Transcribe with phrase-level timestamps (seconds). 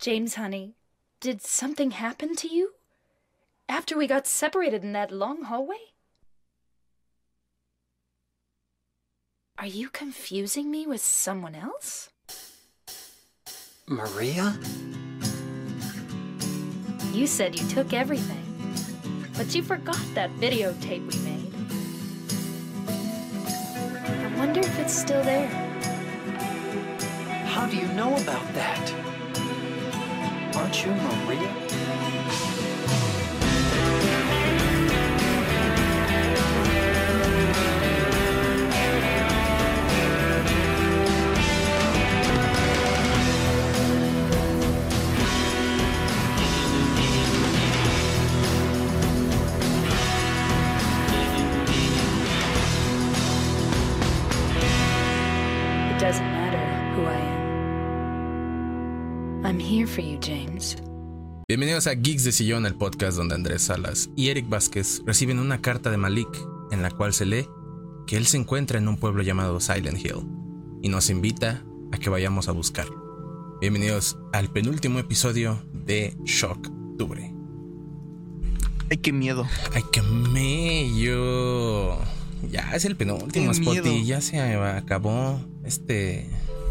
[0.00, 0.76] James, honey,
[1.20, 2.72] did something happen to you?
[3.68, 5.92] After we got separated in that long hallway?
[9.58, 12.08] Are you confusing me with someone else?
[13.86, 14.58] Maria?
[17.12, 18.46] You said you took everything,
[19.36, 21.52] but you forgot that videotape we made.
[24.08, 25.48] I wonder if it's still there.
[27.44, 29.09] How do you know about that?
[30.54, 31.89] Aren't you Maria?
[60.00, 60.76] For you, James.
[61.48, 65.60] Bienvenidos a Geeks de Sillón, el podcast donde Andrés Salas y Eric Vázquez reciben una
[65.60, 66.28] carta de Malik
[66.70, 67.46] en la cual se lee
[68.06, 70.26] que él se encuentra en un pueblo llamado Silent Hill
[70.82, 73.58] y nos invita a que vayamos a buscarlo.
[73.60, 77.34] Bienvenidos al penúltimo episodio de Shocktubre.
[78.90, 79.46] Ay, qué miedo.
[79.74, 81.98] ¡Ay, qué mello!
[82.50, 84.04] Ya es el penúltimo, Spotty.
[84.04, 86.26] Ya se acabó este.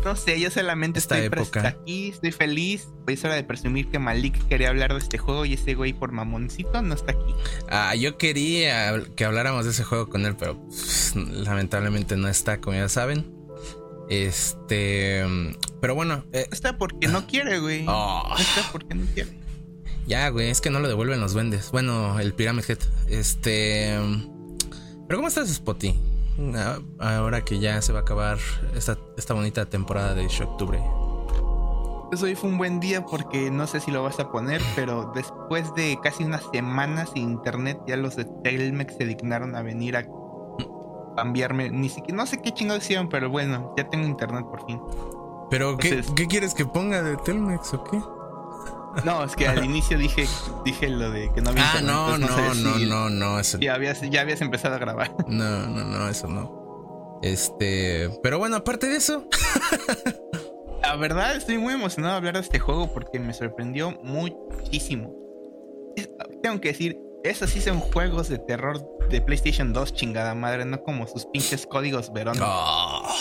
[0.05, 1.67] No sé, yo solamente Esta estoy época.
[1.67, 2.87] aquí, estoy feliz.
[3.05, 5.93] Pues es hora de presumir que Malik quería hablar de este juego y ese güey
[5.93, 7.35] por mamoncito no está aquí.
[7.69, 12.61] Ah, yo quería que habláramos de ese juego con él, pero pff, lamentablemente no está,
[12.61, 13.29] como ya saben.
[14.09, 15.23] Este.
[15.81, 17.85] Pero bueno, eh, está porque no quiere, güey.
[17.87, 19.29] oh, No está porque no quiere.
[20.07, 21.71] ya, güey, es que no lo devuelven los vendes.
[21.71, 22.79] Bueno, el Pyramid Head.
[23.07, 23.97] Este.
[25.07, 25.95] Pero ¿cómo estás, Spotty?
[26.57, 28.37] Ah, Ahora que ya se va a acabar
[28.75, 30.79] esta, esta bonita temporada de Shocktubre.
[32.09, 35.11] Pues hoy fue un buen día porque no sé si lo vas a poner, pero
[35.13, 39.95] después de casi una semana sin internet, ya los de Telmex se dignaron a venir
[39.95, 40.05] a
[41.15, 41.69] cambiarme.
[41.69, 44.79] Ni siquiera, no sé qué chingados hicieron, pero bueno, ya tengo internet por fin.
[45.51, 48.01] Pero, ¿qué, Entonces- ¿qué quieres que ponga de Telmex o qué?
[49.03, 50.27] No, es que al inicio dije,
[50.65, 53.75] dije lo de que no había Ah, no, no, no, si no, no, eso Ya
[53.75, 55.15] habías, ya habías empezado a grabar.
[55.27, 57.19] No, no, no, eso no.
[57.21, 59.27] Este, pero bueno, aparte de eso,
[60.81, 65.13] La verdad, estoy muy emocionado de hablar de este juego porque me sorprendió muchísimo.
[66.41, 70.81] Tengo que decir, esos sí son juegos de terror de PlayStation 2, chingada madre, no
[70.81, 72.37] como sus pinches códigos Verón.
[72.41, 73.13] Ah.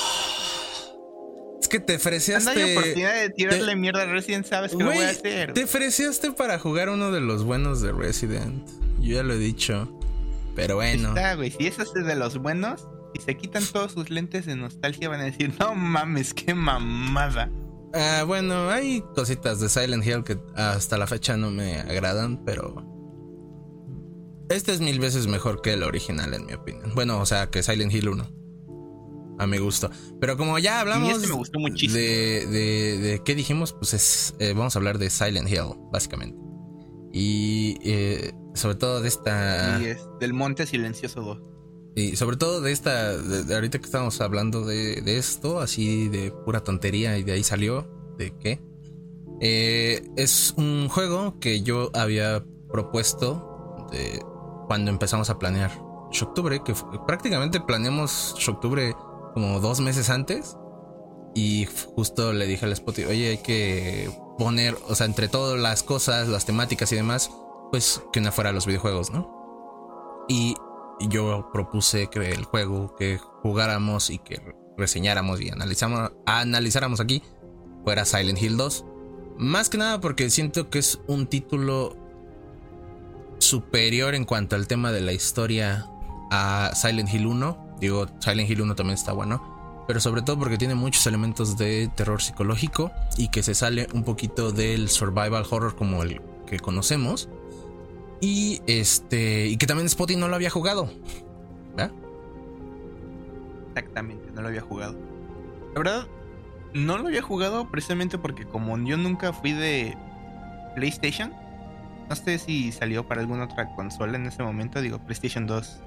[1.69, 2.73] Es que te hay ofreceaste.
[2.73, 5.53] oportunidad de tirarle mierda a Resident, sabes que lo voy a hacer.
[5.53, 8.67] te ofreciste para jugar uno de los buenos de Resident.
[9.01, 9.95] Yo ya lo he dicho.
[10.55, 11.11] Pero bueno.
[11.11, 11.51] Está, güey.
[11.53, 15.25] Si es de los buenos, si se quitan todos sus lentes de nostalgia, van a
[15.25, 17.51] decir, no mames, qué mamada.
[17.95, 22.85] Ah, bueno, hay cositas de Silent Hill que hasta la fecha no me agradan, pero.
[24.51, 26.93] Este es mil veces mejor que el original, en mi opinión.
[26.95, 28.48] Bueno, o sea, que Silent Hill 1.
[29.39, 29.91] A mi gusto.
[30.21, 31.95] Pero como ya hablamos este me gustó muchísimo.
[31.95, 36.37] De, de, de qué dijimos, pues es, eh, vamos a hablar de Silent Hill, básicamente.
[37.13, 39.79] Y eh, sobre todo de esta...
[39.81, 41.43] Y es del Monte Silencioso 2.
[41.97, 46.09] Y sobre todo de esta, de, de ahorita que estamos hablando de, de esto, así
[46.09, 48.61] de pura tontería y de ahí salió, de qué.
[49.41, 54.21] Eh, es un juego que yo había propuesto de
[54.67, 55.71] cuando empezamos a planear
[56.13, 56.75] Shocktubre, que
[57.07, 58.95] prácticamente planeamos Shocktubre
[59.33, 60.57] como dos meses antes.
[61.35, 65.83] Y justo le dije al Spotty, oye, hay que poner, o sea, entre todas las
[65.83, 67.31] cosas, las temáticas y demás,
[67.71, 70.27] pues que no fuera los videojuegos, ¿no?
[70.29, 70.57] Y
[71.09, 74.41] yo propuse que el juego que jugáramos y que
[74.77, 77.23] reseñáramos y analizamos, analizáramos aquí
[77.85, 78.85] fuera Silent Hill 2.
[79.39, 81.97] Más que nada porque siento que es un título
[83.39, 85.87] superior en cuanto al tema de la historia
[86.31, 87.68] a Silent Hill 1.
[87.81, 89.85] Digo, Silent Hill 1 también está bueno.
[89.87, 94.05] Pero sobre todo porque tiene muchos elementos de terror psicológico y que se sale un
[94.05, 97.29] poquito del survival horror como el que conocemos.
[98.21, 99.47] Y este.
[99.47, 100.91] Y que también Spotty no lo había jugado.
[101.75, 101.93] ¿verdad?
[103.69, 104.99] Exactamente, no lo había jugado.
[105.75, 106.07] La verdad,
[106.75, 109.97] no lo había jugado precisamente porque como yo nunca fui de
[110.75, 111.33] PlayStation,
[112.09, 115.81] no sé si salió para alguna otra consola en ese momento, digo PlayStation 2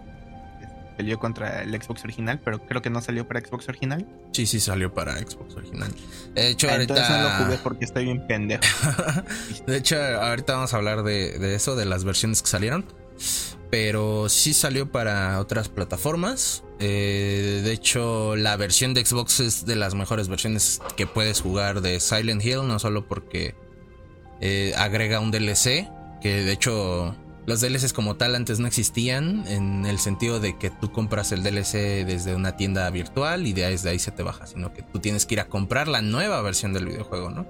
[0.98, 4.06] salió contra el Xbox original, pero creo que no salió para Xbox original.
[4.34, 5.92] Sí, sí, salió para Xbox original.
[6.36, 7.24] De hecho, Ah, Entonces ahorita.
[7.24, 8.62] no lo jugué porque estoy bien pendejo.
[9.68, 12.86] de hecho, ahorita vamos a hablar de, de eso, de las versiones que salieron.
[13.70, 16.64] Pero sí salió para otras plataformas.
[16.80, 21.82] Eh, de hecho, la versión de Xbox es de las mejores versiones que puedes jugar
[21.82, 22.68] de Silent Hill.
[22.68, 23.56] No solo porque
[24.42, 25.88] eh, agrega un DLC,
[26.22, 27.16] que de hecho
[27.46, 31.44] los DLCs como tal antes no existían, en el sentido de que tú compras el
[31.44, 35.00] DLC desde una tienda virtual y de ahí, ahí se te baja, sino que tú
[35.00, 37.48] tienes que ir a comprar la nueva versión del videojuego, ¿no?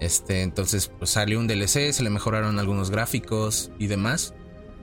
[0.00, 4.34] Este, entonces pues salió un DLC, se le mejoraron algunos gráficos y demás.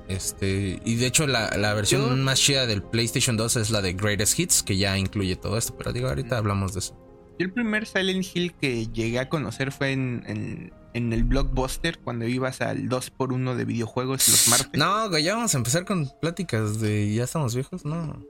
[0.07, 3.93] Este, y de hecho la, la versión más chida del PlayStation 2 es la de
[3.93, 6.95] Greatest Hits, que ya incluye todo esto, pero digo, ahorita hablamos de eso.
[7.39, 11.99] Yo el primer Silent Hill que llegué a conocer fue en, en, en el Blockbuster,
[11.99, 14.79] cuando ibas al 2x1 de videojuegos los martes.
[14.79, 18.25] No, güey, ya vamos a empezar con pláticas de ya estamos viejos, no.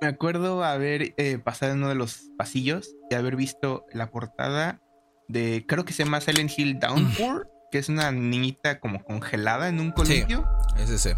[0.00, 4.80] Me acuerdo haber eh, pasado en uno de los pasillos y haber visto la portada
[5.28, 9.78] de, creo que se llama Silent Hill Downpour, que es una niñita como congelada en
[9.78, 10.48] un columpio.
[10.78, 11.14] Es ese.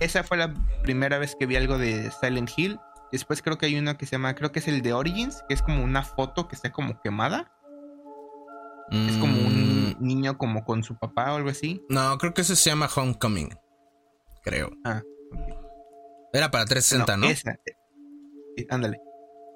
[0.00, 2.80] Esa fue la primera vez que vi algo de Silent Hill.
[3.12, 5.54] Después creo que hay uno que se llama, creo que es el de Origins, que
[5.54, 7.52] es como una foto que está como quemada.
[8.90, 11.82] Es como un Mm, niño como con su papá o algo así.
[11.88, 13.50] No, creo que ese se llama Homecoming.
[14.42, 14.70] Creo.
[14.84, 15.02] Ah,
[16.32, 17.26] Era para 360, ¿no?
[17.26, 17.52] Esa.
[18.56, 19.00] eh, ándale.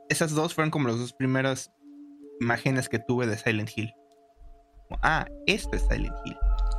[0.08, 1.70] Esas dos fueron como las dos primeras
[2.40, 3.92] imágenes que tuve de Silent Hill.
[5.02, 6.36] Ah, esto es Silent Hill.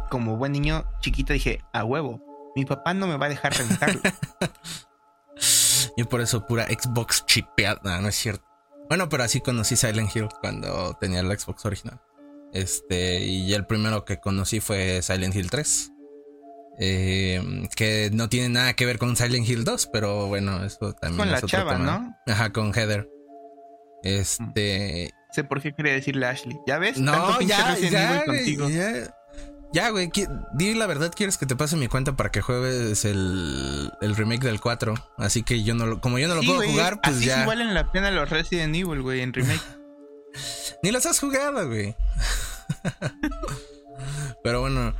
[0.10, 2.24] Como buen niño chiquito dije, a huevo,
[2.56, 4.02] mi papá no me va a dejar rentarlo.
[5.96, 7.80] Y por eso pura Xbox chipeada.
[7.84, 8.46] No, no es cierto.
[8.88, 12.02] Bueno, pero así conocí Silent Hill cuando tenía la Xbox original.
[12.54, 15.92] Este, y el primero que conocí fue Silent Hill 3.
[16.82, 21.18] Eh, que no tiene nada que ver con Silent Hill 2, pero bueno, eso también
[21.18, 22.16] Con es la otro chava, tema.
[22.26, 22.34] ¿no?
[22.34, 23.10] Ajá, con Heather.
[24.04, 25.12] Este.
[25.32, 26.58] sé por qué quería decirle a Ashley.
[26.66, 26.98] ¿Ya ves?
[27.00, 28.70] No, ya, ya, contigo.
[28.70, 29.14] ya.
[29.72, 30.10] Ya, güey,
[30.56, 34.42] di la verdad, quieres que te pase mi cuenta para que juegues el, el remake
[34.44, 34.96] del 4.
[35.18, 37.26] Así que yo no lo, como yo no lo Sí, puedo güey, jugar, pues así
[37.28, 37.42] ya.
[37.44, 39.62] sí valen la pena los Resident Evil, güey, en remake.
[40.84, 41.96] Ni los has jugado, güey.
[44.44, 44.94] Pero bueno,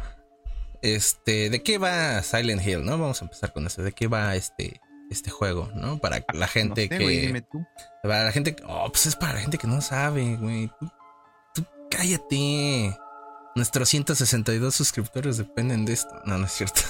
[0.82, 2.98] este, ¿de qué va Silent Hill, no?
[2.98, 3.82] Vamos a empezar con eso.
[3.82, 6.00] ¿De qué va este, este juego, no?
[6.00, 7.66] Para la gente no sé, que, güey, dime tú.
[8.04, 10.70] para la gente, que- oh, pues es para la gente que no sabe, güey.
[10.80, 10.90] Tú,
[11.54, 12.98] tú cállate.
[13.56, 16.14] Nuestros 162 suscriptores dependen de esto.
[16.26, 16.82] No, no es cierto.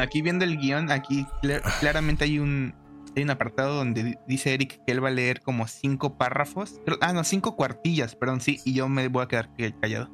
[0.00, 2.74] Aquí viendo el guion, aquí cla- claramente hay un
[3.16, 6.80] hay un apartado donde di- dice Eric que él va a leer como cinco párrafos.
[7.00, 10.08] Ah, no, cinco cuartillas, perdón, sí, y yo me voy a quedar que- callado.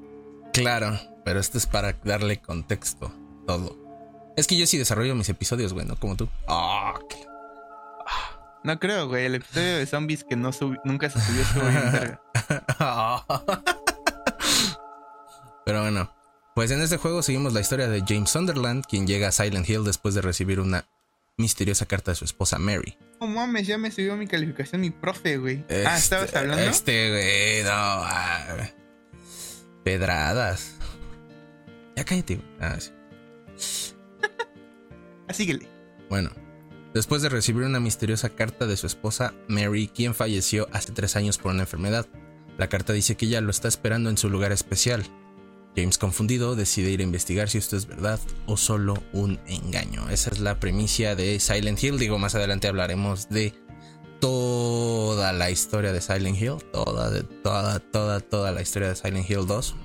[0.52, 3.12] Claro, pero esto es para darle contexto
[3.47, 3.76] todo.
[4.37, 6.29] Es que yo sí desarrollo mis episodios, güey, no como tú.
[6.49, 7.25] Ah, qué-
[8.62, 12.19] No creo, güey, el episodio de zombies que no subi- nunca se subió estuvo bien.
[15.64, 16.11] Pero bueno,
[16.55, 19.85] pues en este juego seguimos la historia de James Sunderland, quien llega a Silent Hill
[19.85, 20.85] después de recibir una
[21.40, 22.96] misteriosa carta de su esposa Mary.
[23.20, 25.64] No mames, ya me subió mi calificación mi profe, güey.
[25.69, 26.62] ah, Este- ¿estabas hablando?
[26.64, 27.70] Este, güey, no.
[27.72, 28.70] ah,
[29.84, 30.76] pedradas.
[31.96, 32.48] Ya cállate, güey.
[32.60, 32.90] Ah, sí.
[35.28, 35.69] Ah, síguele.
[36.08, 36.31] Bueno,
[36.92, 41.38] después de recibir una misteriosa carta de su esposa Mary, quien falleció hace tres años
[41.38, 42.06] por una enfermedad.
[42.58, 45.04] La carta dice que ella lo está esperando en su lugar especial.
[45.76, 50.09] James, confundido, decide ir a investigar si esto es verdad o solo un engaño.
[50.11, 51.99] Esa es la premisa de Silent Hill.
[51.99, 53.54] Digo, más adelante hablaremos de
[54.21, 56.56] toda la historia de Silent Hill.
[56.73, 59.76] Toda, de, toda, toda, toda la historia de Silent Hill 2.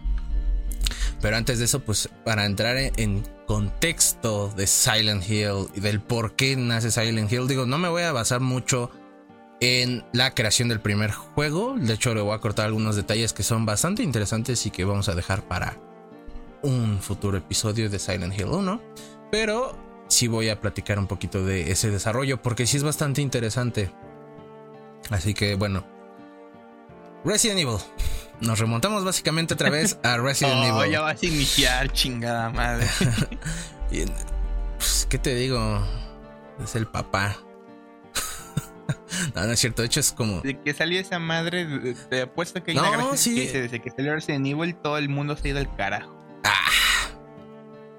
[1.21, 6.01] Pero antes de eso, pues para entrar en, en contexto de Silent Hill y del
[6.01, 8.91] por qué nace Silent Hill, digo, no me voy a basar mucho
[9.65, 11.75] en la creación del primer juego.
[11.77, 15.09] De hecho, le voy a cortar algunos detalles que son bastante interesantes y que vamos
[15.09, 15.77] a dejar para
[16.61, 18.81] un futuro episodio de Silent Hill 1.
[19.31, 23.91] Pero sí voy a platicar un poquito de ese desarrollo porque sí es bastante interesante.
[25.09, 25.85] Así que bueno.
[27.23, 27.77] Resident Evil.
[28.41, 30.91] Nos remontamos básicamente otra vez a Resident Oh, Evil.
[30.91, 32.87] ya vas a iniciar, chingada madre.
[34.77, 35.79] Pues, ¿Qué te digo?
[36.63, 37.37] Es el papá.
[39.35, 39.81] No, no es cierto.
[39.81, 40.41] De hecho, es como.
[40.41, 43.35] Desde que salió esa madre, te apuesto que hay No, una gráfica sí.
[43.35, 46.13] que dice, desde que salió Resident Evil, todo el mundo se ha ido al carajo.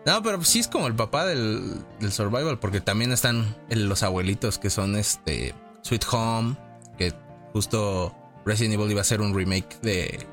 [0.04, 4.56] No, pero sí es como el papá del, del survival, porque también están los abuelitos
[4.58, 6.56] que son este Sweet Home,
[6.96, 7.12] que
[7.52, 10.24] justo Resident Evil iba a ser un remake de,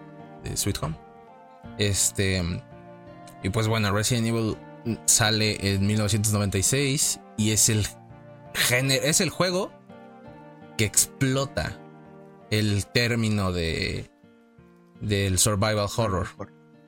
[0.44, 0.96] de Sweet Home.
[1.80, 2.44] Este
[3.42, 4.58] y pues bueno, Resident Evil
[5.06, 7.88] sale en 1996 y es el
[8.54, 9.72] género, es el juego
[10.78, 11.80] que explota
[12.50, 14.10] el término de
[15.02, 16.28] del survival horror.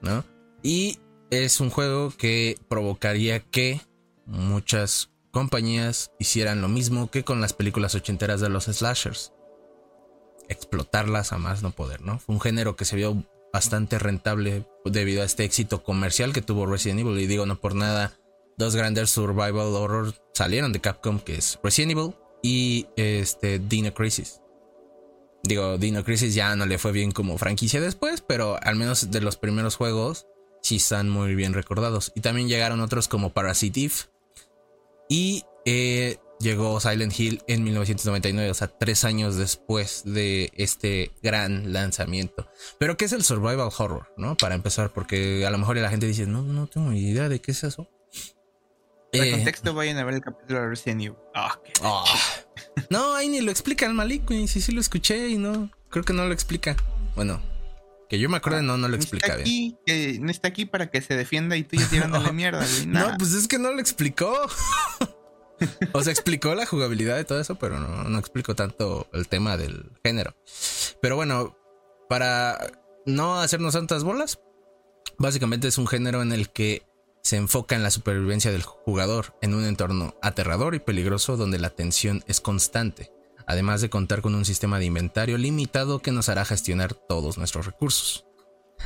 [0.01, 0.23] ¿no?
[0.63, 0.99] Y
[1.29, 3.81] es un juego que provocaría que
[4.25, 9.33] muchas compañías hicieran lo mismo que con las películas ochenteras de los slashers.
[10.47, 12.19] Explotarlas a más no poder, ¿no?
[12.19, 16.67] Fue un género que se vio bastante rentable debido a este éxito comercial que tuvo
[16.67, 17.19] Resident Evil.
[17.19, 18.13] Y digo, no por nada,
[18.57, 22.13] dos grandes survival horror salieron de Capcom, que es Resident Evil
[22.45, 24.39] y este Dino Crisis.
[25.41, 29.19] Digo, Dino Crisis ya no le fue bien como franquicia después, pero al menos de
[29.19, 30.27] los primeros juegos
[30.61, 32.11] sí están muy bien recordados.
[32.15, 33.95] Y también llegaron otros como Parasite Eve.
[35.09, 41.73] Y eh, llegó Silent Hill en 1999, o sea, tres años después de este gran
[41.73, 42.47] lanzamiento.
[42.77, 44.13] Pero, ¿qué es el survival horror?
[44.17, 44.37] ¿No?
[44.37, 47.53] Para empezar, porque a lo mejor la gente dice, no, no tengo idea de qué
[47.53, 47.89] es eso.
[49.17, 51.17] Para eh, contexto, vayan a ver el capítulo de Resident Evil.
[51.33, 52.03] Ah, ah.
[52.89, 54.47] no, ahí ni lo explica el Malik, güey.
[54.47, 56.75] Sí, sí lo escuché y no, creo que no lo explica.
[57.15, 57.41] Bueno,
[58.09, 59.77] que yo me acuerdo, no, no lo explica está aquí,
[60.19, 62.85] no está aquí para que se defienda y tú ya tirándole mierda, güey.
[62.85, 64.33] No, pues es que no lo explicó.
[65.93, 69.57] o sea, explicó la jugabilidad de todo eso, pero no, no explicó tanto el tema
[69.57, 70.35] del género.
[71.01, 71.57] Pero bueno,
[72.07, 72.57] para
[73.05, 74.39] no hacernos tantas bolas,
[75.17, 76.83] básicamente es un género en el que
[77.25, 81.71] se enfoca en la supervivencia del jugador en un entorno aterrador y peligroso donde la
[81.71, 83.11] tensión es constante,
[83.47, 87.65] además de contar con un sistema de inventario limitado que nos hará gestionar todos nuestros
[87.65, 88.27] recursos.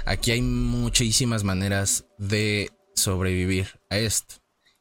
[0.06, 4.36] Aquí hay muchísimas maneras de sobrevivir a esto.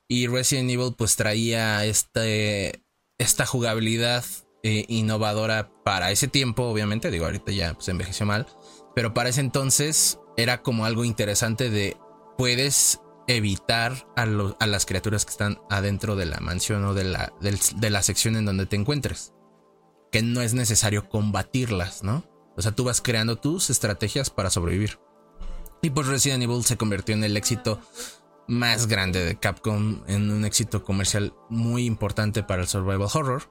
[0.06, 2.84] Y Resident Evil pues traía este,
[3.18, 4.24] esta jugabilidad
[4.62, 8.46] eh, innovadora para ese tiempo, obviamente, digo, ahorita ya pues, envejeció mal,
[8.94, 11.96] pero para ese entonces era como algo interesante de
[12.36, 18.36] puedes evitar a, las criaturas que están adentro de la mansión o de la, sección
[18.36, 19.34] en donde te encuentres.
[20.10, 22.24] Que no es necesario combatirlas, ¿no?
[22.56, 24.98] O sea, tú vas creando tus estrategias para sobrevivir.
[25.82, 27.80] Y pues Resident Evil se convirtió en el éxito
[28.48, 33.50] más grande de Capcom, en un éxito comercial muy importante para el survival horror.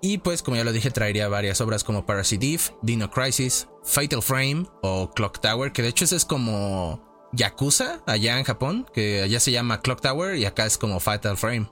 [0.00, 4.22] Y pues, como ya lo dije, traería varias obras como Parasite Eve, Dino Crisis, Fatal
[4.22, 9.40] Frame o Clock Tower, que de hecho es como Yakuza allá en Japón, que allá
[9.40, 11.70] se llama Clock Tower y acá es como Fatal Frame.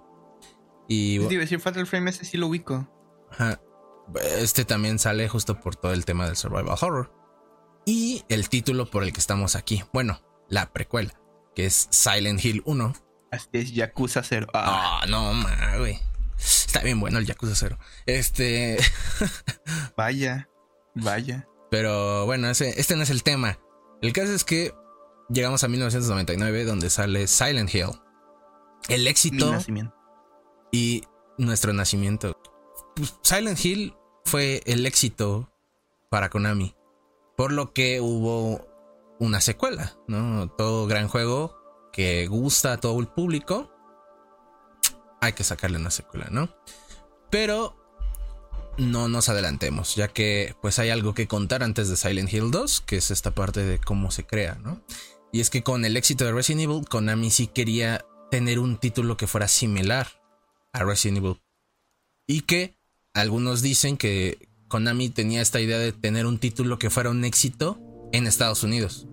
[0.89, 2.89] Y sí, decir Fatal Frame ese sí lo ubico.
[4.39, 7.13] Este también sale justo por todo el tema del survival horror.
[7.85, 9.85] Y el título por el que estamos aquí.
[9.93, 11.15] Bueno, la precuela
[11.57, 12.93] que es Silent Hill 1.
[13.33, 14.49] Así es, Yakuza 0.
[14.53, 15.99] Ah, no, ma, güey.
[16.39, 17.79] Está bien bueno el Yakuza 0.
[18.05, 18.77] Este.
[19.97, 20.49] vaya,
[20.95, 21.49] vaya.
[21.71, 23.59] Pero bueno, ese, este no es el tema.
[24.03, 24.73] El caso es que
[25.29, 27.91] llegamos a 1999, donde sale Silent Hill.
[28.89, 29.53] El éxito.
[30.73, 31.05] Y
[31.39, 32.37] nuestro nacimiento.
[32.95, 35.51] Pues, Silent Hill fue el éxito
[36.11, 36.75] para Konami.
[37.37, 38.67] Por lo que hubo
[39.19, 40.49] una secuela, ¿no?
[40.51, 41.57] Todo gran juego
[41.93, 43.71] que gusta a todo el público,
[45.21, 46.51] hay que sacarle una secuela, ¿no?
[47.31, 47.75] Pero
[48.79, 52.83] no nos adelantemos, ya que pues hay algo que contar antes de Silent Hill 2,
[52.83, 54.83] que es esta parte de cómo se crea, ¿no?
[55.37, 59.19] Y es que con el éxito de Resident Evil, Konami sí quería tener un título
[59.19, 60.07] que fuera similar
[60.73, 61.43] a Resident Evil.
[62.27, 62.79] Y que
[63.13, 67.79] algunos dicen que Konami tenía esta idea de tener un título que fuera un éxito
[68.15, 69.09] en Estados Unidos.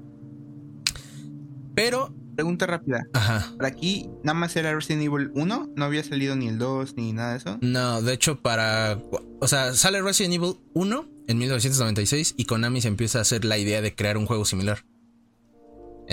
[1.76, 2.16] Pero.
[2.36, 3.06] Pregunta rápida.
[3.12, 3.54] Ajá.
[3.58, 5.74] ¿Para aquí nada más era Resident Evil 1?
[5.76, 7.58] ¿No había salido ni el 2 ni nada de eso?
[7.60, 8.98] No, de hecho, para.
[9.42, 13.58] O sea, sale Resident Evil 1 en 1996 y Konami se empieza a hacer la
[13.58, 14.86] idea de crear un juego similar.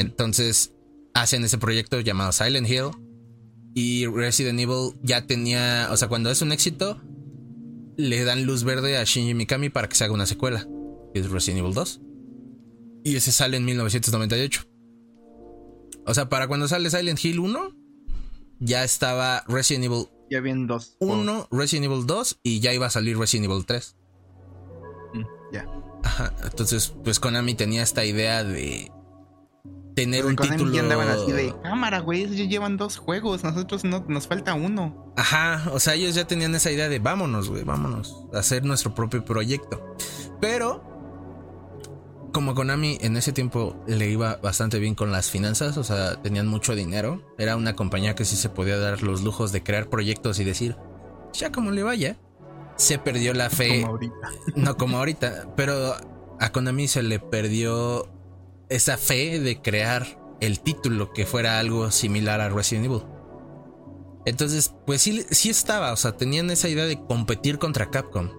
[0.00, 0.74] Entonces,
[1.14, 2.90] hacen ese proyecto llamado Silent Hill.
[3.74, 5.88] Y Resident Evil ya tenía.
[5.92, 7.00] O sea, cuando es un éxito,
[7.96, 10.66] le dan luz verde a Shinji Mikami para que se haga una secuela,
[11.14, 12.00] que es Resident Evil 2.
[13.04, 14.64] Y ese sale en 1998.
[16.06, 17.76] O sea, para cuando sale Silent Hill 1,
[18.58, 23.18] ya estaba Resident Evil ya dos 1, Resident Evil 2 y ya iba a salir
[23.18, 23.96] Resident Evil 3.
[25.14, 25.66] Mm, ya.
[26.04, 28.92] Ajá, entonces pues Konami tenía esta idea de
[30.04, 30.72] tener un título.
[30.72, 35.12] Ya andaban así de cámara, güey, ellos llevan dos juegos, nosotros no, nos falta uno.
[35.16, 38.94] Ajá, o sea, ellos ya tenían esa idea de vámonos, güey, vámonos a hacer nuestro
[38.94, 39.94] propio proyecto.
[40.40, 40.90] Pero
[42.32, 46.46] como Konami en ese tiempo le iba bastante bien con las finanzas, o sea, tenían
[46.46, 50.38] mucho dinero, era una compañía que sí se podía dar los lujos de crear proyectos
[50.38, 50.76] y decir,
[51.32, 52.16] ya como le vaya,
[52.76, 53.82] se perdió la fe.
[53.82, 54.28] Como ahorita.
[54.56, 55.94] No como ahorita, pero
[56.38, 58.08] a Konami se le perdió
[58.70, 60.06] esa fe de crear
[60.40, 63.02] el título que fuera algo similar a Resident Evil.
[64.24, 68.30] Entonces, pues sí, sí estaba, o sea, tenían esa idea de competir contra Capcom.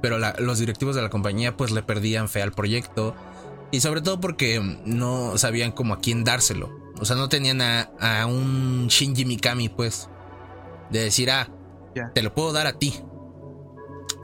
[0.00, 3.16] Pero los directivos de la compañía pues le perdían fe al proyecto
[3.72, 6.70] y sobre todo porque no sabían como a quién dárselo.
[7.00, 10.08] O sea, no tenían a, un Shinji Mikami, pues.
[10.90, 11.48] De decir, ah,
[12.14, 12.94] te lo puedo dar a ti.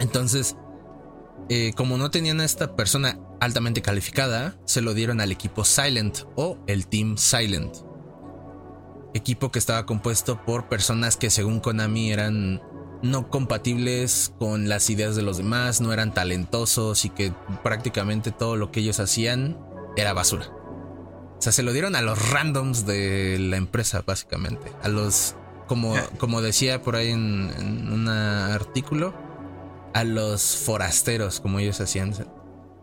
[0.00, 0.56] Entonces,
[1.48, 6.20] eh, como no tenían a esta persona altamente calificada, se lo dieron al equipo Silent
[6.36, 7.76] o el Team Silent.
[9.12, 12.62] Equipo que estaba compuesto por personas que según Konami eran
[13.02, 17.32] no compatibles con las ideas de los demás, no eran talentosos y que
[17.62, 19.58] prácticamente todo lo que ellos hacían
[19.96, 20.46] era basura.
[20.46, 24.72] O sea, se lo dieron a los randoms de la empresa, básicamente.
[24.82, 25.36] A los,
[25.68, 29.14] como, como decía por ahí en, en un artículo,
[29.94, 32.14] a los forasteros, como ellos hacían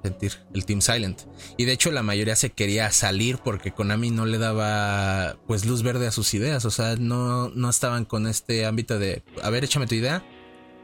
[0.01, 1.21] sentir, el Team Silent.
[1.57, 5.83] Y de hecho la mayoría se quería salir porque Konami no le daba pues luz
[5.83, 9.63] verde a sus ideas, o sea, no, no estaban con este ámbito de, a ver,
[9.63, 10.23] échame tu idea,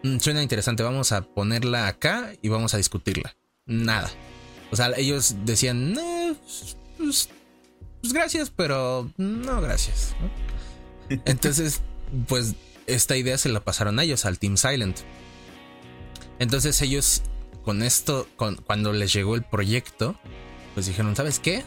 [0.04, 3.36] mm, suena interesante, vamos a ponerla acá y vamos a discutirla.
[3.66, 4.10] Nada.
[4.72, 5.98] O sea, ellos decían,
[6.98, 7.30] pues,
[8.02, 10.14] pues, gracias, pero no gracias.
[11.26, 11.82] Entonces,
[12.28, 12.56] pues
[12.86, 15.00] esta idea se la pasaron a ellos, al Team Silent.
[16.40, 17.24] Entonces ellos
[17.64, 18.28] con esto,
[18.66, 20.16] cuando les llegó el proyecto,
[20.74, 21.64] pues dijeron, ¿sabes qué?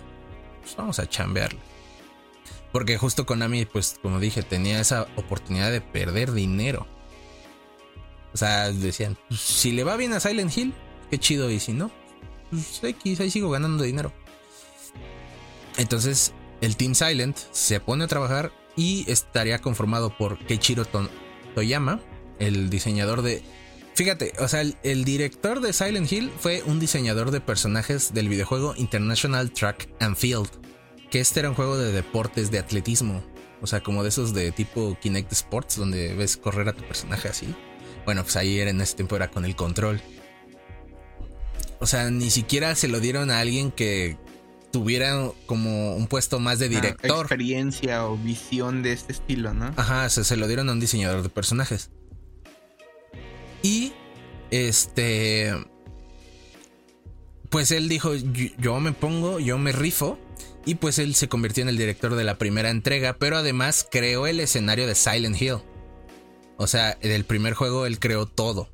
[0.63, 1.61] Pues vamos a chambearle.
[2.73, 6.87] Porque justo Konami, pues como dije, tenía esa oportunidad de perder dinero.
[8.33, 10.73] O sea, decían, pues, si le va bien a Silent Hill,
[11.11, 11.91] qué chido, y si no,
[12.51, 14.13] pues X, ahí sigo ganando dinero.
[15.77, 20.87] Entonces, el Team Silent se pone a trabajar y estaría conformado por Keiichiro
[21.55, 22.01] Toyama,
[22.39, 23.43] el diseñador de
[24.01, 28.73] Fíjate, o sea, el, director de Silent Hill fue un diseñador de personajes del videojuego
[28.79, 30.49] International Track and Field,
[31.11, 33.23] que este era un juego de deportes de atletismo,
[33.61, 37.29] o sea, como de esos de tipo Kinect Sports, donde ves correr a tu personaje
[37.29, 37.55] así.
[38.07, 40.01] Bueno, pues ahí era, en ese tiempo era con el control.
[41.79, 44.17] O sea, ni siquiera se lo dieron a alguien que
[44.73, 47.27] tuviera como un puesto más de ah, director.
[47.27, 49.75] experiencia o visión de este estilo, ¿no?
[49.77, 51.91] Ajá, se lo dieron a un diseñador de personajes.
[53.63, 53.93] Y
[54.51, 55.55] este,
[57.51, 60.19] pues él dijo, yo me pongo, yo me rifo.
[60.67, 64.27] Y pues él se convirtió en el director de la primera entrega, pero además creó
[64.27, 65.59] el escenario de Silent Hill.
[66.59, 68.69] O sea, del primer juego él creó todo.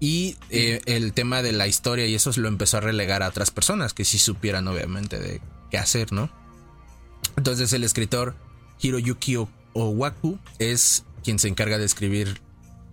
[0.00, 3.50] Y eh, el tema de la historia y eso lo empezó a relegar a otras
[3.50, 6.30] personas que sí supieran obviamente de qué hacer, ¿no?
[7.36, 8.34] Entonces el escritor
[8.80, 9.36] Hiroyuki
[9.74, 12.40] Owaku es quien se encarga de escribir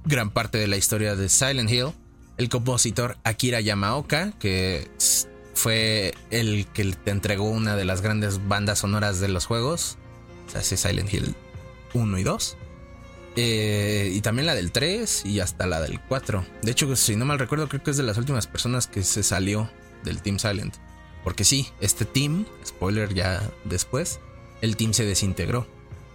[0.05, 1.93] gran parte de la historia de Silent Hill.
[2.37, 4.89] El compositor Akira Yamaoka, que
[5.53, 9.97] fue el que te entregó una de las grandes bandas sonoras de los juegos.
[10.55, 11.35] O Silent Hill
[11.93, 12.57] 1 y 2.
[13.39, 16.45] Eh, y también la del 3 y hasta la del 4.
[16.63, 19.23] De hecho, si no mal recuerdo, creo que es de las últimas personas que se
[19.23, 19.69] salió
[20.03, 20.75] del Team Silent.
[21.23, 24.19] Porque sí, este team, spoiler ya después,
[24.61, 25.67] el team se desintegró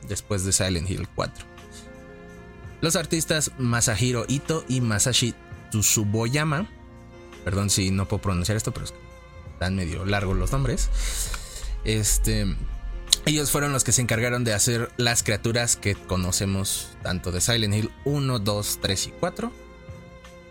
[0.09, 1.52] después de Silent Hill 4.
[2.83, 5.35] Los artistas Masahiro Ito y Masashi
[5.71, 6.69] Tsuboyama,
[7.45, 10.91] perdón si no puedo pronunciar esto, pero están medio largos los nombres.
[11.85, 12.45] Este,
[13.25, 17.73] ellos fueron los que se encargaron de hacer las criaturas que conocemos tanto de Silent
[17.73, 19.53] Hill 1, 2, 3 y 4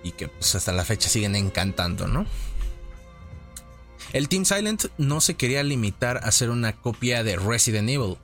[0.03, 2.25] y que pues hasta la fecha siguen encantando, ¿no?
[4.13, 8.17] El Team Silent no se quería limitar a hacer una copia de Resident Evil,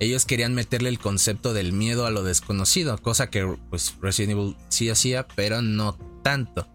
[0.00, 4.56] ellos querían meterle el concepto del miedo a lo desconocido, cosa que pues Resident Evil
[4.68, 6.66] sí hacía, pero no tanto.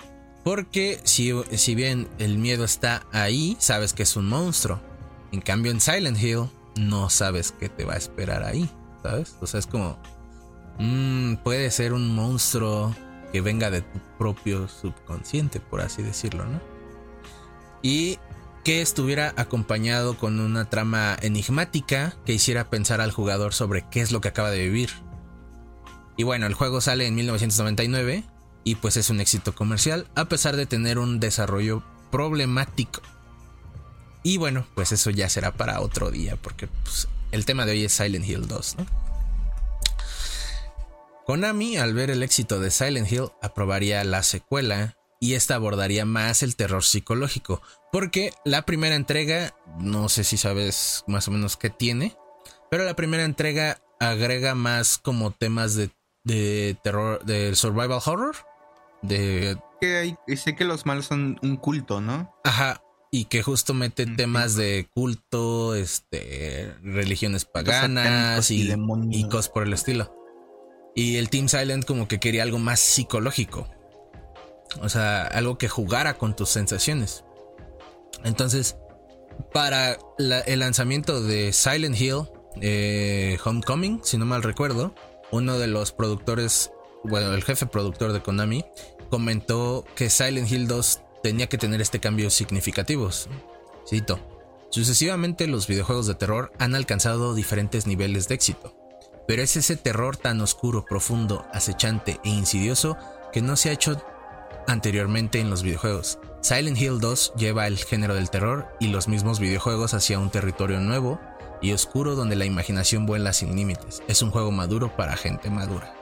[0.43, 4.79] Porque si, si bien el miedo está ahí, sabes que es un monstruo.
[5.31, 8.69] En cambio en Silent Hill no sabes qué te va a esperar ahí,
[9.01, 9.35] ¿sabes?
[9.41, 9.97] O sea, es como...
[10.77, 12.95] Mm, puede ser un monstruo
[13.31, 16.61] que venga de tu propio subconsciente, por así decirlo, ¿no?
[17.81, 18.19] Y
[18.65, 24.12] que estuviera acompañado con una trama enigmática que hiciera pensar al jugador sobre qué es
[24.12, 24.89] lo que acaba de vivir.
[26.17, 28.23] Y bueno, el juego sale en 1999
[28.63, 33.04] y pues es un éxito comercial a pesar de tener un desarrollo problemático.
[34.23, 37.84] Y bueno, pues eso ya será para otro día porque pues, el tema de hoy
[37.86, 38.78] es Silent Hill 2,
[41.28, 46.43] Konami, al ver el éxito de Silent Hill, aprobaría la secuela y esta abordaría más
[46.43, 51.69] el terror psicológico, porque la primera entrega, no sé si sabes más o menos qué
[51.69, 52.15] tiene,
[52.69, 55.91] pero la primera entrega agrega más como temas de,
[56.23, 58.36] de terror, de survival horror,
[59.01, 59.58] de...
[59.82, 62.34] Que hay, sé que los malos son un culto, ¿no?
[62.43, 68.73] Ajá, y que justo mete temas de culto, este, religiones paganas y,
[69.12, 70.13] y cosas por el estilo.
[70.95, 73.69] Y el Team Silent como que quería algo más psicológico.
[74.82, 77.23] O sea, algo que jugara con tus sensaciones.
[78.23, 78.78] Entonces,
[79.54, 82.23] para el lanzamiento de Silent Hill
[82.62, 84.95] eh, Homecoming, si no mal recuerdo,
[85.32, 86.71] uno de los productores,
[87.04, 88.65] bueno, el jefe productor de Konami,
[89.10, 93.30] comentó que Silent Hill 2 tenía que tener este cambio significativos.
[93.88, 94.19] Cito.
[94.69, 98.75] Sucesivamente los videojuegos de terror han alcanzado diferentes niveles de éxito,
[99.28, 102.97] pero es ese terror tan oscuro, profundo, acechante e insidioso
[103.32, 103.97] que no se ha hecho
[104.67, 106.19] anteriormente en los videojuegos.
[106.41, 110.80] Silent Hill 2 lleva el género del terror y los mismos videojuegos hacia un territorio
[110.80, 111.19] nuevo
[111.62, 114.04] y oscuro donde la imaginación vuela sin límites.
[114.08, 115.93] Es un juego maduro para gente madura.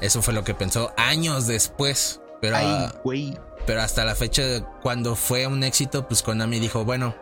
[0.00, 3.38] Eso fue lo que pensó años después, pero, Ay, güey.
[3.66, 4.42] pero hasta la fecha
[4.82, 7.14] cuando fue un éxito, pues Konami dijo, bueno,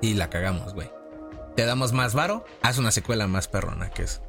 [0.00, 0.90] y la cagamos, güey.
[1.56, 4.20] Te damos más varo, haz una secuela más perrona que eso.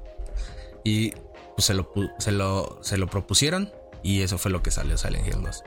[0.83, 1.11] Y
[1.55, 3.71] pues se lo, se lo, se lo propusieron
[4.03, 5.63] y eso fue lo que salió Silent Hill 2.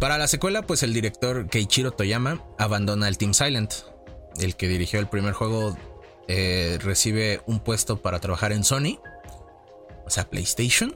[0.00, 3.72] Para la secuela, pues el director Keiichiro Toyama abandona el Team Silent.
[4.40, 5.76] El que dirigió el primer juego
[6.28, 8.98] eh, recibe un puesto para trabajar en Sony,
[10.04, 10.94] o sea, PlayStation,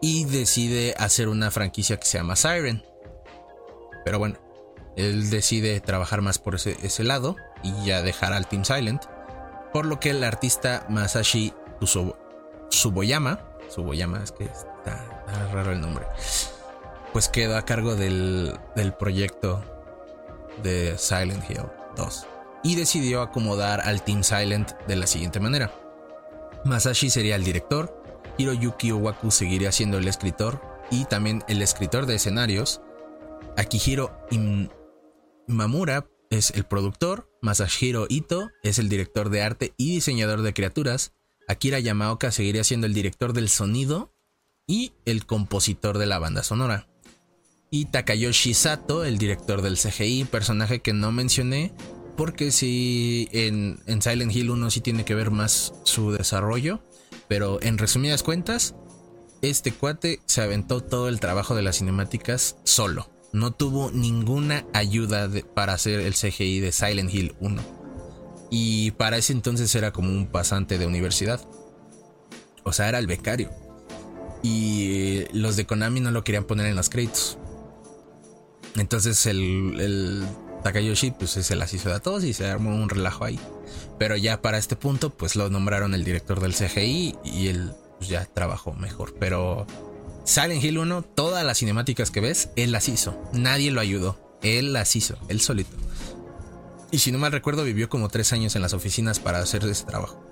[0.00, 2.82] y decide hacer una franquicia que se llama Siren.
[4.04, 4.38] Pero bueno,
[4.96, 9.02] él decide trabajar más por ese, ese lado y ya dejar al Team Silent.
[9.74, 12.16] Por lo que el artista Masashi Tsubo-
[12.70, 14.48] Tsuboyama, Tsuboyama es que
[14.84, 16.04] está, está raro el nombre,
[17.12, 19.64] pues quedó a cargo del, del proyecto
[20.62, 21.62] de Silent Hill
[21.96, 22.26] 2
[22.62, 25.72] y decidió acomodar al Team Silent de la siguiente manera.
[26.64, 28.02] Masashi sería el director,
[28.36, 32.80] Hiroyuki Owaku seguiría siendo el escritor y también el escritor de escenarios,
[33.56, 34.70] Akihiro Im-
[35.48, 41.12] Imamura es el productor, Masahiro Ito es el director de arte y diseñador de criaturas,
[41.48, 44.14] Akira Yamaoka seguiría siendo el director del sonido
[44.70, 46.86] y el compositor de la banda sonora.
[47.72, 51.72] Y Takayoshi Sato, el director del CGI, personaje que no mencioné,
[52.16, 56.84] porque sí, en, en Silent Hill 1 sí tiene que ver más su desarrollo,
[57.26, 58.76] pero en resumidas cuentas,
[59.42, 63.10] este cuate se aventó todo el trabajo de las cinemáticas solo.
[63.32, 67.60] No tuvo ninguna ayuda para hacer el CGI de Silent Hill 1.
[68.52, 71.40] Y para ese entonces era como un pasante de universidad.
[72.62, 73.50] O sea, era el becario.
[74.42, 77.38] Y eh, los de Konami no lo querían poner en los créditos.
[78.76, 80.24] Entonces el, el
[80.62, 83.38] Takayoshi pues se las hizo de todos y se armó un relajo ahí.
[83.98, 88.08] Pero ya para este punto pues lo nombraron el director del CGI y él pues,
[88.08, 89.14] ya trabajó mejor.
[89.18, 89.66] Pero
[90.24, 93.20] Silent Hill 1, todas las cinemáticas que ves, él las hizo.
[93.32, 94.38] Nadie lo ayudó.
[94.42, 95.76] Él las hizo, él solito.
[96.90, 99.84] Y si no mal recuerdo, vivió como tres años en las oficinas para hacer ese
[99.84, 100.24] trabajo.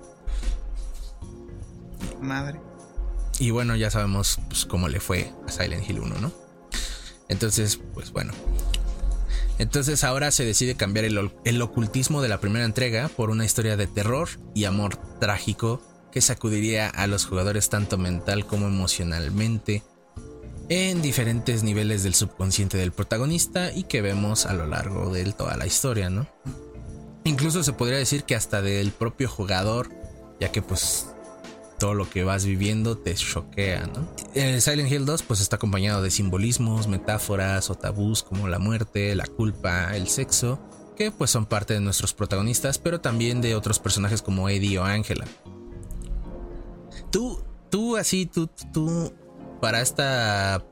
[2.19, 2.59] Madre.
[3.39, 6.31] Y bueno, ya sabemos pues, cómo le fue a Silent Hill 1, ¿no?
[7.29, 8.33] Entonces, pues bueno.
[9.57, 13.77] Entonces ahora se decide cambiar el, el ocultismo de la primera entrega por una historia
[13.77, 19.83] de terror y amor trágico que sacudiría a los jugadores tanto mental como emocionalmente
[20.69, 25.57] en diferentes niveles del subconsciente del protagonista y que vemos a lo largo de toda
[25.57, 26.27] la historia, ¿no?
[27.23, 29.89] Incluso se podría decir que hasta del propio jugador,
[30.39, 31.07] ya que pues
[31.79, 34.07] todo lo que vas viviendo te choquea, ¿no?
[34.35, 39.15] El Silent Hill 2 pues está acompañado de simbolismos, metáforas o tabús como la muerte,
[39.15, 40.59] la culpa, el sexo,
[40.95, 44.83] que pues son parte de nuestros protagonistas, pero también de otros personajes como Eddie o
[44.83, 45.25] Angela.
[47.11, 49.13] Tú, tú así, tú, tú,
[49.61, 50.63] para esta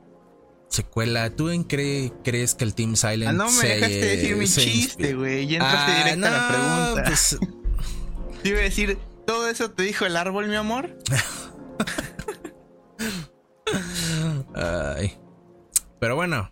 [0.68, 4.36] secuela, ¿tú en qué crees que el Team Silent Ah, no me se- dejaste decir
[4.36, 5.46] mi chiste, güey.
[5.46, 7.04] Ya entraste Ah, directo a la pregunta.
[7.06, 7.38] pues,
[8.42, 10.96] Te iba a decir, ¿todo eso te dijo el árbol, mi amor?
[14.54, 15.18] ay.
[16.00, 16.50] Pero bueno,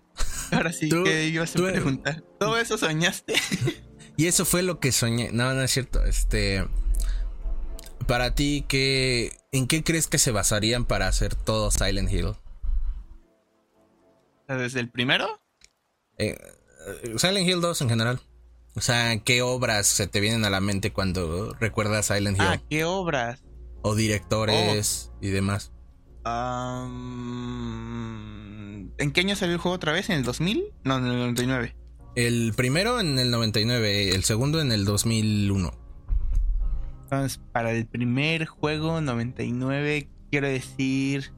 [0.51, 2.23] Ahora sí, ¿qué ibas a preguntar?
[2.39, 3.35] ¿Todo eso soñaste?
[4.19, 5.31] Y eso fue lo que soñé.
[5.31, 6.03] No, no es cierto.
[6.07, 6.67] Este.
[8.07, 12.33] Para ti, ¿qué, ¿en qué crees que se basarían para hacer todo Silent Hill?
[14.49, 15.43] ¿Desde el primero?
[16.17, 16.39] Eh,
[17.19, 18.21] Silent Hill 2 en general.
[18.77, 22.47] O sea, ¿qué obras se te vienen a la mente cuando recuerdas Silent Hill?
[22.47, 23.43] Ah, ¿qué obras?
[23.87, 25.73] o directores y demás.
[26.25, 26.91] Am,
[28.99, 30.11] ¿En qué año salió el juego otra vez?
[30.11, 30.65] ¿En el 2000?
[30.83, 31.77] No, en el 99.
[32.17, 35.73] El primero en el 99, el segundo en el 2001.
[37.03, 41.33] Entonces, para el primer juego, 99, quiero decir.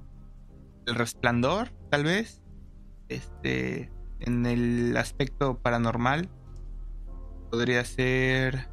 [0.87, 2.41] El resplandor, tal vez.
[3.11, 3.93] Este.
[4.21, 6.31] En el aspecto paranormal.
[7.51, 8.69] Podría ser.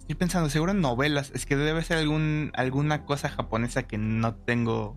[0.00, 1.30] Estoy pensando, seguro en novelas.
[1.34, 4.96] Es que debe ser algún, alguna cosa japonesa que no tengo.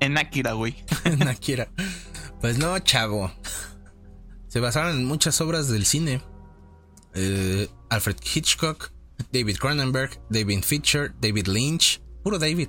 [0.00, 0.76] En Akira, güey.
[1.18, 1.68] Nakira.
[2.40, 3.32] Pues no, chavo.
[4.48, 6.20] Se basaron en muchas obras del cine.
[7.14, 8.90] Eh, Alfred Hitchcock,
[9.32, 12.02] David Cronenberg, David Fincher, David Lynch.
[12.22, 12.68] Puro David.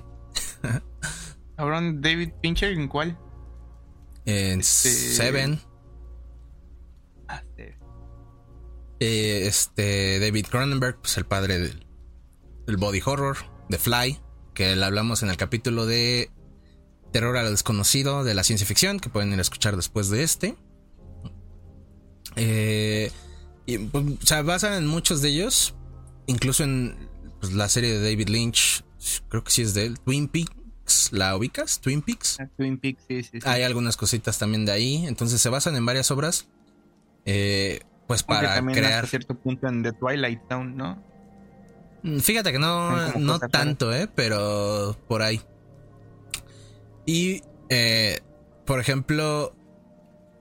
[1.56, 3.18] Cabrón, David Fincher, ¿en cuál?
[4.24, 5.60] En Este- Seven.
[9.00, 11.86] Eh, este David Cronenberg, pues el padre del,
[12.66, 13.36] del body horror,
[13.68, 14.20] de Fly,
[14.54, 16.30] que le hablamos en el capítulo de
[17.12, 20.22] Terror a lo desconocido de la ciencia ficción, que pueden ir a escuchar después de
[20.22, 20.56] este.
[22.36, 23.10] Eh,
[23.66, 25.74] y, pues, se basan en muchos de ellos,
[26.26, 26.96] incluso en
[27.40, 28.84] pues, la serie de David Lynch,
[29.28, 31.80] creo que sí es de él, Twin Peaks, ¿la ubicas?
[31.80, 32.38] Twin Peaks.
[32.40, 33.48] Ah, Twin Peaks, sí, sí, sí.
[33.48, 36.48] Hay algunas cositas también de ahí, entonces se basan en varias obras,
[37.24, 38.94] eh, pues para también crear...
[38.94, 41.00] hasta cierto punto en The Twilight Town, ¿no?
[42.02, 44.08] Mm, Fíjate que no, no tanto, ¿eh?
[44.12, 45.42] Pero por ahí.
[47.06, 48.20] Y, eh,
[48.64, 49.54] por ejemplo,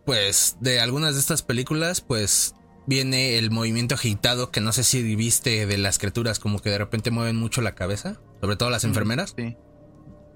[0.05, 5.15] pues de algunas de estas películas, pues viene el movimiento agitado que no sé si
[5.15, 8.85] viste de las criaturas, como que de repente mueven mucho la cabeza, sobre todo las
[8.85, 9.33] enfermeras.
[9.37, 9.57] Sí.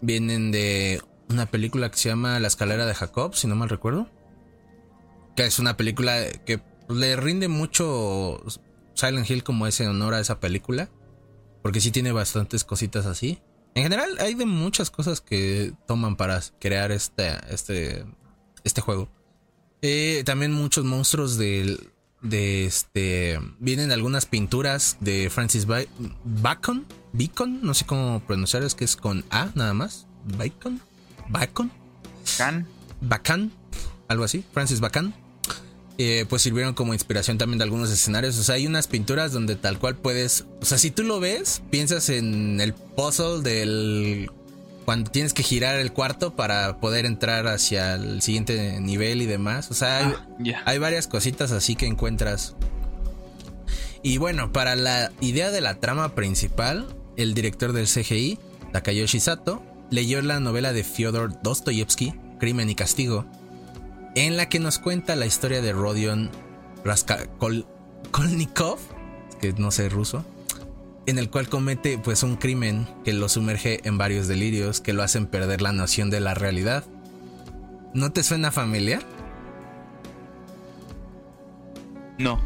[0.02, 4.10] Vienen de una película que se llama La escalera de Jacob, si no mal recuerdo.
[5.38, 6.62] Que es una película que
[6.92, 8.44] le rinde mucho
[8.94, 10.90] Silent Hill como ese honor a esa película.
[11.62, 13.40] Porque sí tiene bastantes cositas así.
[13.76, 18.04] En general hay de muchas cosas que toman para crear este, este,
[18.64, 19.10] este juego.
[19.82, 23.40] Eh, también muchos monstruos del, de este...
[23.60, 25.86] Vienen algunas pinturas de Francis Ba-
[26.24, 26.86] Bacon.
[27.14, 30.08] Bacon, no sé cómo pronunciar, es que es con A nada más.
[30.38, 30.82] Bacon.
[31.30, 31.72] Bacon.
[32.38, 32.68] Can.
[33.02, 33.52] Bacán,
[34.08, 35.14] algo así, Francis Bacán.
[36.04, 38.36] Eh, pues sirvieron como inspiración también de algunos escenarios.
[38.40, 40.46] O sea, hay unas pinturas donde tal cual puedes.
[40.60, 44.32] O sea, si tú lo ves, piensas en el puzzle del.
[44.84, 49.70] Cuando tienes que girar el cuarto para poder entrar hacia el siguiente nivel y demás.
[49.70, 52.56] O sea, hay, Ah, hay varias cositas así que encuentras.
[54.02, 58.40] Y bueno, para la idea de la trama principal, el director del CGI,
[58.72, 59.62] Takayoshi Sato,
[59.92, 63.28] leyó la novela de Fyodor Dostoyevsky, Crimen y Castigo,
[64.16, 66.30] en la que nos cuenta la historia de Rodion
[66.84, 68.80] Raskolnikov,
[69.40, 70.26] que no sé ruso,
[71.06, 75.04] en el cual comete pues un crimen que lo sumerge en varios delirios que lo
[75.04, 76.84] hacen perder la noción de la realidad.
[77.94, 79.02] ¿No te suena familiar?
[82.18, 82.40] No.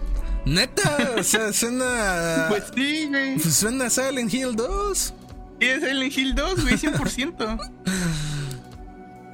[0.46, 2.46] Neta, o sea, suena.
[2.50, 3.40] Pues sí, güey.
[3.40, 5.14] suena a Silent Hill 2.
[5.60, 7.72] Sí, es Silent Hill 2, güey, 100%.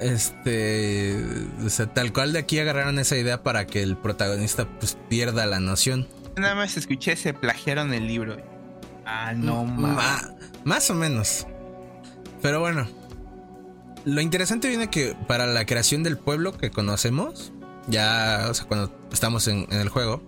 [0.02, 1.16] Este.
[1.64, 5.46] O sea, tal cual de aquí agarraron esa idea para que el protagonista pues pierda
[5.46, 6.08] la noción.
[6.36, 8.36] Nada más escuché, se plagiaron el libro.
[9.06, 9.64] Ah, no.
[9.64, 10.34] Ma-
[10.64, 11.46] más o menos.
[12.40, 12.88] Pero bueno.
[14.04, 17.52] Lo interesante viene que para la creación del pueblo que conocemos,
[17.86, 20.20] ya, o sea, cuando estamos en, en el juego,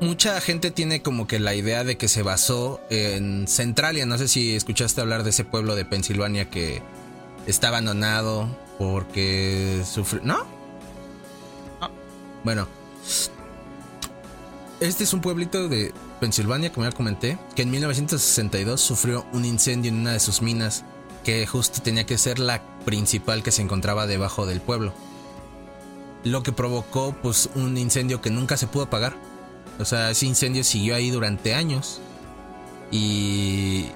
[0.00, 4.06] mucha gente tiene como que la idea de que se basó en Centralia.
[4.06, 6.80] No sé si escuchaste hablar de ese pueblo de Pensilvania que
[7.46, 8.48] está abandonado
[8.78, 10.22] porque sufrió.
[10.24, 10.38] ¿No?
[11.80, 11.90] No.
[12.44, 12.66] Bueno.
[14.80, 19.90] Este es un pueblito de Pensilvania, como ya comenté, que en 1962 sufrió un incendio
[19.90, 20.84] en una de sus minas,
[21.22, 24.94] que justo tenía que ser la principal que se encontraba debajo del pueblo.
[26.24, 29.16] Lo que provocó pues un incendio que nunca se pudo apagar.
[29.78, 32.00] O sea, ese incendio siguió ahí durante años.
[32.90, 33.86] Y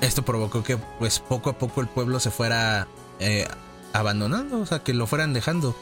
[0.00, 2.86] esto provocó que pues poco a poco el pueblo se fuera
[3.18, 3.46] eh,
[3.92, 5.76] abandonando, o sea, que lo fueran dejando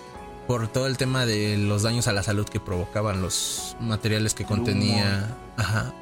[0.46, 4.44] por todo el tema de los daños a la salud que provocaban los materiales que
[4.44, 5.35] contenía.
[5.57, 5.92] Ajá.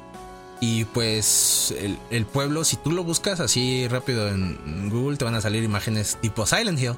[0.59, 5.35] Y pues el, el pueblo, si tú lo buscas así rápido en Google, te van
[5.35, 6.95] a salir imágenes tipo Silent Hill,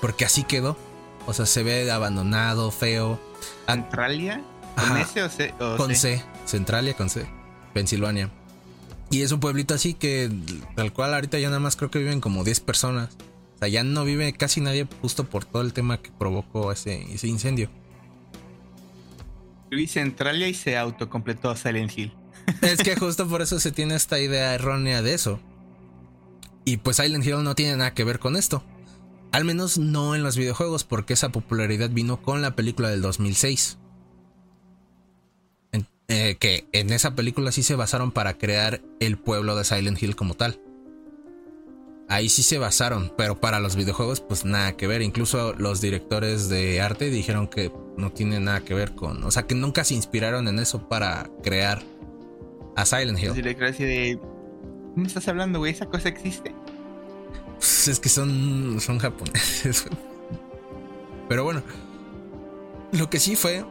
[0.00, 0.76] porque así quedó.
[1.26, 3.20] O sea, se ve abandonado, feo.
[3.66, 4.42] ¿Centralia?
[4.76, 5.00] ¿Con Ajá.
[5.02, 5.54] S o C?
[5.60, 5.96] o Con C?
[5.96, 7.26] C, Centralia con C,
[7.74, 8.30] Pensilvania.
[9.12, 10.30] Y es un pueblito así que
[10.74, 13.10] tal cual ahorita ya nada más creo que viven como 10 personas.
[13.56, 17.12] O sea, ya no vive casi nadie justo por todo el tema que provocó ese,
[17.12, 17.68] ese incendio.
[19.64, 22.14] Escribí Centralia y se autocompletó Silent Hill.
[22.62, 25.38] Es que justo por eso se tiene esta idea errónea de eso.
[26.64, 28.64] Y pues Silent Hill no tiene nada que ver con esto.
[29.30, 33.76] Al menos no en los videojuegos, porque esa popularidad vino con la película del 2006.
[36.14, 40.14] Eh, que en esa película sí se basaron para crear el pueblo de Silent Hill
[40.14, 40.60] como tal.
[42.06, 45.00] Ahí sí se basaron, pero para los videojuegos pues nada que ver.
[45.00, 49.24] Incluso los directores de arte dijeron que no tiene nada que ver con...
[49.24, 51.82] O sea, que nunca se inspiraron en eso para crear
[52.76, 53.30] a Silent Hill.
[53.62, 54.20] Así de.
[54.94, 55.72] ¿Qué me estás hablando, güey?
[55.72, 56.54] ¿Esa cosa existe?
[57.54, 59.86] Pues es que son, son japoneses.
[61.30, 61.62] Pero bueno,
[62.92, 63.64] lo que sí fue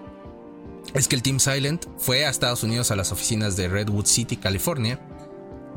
[0.94, 4.38] es que el Team Silent fue a Estados Unidos a las oficinas de Redwood City,
[4.38, 5.00] California,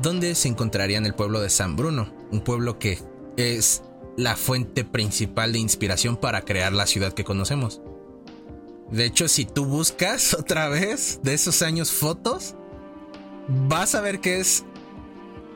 [0.01, 2.99] donde se encontraría en el pueblo de San Bruno, un pueblo que
[3.37, 3.83] es
[4.17, 7.81] la fuente principal de inspiración para crear la ciudad que conocemos.
[8.91, 12.55] De hecho, si tú buscas otra vez de esos años fotos,
[13.47, 14.63] vas a ver que es.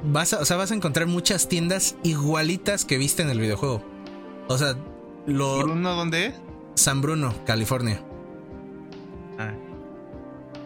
[0.02, 3.84] Vas a, o sea, vas a encontrar muchas tiendas igualitas que viste en el videojuego.
[4.48, 4.76] O sea,
[5.26, 5.60] lo.
[5.60, 6.34] ¿Bruno dónde?
[6.76, 8.02] San Bruno, California.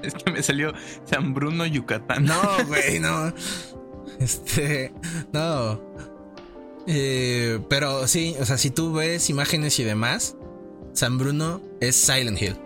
[0.07, 0.73] Es que me salió
[1.05, 2.25] San Bruno, Yucatán.
[2.25, 3.33] No, güey, no.
[4.19, 4.93] Este.
[5.31, 5.81] No.
[6.87, 10.35] Eh, pero sí, o sea, si tú ves imágenes y demás,
[10.93, 12.57] San Bruno es Silent Hill.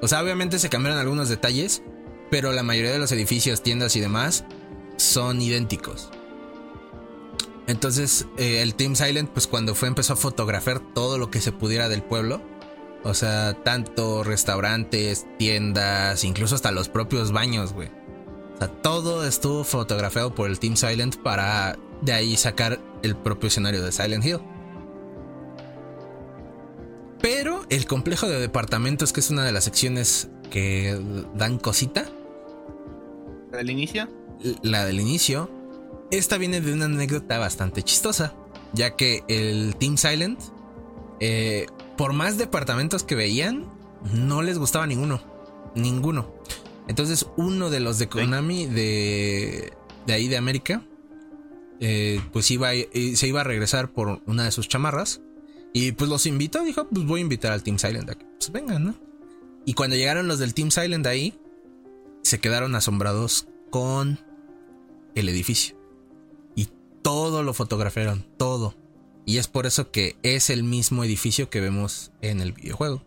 [0.00, 1.82] O sea, obviamente se cambiaron algunos detalles,
[2.30, 4.44] pero la mayoría de los edificios, tiendas y demás
[4.96, 6.10] son idénticos.
[7.68, 11.52] Entonces, eh, el Team Silent, pues cuando fue, empezó a fotografiar todo lo que se
[11.52, 12.42] pudiera del pueblo.
[13.04, 17.88] O sea, tanto restaurantes, tiendas, incluso hasta los propios baños, güey.
[18.54, 23.48] O sea, todo estuvo fotografiado por el Team Silent para de ahí sacar el propio
[23.48, 24.40] escenario de Silent Hill.
[27.20, 31.00] Pero el complejo de departamentos, que es una de las secciones que
[31.34, 32.04] dan cosita.
[33.52, 34.08] ¿Del inicio?
[34.62, 35.48] La del inicio.
[36.10, 38.34] Esta viene de una anécdota bastante chistosa.
[38.72, 40.40] Ya que el Team Silent,
[41.24, 43.72] eh, por más departamentos que veían,
[44.12, 45.22] no les gustaba ninguno.
[45.76, 46.34] Ninguno.
[46.88, 49.72] Entonces, uno de los de Konami de,
[50.04, 50.82] de ahí de América,
[51.78, 55.20] eh, pues iba, se iba a regresar por una de sus chamarras.
[55.72, 58.50] Y pues los invitó, dijo, pues voy a invitar al Team Silent a que pues
[58.50, 58.94] vengan, ¿no?
[59.64, 61.38] Y cuando llegaron los del Team Silent ahí,
[62.22, 64.18] se quedaron asombrados con
[65.14, 65.76] el edificio.
[66.56, 66.66] Y
[67.00, 68.74] todo lo fotografiaron, todo.
[69.24, 73.04] Y es por eso que es el mismo edificio que vemos en el videojuego.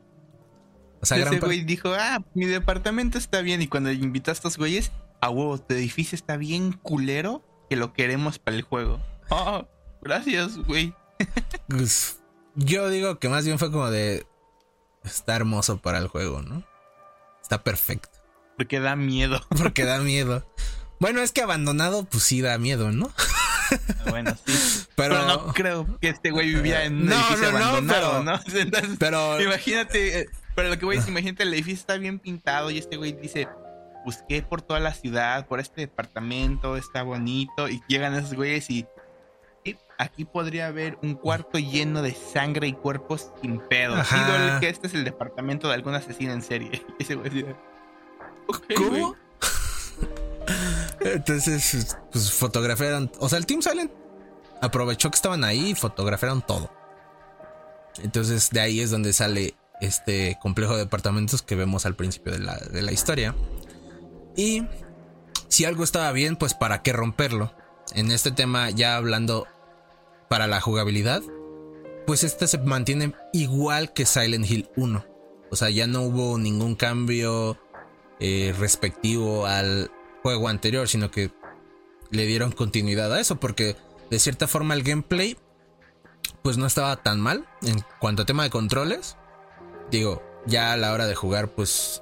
[1.01, 3.61] O sea, Ese güey dijo, ah, mi departamento está bien.
[3.61, 7.93] Y cuando invitó a estos güeyes, a huevo, tu edificio está bien culero que lo
[7.93, 9.01] queremos para el juego.
[9.29, 9.67] Oh,
[10.01, 10.93] gracias, güey.
[11.67, 12.19] Pues,
[12.55, 14.27] yo digo que más bien fue como de.
[15.03, 16.63] Está hermoso para el juego, ¿no?
[17.41, 18.19] Está perfecto.
[18.57, 19.41] Porque da miedo.
[19.49, 20.45] Porque da miedo.
[20.99, 23.11] Bueno, es que abandonado, pues sí da miedo, ¿no?
[24.09, 24.85] Bueno, sí.
[24.95, 28.39] Pero, no creo que este güey vivía en un edificio abandonado, ¿no?
[28.99, 32.71] pero, imagínate, eh, pero lo que voy a decir, imagínate, el edificio está bien pintado
[32.71, 33.47] y este güey dice,
[34.05, 38.87] busqué por toda la ciudad, por este departamento, está bonito, y llegan esos güeyes y
[39.97, 44.01] aquí podría haber un cuarto lleno de sangre y cuerpos sin pedo.
[44.03, 44.15] Sí,
[44.59, 46.85] que este es el departamento de algún asesino en serie.
[46.99, 47.45] Ese güey
[48.75, 49.15] ¿Cómo?
[50.99, 53.11] Entonces, pues fotografiaron.
[53.19, 53.91] O sea, el Team Silent
[54.61, 56.71] aprovechó que estaban ahí y fotografiaron todo.
[58.01, 62.39] Entonces, de ahí es donde sale este complejo de departamentos que vemos al principio de
[62.39, 63.35] la, historia.
[64.35, 64.63] Y
[65.47, 67.53] si algo estaba bien, pues para qué romperlo.
[67.93, 69.47] En este tema, ya hablando
[70.27, 71.21] para la jugabilidad,
[72.05, 75.05] pues este se mantiene igual que Silent Hill 1.
[75.51, 77.57] O sea, ya no hubo ningún cambio
[78.19, 79.91] eh, respectivo al
[80.25, 81.29] juego anterior, sino que
[82.09, 83.75] le dieron continuidad a eso, porque
[84.09, 85.37] de cierta forma el gameplay,
[86.41, 89.17] pues no estaba tan mal en cuanto a tema de controles.
[89.91, 92.01] Digo, ya a la hora de jugar, pues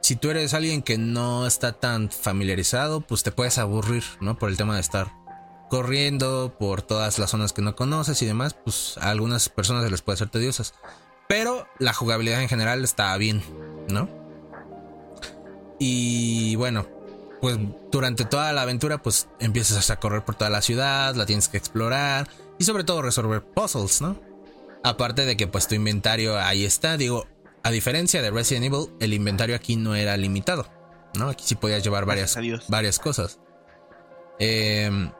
[0.00, 4.38] si tú eres alguien que no está tan familiarizado, pues te puedes aburrir, ¿no?
[4.38, 5.12] Por el tema de estar
[5.68, 9.90] corriendo por todas las zonas que no conoces y demás, pues a algunas personas se
[9.90, 10.72] les puede ser tediosas.
[11.28, 13.42] Pero la jugabilidad en general está bien,
[13.88, 14.08] ¿no?
[15.80, 16.86] Y bueno,
[17.40, 17.58] pues
[17.90, 21.56] durante toda la aventura, pues empiezas a correr por toda la ciudad, la tienes que
[21.56, 24.20] explorar y sobre todo resolver puzzles, ¿no?
[24.84, 27.26] Aparte de que pues tu inventario ahí está, digo,
[27.62, 30.66] a diferencia de Resident Evil, el inventario aquí no era limitado,
[31.14, 31.28] ¿no?
[31.28, 32.36] Aquí sí podías llevar varias,
[32.68, 33.38] varias cosas.
[34.38, 35.10] Eh,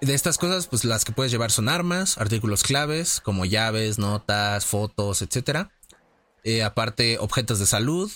[0.00, 4.64] de estas cosas, pues las que puedes llevar son armas, artículos claves, como llaves, notas,
[4.64, 5.68] fotos, etc.
[6.42, 8.10] Eh, aparte, objetos de salud,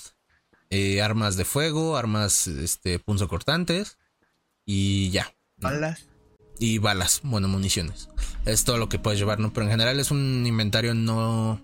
[0.75, 3.97] eh, armas de fuego, armas este, punzocortantes
[4.67, 5.33] y ya.
[5.57, 6.09] Balas.
[6.59, 8.09] Y balas, bueno, municiones.
[8.45, 9.53] Es todo lo que puedes llevar, ¿no?
[9.53, 11.63] Pero en general es un inventario no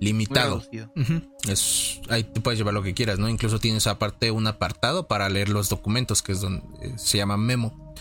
[0.00, 0.62] limitado.
[1.48, 3.28] es, ahí te puedes llevar lo que quieras, ¿no?
[3.28, 7.36] Incluso tienes aparte un apartado para leer los documentos, que es donde eh, se llama
[7.36, 7.94] memo.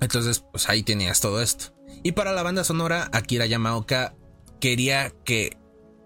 [0.00, 1.66] Entonces, pues ahí tenías todo esto.
[2.02, 4.16] Y para la banda sonora, Akira Yamaoka
[4.58, 5.56] quería que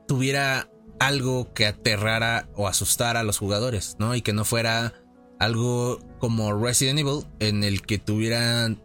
[0.07, 0.69] tuviera
[1.01, 4.15] algo que aterrara o asustara a los jugadores, ¿no?
[4.15, 4.95] Y que no fuera
[5.39, 8.83] algo como Resident Evil, en el que tuvieran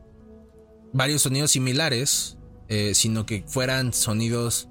[0.94, 2.38] varios sonidos similares,
[2.70, 4.70] eh, sino que fueran sonidos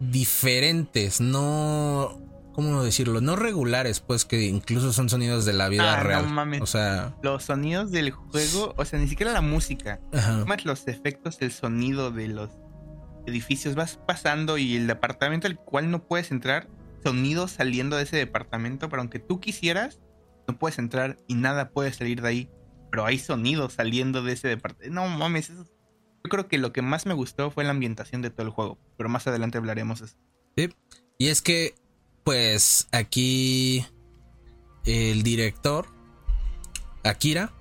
[0.00, 2.20] diferentes, no
[2.54, 3.20] ¿cómo decirlo?
[3.20, 6.28] No regulares, pues que incluso son sonidos de la vida Ah, no real.
[6.28, 6.62] mames.
[6.62, 10.44] O sea, Los sonidos del juego, o sea, ni siquiera la música, ajá.
[10.46, 12.50] más los efectos, el sonido de los
[13.26, 13.74] edificios.
[13.74, 16.68] Vas pasando y el departamento al cual no puedes entrar,
[17.02, 20.00] sonidos saliendo de ese departamento, pero aunque tú quisieras,
[20.48, 22.50] no puedes entrar y nada puede salir de ahí.
[22.90, 24.94] Pero hay sonidos saliendo de ese departamento.
[24.94, 28.30] No mames, eso- yo creo que lo que más me gustó fue la ambientación de
[28.30, 30.16] todo el juego, pero más adelante hablaremos de eso.
[30.56, 30.68] Sí.
[31.18, 31.74] Y es que,
[32.24, 33.84] pues, aquí
[34.84, 35.86] el director,
[37.04, 37.52] Akira,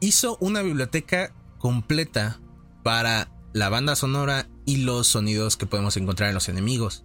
[0.00, 2.40] hizo una biblioteca completa
[2.82, 7.04] para la banda sonora y los sonidos que podemos encontrar en los enemigos.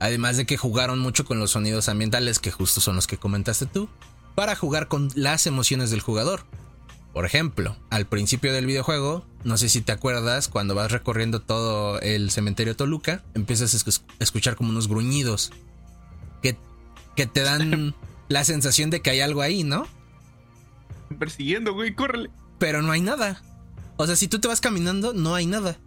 [0.00, 3.66] Además de que jugaron mucho con los sonidos ambientales, que justo son los que comentaste
[3.66, 3.88] tú,
[4.34, 6.44] para jugar con las emociones del jugador.
[7.12, 12.00] Por ejemplo, al principio del videojuego, no sé si te acuerdas, cuando vas recorriendo todo
[12.00, 15.52] el cementerio Toluca, empiezas a escu- escuchar como unos gruñidos
[16.42, 16.56] que,
[17.14, 17.94] que te dan
[18.28, 19.86] la sensación de que hay algo ahí, ¿no?
[21.18, 22.30] Persiguiendo, güey, córrele.
[22.58, 23.42] Pero no hay nada.
[23.96, 25.78] O sea, si tú te vas caminando, no hay nada.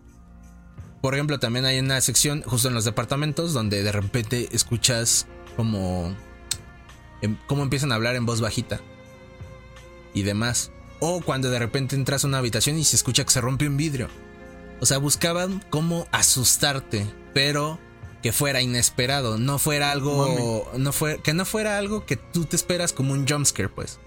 [1.02, 6.16] Por ejemplo, también hay una sección justo en los departamentos donde de repente escuchas como...
[7.22, 8.82] em, cómo empiezan a hablar en voz bajita.
[10.14, 10.72] Y demás.
[11.00, 13.78] O cuando de repente entras a una habitación y se escucha que se rompe un
[13.78, 14.08] vidrio.
[14.80, 17.80] O sea, buscaban cómo asustarte, pero
[18.22, 22.56] que fuera inesperado, no fuera algo, no fue, que no fuera algo que tú te
[22.56, 24.00] esperas como un jumpscare, pues.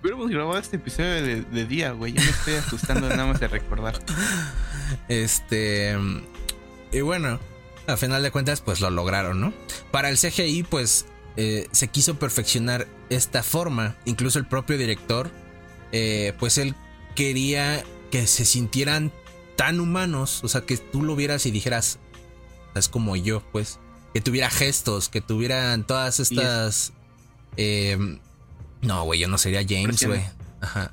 [0.00, 2.12] Hubiéramos grabado este episodio de, de día, güey.
[2.12, 3.98] Ya me estoy asustando nada más de recordar.
[5.08, 5.96] Este.
[6.92, 7.38] Y bueno,
[7.86, 9.52] a final de cuentas, pues lo lograron, ¿no?
[9.90, 11.04] Para el CGI, pues
[11.36, 13.96] eh, se quiso perfeccionar esta forma.
[14.06, 15.30] Incluso el propio director,
[15.92, 16.74] eh, pues él
[17.14, 19.12] quería que se sintieran
[19.56, 20.40] tan humanos.
[20.42, 21.98] O sea, que tú lo vieras y dijeras,
[22.74, 23.78] es como yo, pues.
[24.14, 26.92] Que tuviera gestos, que tuvieran todas estas.
[27.58, 28.18] eh,
[28.82, 30.22] no, güey, yo no sería James, güey.
[30.60, 30.92] Ajá.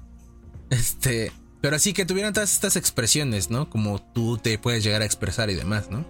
[0.70, 1.32] Este.
[1.62, 3.70] Pero así que tuvieran todas estas expresiones, ¿no?
[3.70, 6.06] Como tú te puedes llegar a expresar y demás, ¿no?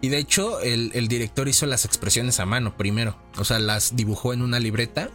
[0.00, 3.16] Y de hecho, el, el director hizo las expresiones a mano primero.
[3.38, 5.10] O sea, las dibujó en una libreta.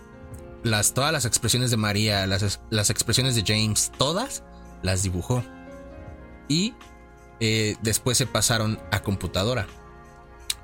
[0.64, 4.44] Las, todas las expresiones de María, las, las expresiones de James, todas
[4.82, 5.44] las dibujó.
[6.48, 6.74] Y
[7.40, 9.68] eh, después se pasaron a computadora.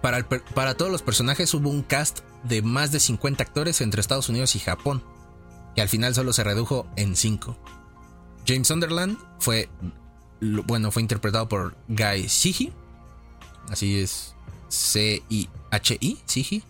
[0.02, 4.00] Para, el para todos los personajes hubo un cast de más de 50 actores entre
[4.00, 5.04] Estados Unidos y Japón,
[5.80, 7.58] que al final solo se redujo en 5.
[8.46, 9.70] James Sunderland fue,
[10.42, 12.74] bueno, fue interpretado por Guy Sigi,
[13.70, 14.36] así es
[14.68, 16.64] C-I-H-I, Sigi.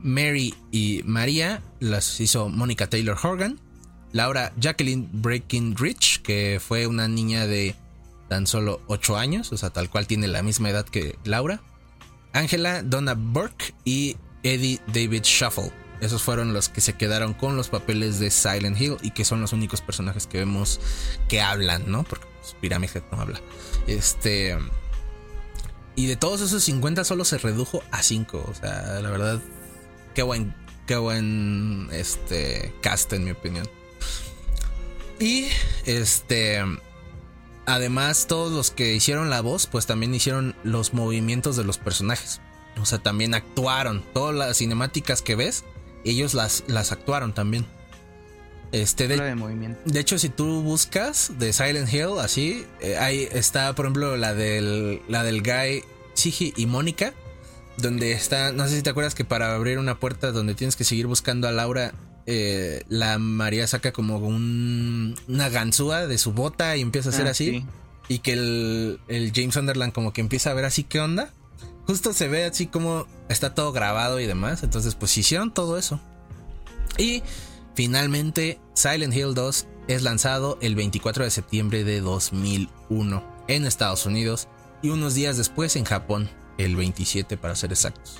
[0.00, 3.60] Mary y María las hizo Mónica Taylor Horgan.
[4.10, 7.76] Laura Jacqueline Breckinridge, que fue una niña de
[8.28, 11.60] tan solo 8 años, o sea, tal cual tiene la misma edad que Laura.
[12.32, 15.83] Angela Donna Burke y Eddie David Shuffle.
[16.04, 19.40] Esos fueron los que se quedaron con los papeles de Silent Hill y que son
[19.40, 20.78] los únicos personajes que vemos
[21.28, 22.02] que hablan, ¿no?
[22.02, 23.40] Porque pues, Pyramid Head no habla.
[23.86, 24.54] Este.
[25.96, 28.44] Y de todos esos 50 solo se redujo a 5.
[28.46, 29.40] O sea, la verdad,
[30.14, 30.54] qué buen,
[30.86, 33.66] qué buen este, cast en mi opinión.
[35.18, 35.46] Y
[35.86, 36.62] este.
[37.64, 42.42] Además, todos los que hicieron la voz, pues también hicieron los movimientos de los personajes.
[42.78, 44.04] O sea, también actuaron.
[44.12, 45.64] Todas las cinemáticas que ves,
[46.04, 47.66] ellos las, las actuaron también.
[48.72, 49.78] Este, de, de movimiento.
[49.84, 54.34] de hecho, si tú buscas de Silent Hill, así, eh, ahí está, por ejemplo, la
[54.34, 55.84] del, la del Guy,
[56.14, 57.14] Sigi y Mónica,
[57.76, 60.82] donde está, no sé si te acuerdas que para abrir una puerta donde tienes que
[60.82, 61.92] seguir buscando a Laura,
[62.26, 67.28] eh, la María saca como un, una ganzúa de su bota y empieza a hacer
[67.28, 67.66] Ah, así, sí.
[68.08, 71.30] y que el, el James Sunderland como que empieza a ver así qué onda.
[71.86, 76.00] Justo se ve así como está todo grabado y demás, entonces pues hicieron todo eso.
[76.96, 77.22] Y
[77.74, 84.48] Finalmente, Silent Hill 2 es lanzado el 24 de septiembre de 2001 en Estados Unidos
[84.80, 88.18] y unos días después en Japón, el 27 para ser exactos,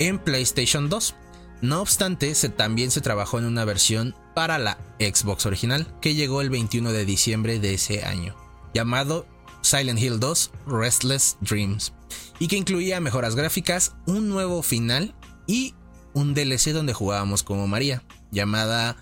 [0.00, 1.14] en PlayStation 2.
[1.60, 6.50] No obstante, también se trabajó en una versión para la Xbox original que llegó el
[6.50, 8.34] 21 de diciembre de ese año,
[8.74, 9.26] llamado
[9.62, 11.92] Silent Hill 2 Restless Dreams,
[12.38, 15.14] y que incluía mejoras gráficas, un nuevo final
[15.46, 15.74] y
[16.14, 18.96] un DLC donde jugábamos como María, llamada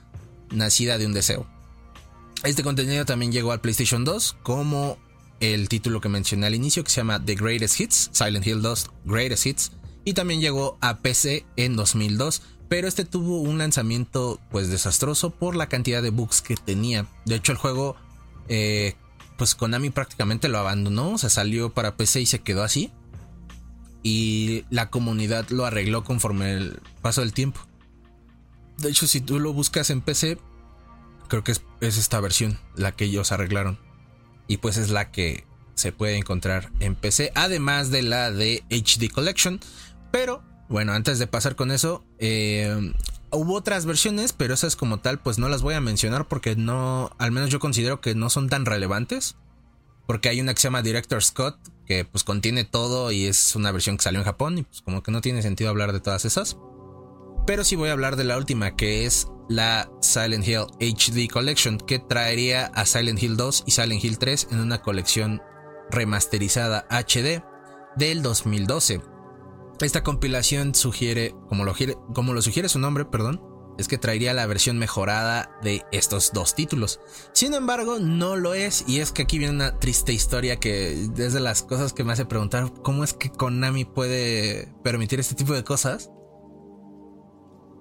[0.50, 1.46] Nacida de un Deseo.
[2.44, 4.98] Este contenido también llegó al PlayStation 2 como
[5.40, 8.90] el título que mencioné al inicio que se llama The Greatest Hits, Silent Hill 2
[9.04, 9.72] Greatest Hits,
[10.04, 15.56] y también llegó a PC en 2002, pero este tuvo un lanzamiento pues desastroso por
[15.56, 17.06] la cantidad de bugs que tenía.
[17.24, 17.96] De hecho el juego
[18.48, 18.94] eh,
[19.36, 22.92] pues Konami prácticamente lo abandonó, o sea salió para PC y se quedó así.
[24.02, 27.60] y la comunidad lo arregló conforme el paso del tiempo.
[28.78, 30.38] De hecho, si tú lo buscas en PC,
[31.28, 33.78] creo que es, es esta versión la que ellos arreglaron.
[34.46, 39.10] Y pues es la que se puede encontrar en PC, además de la de HD
[39.10, 39.60] Collection.
[40.12, 42.92] Pero bueno, antes de pasar con eso, eh,
[43.36, 47.10] hubo otras versiones, pero esas como tal, pues no las voy a mencionar porque no,
[47.18, 49.36] al menos yo considero que no son tan relevantes.
[50.06, 53.72] Porque hay una que se llama Director Scott, que pues contiene todo y es una
[53.72, 56.24] versión que salió en Japón y pues como que no tiene sentido hablar de todas
[56.24, 56.56] esas.
[57.46, 61.78] Pero sí voy a hablar de la última, que es la Silent Hill HD Collection,
[61.78, 65.42] que traería a Silent Hill 2 y Silent Hill 3 en una colección
[65.90, 67.42] remasterizada HD
[67.96, 69.00] del 2012.
[69.80, 73.42] Esta compilación sugiere, como lo, sugiere su nombre, perdón,
[73.78, 76.98] es que traería la versión mejorada de estos dos títulos.
[77.34, 81.32] Sin embargo, no lo es y es que aquí viene una triste historia que es
[81.34, 85.52] de las cosas que me hace preguntar cómo es que Konami puede permitir este tipo
[85.52, 86.10] de cosas.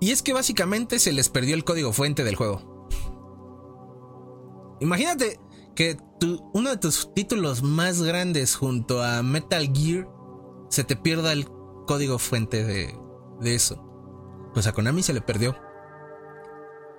[0.02, 2.90] Y es que básicamente se les perdió el código fuente del juego.
[4.82, 5.40] Imagínate
[5.76, 5.98] que
[6.54, 10.10] uno de tus títulos más grandes junto a Metal Gear
[10.70, 11.48] se te pierda el
[11.86, 12.98] código fuente de,
[13.40, 13.82] de eso.
[14.54, 15.58] Pues a Konami se le perdió.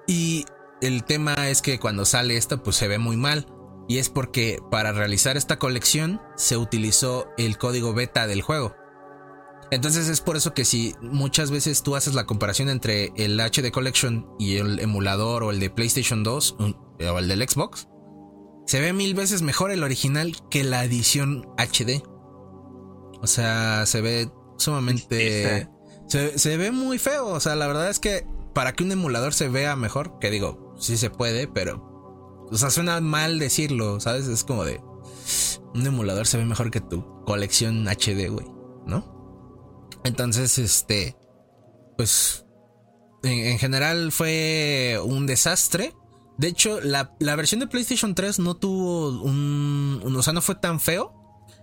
[0.06, 0.44] Y
[0.80, 3.46] el tema es que cuando sale esto, pues se ve muy mal.
[3.88, 8.74] Y es porque para realizar esta colección se utilizó el código beta del juego.
[9.70, 13.72] Entonces es por eso que si muchas veces tú haces la comparación entre el HD
[13.72, 17.88] Collection y el emulador o el de PlayStation 2 o el del Xbox,
[18.66, 22.02] se ve mil veces mejor el original que la edición HD.
[23.22, 25.68] O sea, se ve sumamente...
[26.08, 27.26] Se, se, ve muy feo.
[27.26, 30.74] O sea, la verdad es que para que un emulador se vea mejor, que digo,
[30.78, 31.94] sí se puede, pero...
[32.50, 34.26] O sea, suena mal decirlo, ¿sabes?
[34.28, 34.80] Es como de...
[35.74, 38.46] Un emulador se ve mejor que tu colección HD, güey,
[38.86, 39.90] ¿no?
[40.04, 41.16] Entonces, este...
[41.96, 42.46] Pues...
[43.22, 45.94] En, general fue un desastre.
[46.38, 50.54] De hecho, la, versión de PlayStation 3 no tuvo un, un, O sea, no fue
[50.54, 51.12] tan feo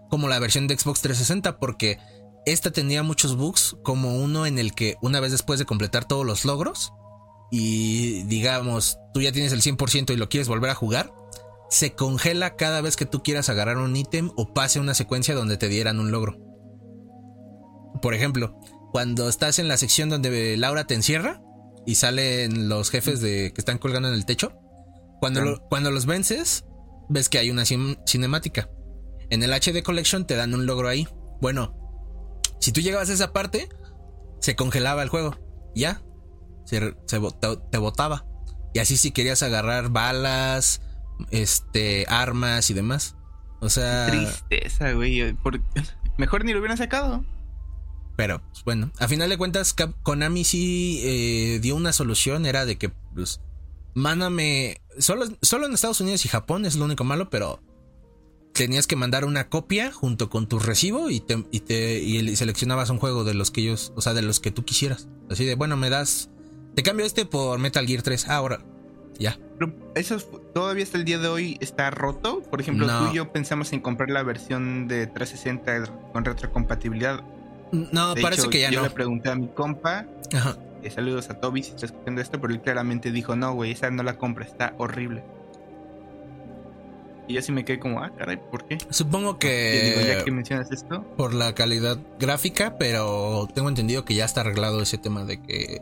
[0.09, 1.97] como la versión de Xbox 360 porque
[2.45, 6.25] esta tenía muchos bugs, como uno en el que una vez después de completar todos
[6.25, 6.93] los logros
[7.51, 11.13] y digamos, tú ya tienes el 100% y lo quieres volver a jugar,
[11.69, 15.57] se congela cada vez que tú quieras agarrar un ítem o pase una secuencia donde
[15.57, 16.37] te dieran un logro.
[18.01, 18.59] Por ejemplo,
[18.91, 21.41] cuando estás en la sección donde Laura te encierra
[21.85, 24.53] y salen los jefes de que están colgando en el techo,
[25.19, 26.65] cuando, cuando los vences,
[27.07, 28.69] ves que hay una cinemática.
[29.29, 31.07] En el HD Collection te dan un logro ahí.
[31.39, 31.82] Bueno,
[32.63, 33.67] si tú llegabas a esa parte,
[34.39, 35.37] se congelaba el juego.
[35.75, 36.01] Ya.
[36.65, 38.25] Se, te botaba.
[38.73, 40.81] Y así si querías agarrar balas,
[41.29, 43.17] este, armas y demás.
[43.59, 44.07] O sea.
[44.07, 45.35] tristeza, güey.
[46.17, 47.25] Mejor ni lo hubieran sacado.
[48.15, 52.45] Pero, pues, bueno, a final de cuentas, Konami sí eh, dio una solución.
[52.45, 53.41] Era de que, pues,
[53.93, 54.81] mándame.
[54.99, 57.59] Solo, solo en Estados Unidos y Japón es lo único malo, pero
[58.53, 62.89] tenías que mandar una copia junto con tu recibo y te, y te y seleccionabas
[62.89, 65.07] un juego de los que ellos, o sea, de los que tú quisieras.
[65.29, 66.29] Así de, bueno, me das,
[66.75, 68.29] te cambio este por Metal Gear 3.
[68.29, 68.59] ahora,
[69.17, 69.37] ya.
[69.59, 70.17] Pero eso
[70.53, 72.41] todavía hasta el día de hoy está roto.
[72.41, 77.23] Por ejemplo, tú y yo pensamos en comprar la versión de 360 con retrocompatibilidad.
[77.71, 78.75] No, parece que ya no.
[78.75, 80.05] Yo le pregunté a mi compa.
[80.31, 80.57] Ajá.
[80.83, 83.89] Eh, saludos a Toby si está escuchando esto, pero él claramente dijo, no, güey, esa
[83.89, 85.23] no la compra, está horrible.
[87.27, 88.77] Y así me quedé como, ah, caray, ¿por qué?
[88.89, 90.03] Supongo que.
[90.07, 91.03] ya que mencionas esto.
[91.15, 95.81] Por la calidad gráfica, pero tengo entendido que ya está arreglado ese tema de que.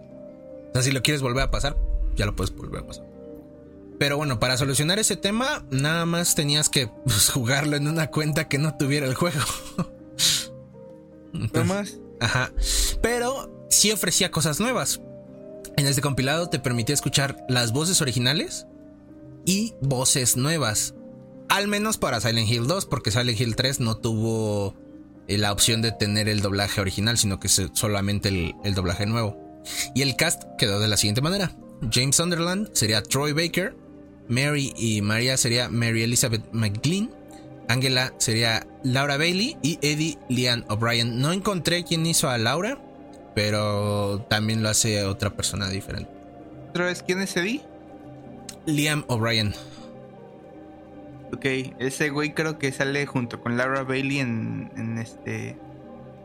[0.70, 1.76] O sea, si lo quieres volver a pasar,
[2.16, 3.06] ya lo puedes volver a pasar.
[3.98, 8.48] Pero bueno, para solucionar ese tema, nada más tenías que pues, jugarlo en una cuenta
[8.48, 9.40] que no tuviera el juego.
[11.34, 12.00] Nada más.
[12.20, 12.52] Ajá.
[13.02, 15.02] Pero sí ofrecía cosas nuevas.
[15.78, 18.68] En este compilado te permitía escuchar las voces originales
[19.46, 20.94] y voces nuevas.
[21.52, 24.74] Al menos para Silent Hill 2, porque Silent Hill 3 no tuvo
[25.28, 28.30] eh, la opción de tener el doblaje original, sino que solamente
[28.64, 29.38] el, doblaje nuevo.
[29.94, 31.52] Y el cast quedó de la siguiente manera.
[31.92, 33.76] James Sunderland sería Troy Baker,
[34.30, 37.12] Mary y María sería Mary Elizabeth McGlynn,
[37.68, 41.20] Angela sería Laura Bailey y Eddie Lian O'Brien.
[41.20, 42.82] No encontré quién hizo a Laura,
[43.36, 46.10] pero también lo hace otra persona diferente.
[46.70, 47.62] ¿Otra vez quién es Eddie?
[48.66, 49.54] Liam O'Brien.
[51.34, 51.46] Ok,
[51.80, 55.50] ese güey creo que sale junto con Laura Bailey en, este.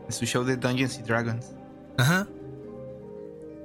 [0.05, 1.53] En su show de Dungeons y Dragons.
[1.97, 2.27] Ajá.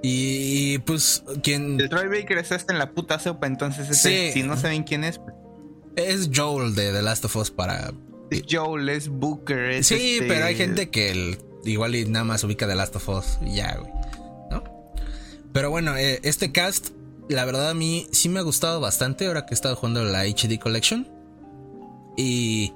[0.02, 1.80] Y, pues, ¿quién.
[1.80, 5.18] El Troy Baker está en la puta sopa, entonces ese, si no saben quién es.
[5.18, 5.34] Pues
[5.96, 7.92] es Joel de The Last of Us para.
[8.30, 9.84] Es Joel, es Booker.
[9.84, 13.38] sí, este pero hay gente que igual y nada más ubica The Last of Us
[13.44, 13.92] y ya, güey.
[14.50, 14.64] ¿No?
[15.52, 16.90] Pero bueno, eh, este cast,
[17.28, 20.24] la verdad a mí sí me ha gustado bastante ahora que he estado jugando la
[20.24, 21.06] HD Collection.
[22.16, 22.72] Y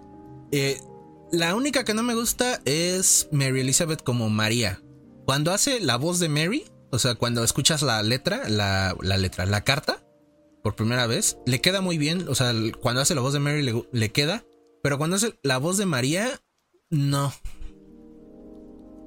[0.52, 0.80] eh,
[1.32, 4.82] la única que no me gusta es Mary Elizabeth como María.
[5.24, 9.44] Cuando hace la voz de Mary, o sea, cuando escuchas la letra, la, la letra,
[9.46, 10.04] la carta,
[10.62, 12.26] por primera vez, le queda muy bien.
[12.28, 14.44] O sea, cuando hace la voz de Mary le, le queda.
[14.82, 16.40] Pero cuando hace la voz de María,
[16.90, 17.32] no.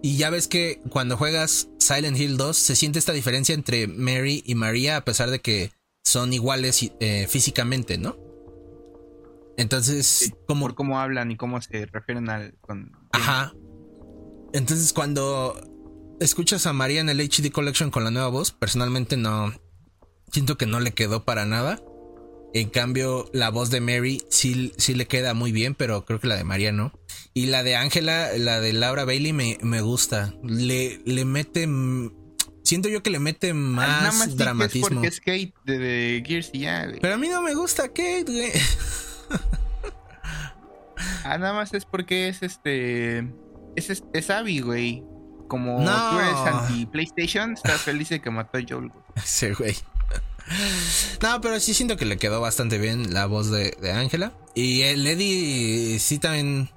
[0.02, 4.44] Y ya ves que cuando juegas Silent Hill 2 se siente esta diferencia entre Mary
[4.46, 5.72] y María a pesar de que
[6.04, 8.18] son iguales eh, físicamente, ¿no?
[9.60, 10.66] Entonces, Sí, como...
[10.68, 12.56] Por cómo hablan y cómo se refieren al.
[12.62, 12.92] Con...
[13.12, 13.54] Ajá.
[14.54, 19.54] Entonces cuando escuchas a María en el HD Collection con la nueva voz, personalmente no...
[20.32, 21.82] Siento que no le quedó para nada.
[22.54, 26.28] En cambio, la voz de Mary sí, sí le queda muy bien, pero creo que
[26.28, 26.92] la de María no.
[27.34, 30.34] Y la de Ángela, la de Laura Bailey, me, me gusta.
[30.44, 31.68] Le, le mete.
[32.64, 34.88] Siento yo que le mete más, Nada más es dramatismo.
[34.90, 37.00] porque es Kate de, de Gears y ya, güey.
[37.00, 38.52] Pero a mí no me gusta Kate, güey.
[41.24, 43.20] Ah, nada más es porque es este.
[43.76, 45.04] Es, es, es Abby, güey.
[45.48, 46.10] Como No.
[46.12, 49.04] tú eres anti-PlayStation, estás feliz de que mató a Joel, güey.
[49.16, 49.76] Ese güey.
[51.22, 54.34] No, pero sí siento que le quedó bastante bien la voz de Ángela.
[54.56, 56.70] y el Eddie sí también.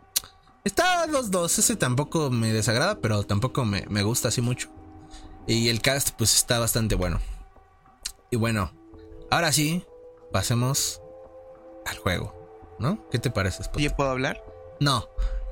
[0.64, 1.58] Está los dos.
[1.58, 4.68] Ese tampoco me desagrada, pero tampoco me, me gusta así mucho.
[5.46, 7.20] Y el cast, pues está bastante bueno.
[8.30, 8.70] Y bueno,
[9.30, 9.84] ahora sí,
[10.32, 11.00] pasemos
[11.86, 12.41] al juego.
[12.82, 13.08] ¿No?
[13.10, 13.80] ¿Qué te parece, Spot?
[13.80, 14.44] ¿Ya puedo hablar?
[14.80, 15.08] No.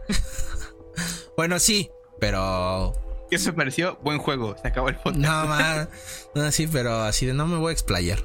[1.36, 2.92] bueno, sí, pero
[3.30, 3.96] ¿Qué me pareció?
[4.02, 4.56] Buen juego.
[4.60, 5.18] Se acabó el podcast.
[5.18, 5.88] no, más.
[6.34, 8.18] No, sí, pero así de no me voy a explayar.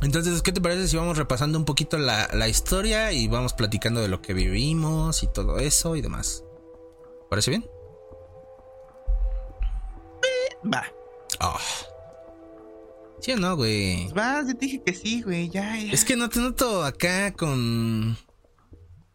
[0.00, 4.00] Entonces, ¿qué te parece si vamos repasando un poquito la, la historia y vamos platicando
[4.00, 6.44] de lo que vivimos y todo eso y demás?
[7.28, 7.70] ¿Parece bien?
[10.72, 10.86] Va.
[11.38, 11.58] Ah.
[13.20, 14.02] ¿Sí o no, güey?
[14.04, 15.48] Pues vas, yo te dije que sí, güey.
[15.50, 15.92] Ya, ya.
[15.92, 18.12] Es que no te noto acá con.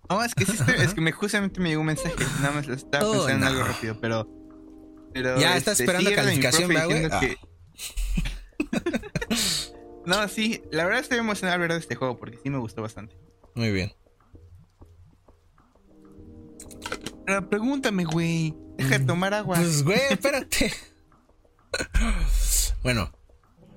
[0.09, 2.15] No, es que sí estoy- es que me justamente me llegó un mensaje.
[2.41, 3.47] Nada más estaba Oh, pensando en no.
[3.47, 4.27] algo rápido, pero.
[5.13, 7.03] pero este, Ya, estás esperando sí, calificación, profe ¿verdad, güey?
[7.03, 7.39] diciendo
[8.79, 9.35] que-
[10.05, 12.81] no, sí, la verdad estoy emocionado al ver de este juego porque sí me gustó
[12.83, 13.17] bastante.
[13.55, 13.91] Muy bien.
[17.25, 18.53] Pero pregúntame, güey.
[18.77, 19.55] Deja de tomar agua.
[19.57, 20.71] Pues, güey, espérate.
[22.83, 23.11] bueno,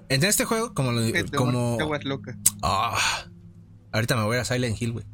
[0.09, 2.37] en este juego, como lo tomar como aguas locas.
[2.63, 3.27] Ah,
[3.93, 5.07] ahorita me voy a Silent Hill, güey.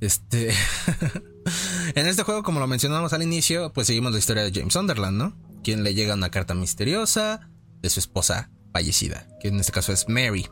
[0.00, 0.50] Este.
[1.94, 5.16] en este juego, como lo mencionamos al inicio, pues seguimos la historia de James Sunderland,
[5.16, 5.36] ¿no?
[5.62, 7.50] Quien le llega una carta misteriosa
[7.82, 10.46] de su esposa fallecida, que en este caso es Mary.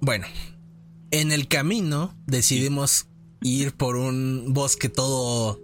[0.00, 0.26] Bueno,
[1.10, 3.06] en el camino decidimos
[3.40, 5.60] ir por un bosque todo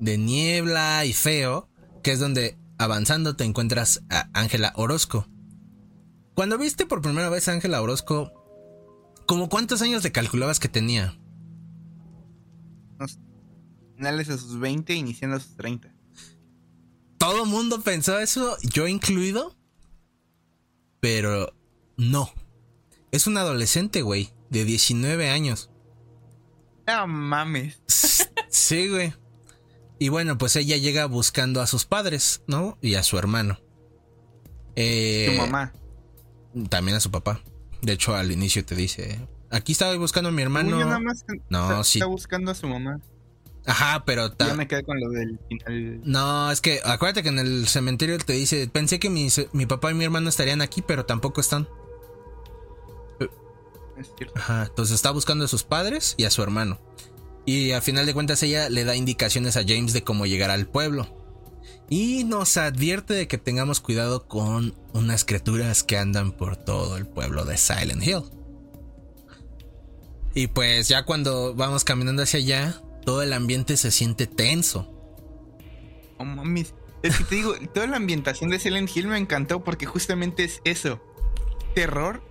[0.00, 1.68] de niebla y feo,
[2.02, 5.28] que es donde avanzando te encuentras a Ángela Orozco.
[6.34, 8.32] Cuando viste por primera vez a Ángela Orozco,
[9.26, 11.18] ¿como cuántos años le calculabas que tenía?
[13.96, 15.94] Finales a sus 20, iniciando a sus 30.
[17.18, 19.54] Todo el mundo pensó eso, yo incluido.
[21.00, 21.54] Pero
[21.98, 22.30] no.
[23.10, 25.70] Es un adolescente, güey, de 19 años.
[26.86, 27.82] No mames.
[28.48, 29.12] Sí, güey.
[30.00, 32.76] Y bueno, pues ella llega buscando a sus padres, ¿no?
[32.80, 33.60] Y a su hermano.
[34.74, 35.72] Eh, Tu mamá.
[36.68, 37.40] También a su papá.
[37.82, 39.20] De hecho, al inicio te dice,
[39.50, 41.04] aquí estaba buscando a mi Según yo nada hermano.
[41.04, 41.98] más No, está, sí.
[41.98, 42.98] está buscando a su mamá.
[43.66, 44.32] Ajá, pero...
[44.32, 46.00] ta- Yo me quedé con lo del final.
[46.02, 49.90] No, es que acuérdate que en el cementerio te dice, pensé que mi, mi papá
[49.90, 51.68] y mi hermano estarían aquí, pero tampoco están.
[53.98, 54.34] Es cierto.
[54.38, 56.78] Ajá, entonces está buscando a sus padres y a su hermano.
[57.50, 60.68] Y a final de cuentas ella le da indicaciones a James de cómo llegar al
[60.68, 61.08] pueblo.
[61.88, 67.08] Y nos advierte de que tengamos cuidado con unas criaturas que andan por todo el
[67.08, 68.22] pueblo de Silent Hill.
[70.32, 74.88] Y pues ya cuando vamos caminando hacia allá, todo el ambiente se siente tenso.
[76.18, 76.72] Oh, mames.
[77.02, 80.60] Es que te digo, toda la ambientación de Silent Hill me encantó porque justamente es
[80.62, 81.00] eso.
[81.74, 82.22] Terror,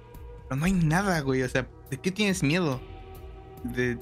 [0.47, 1.41] pero no hay nada, güey.
[1.41, 2.79] O sea, ¿de qué tienes miedo?
[3.65, 3.97] De,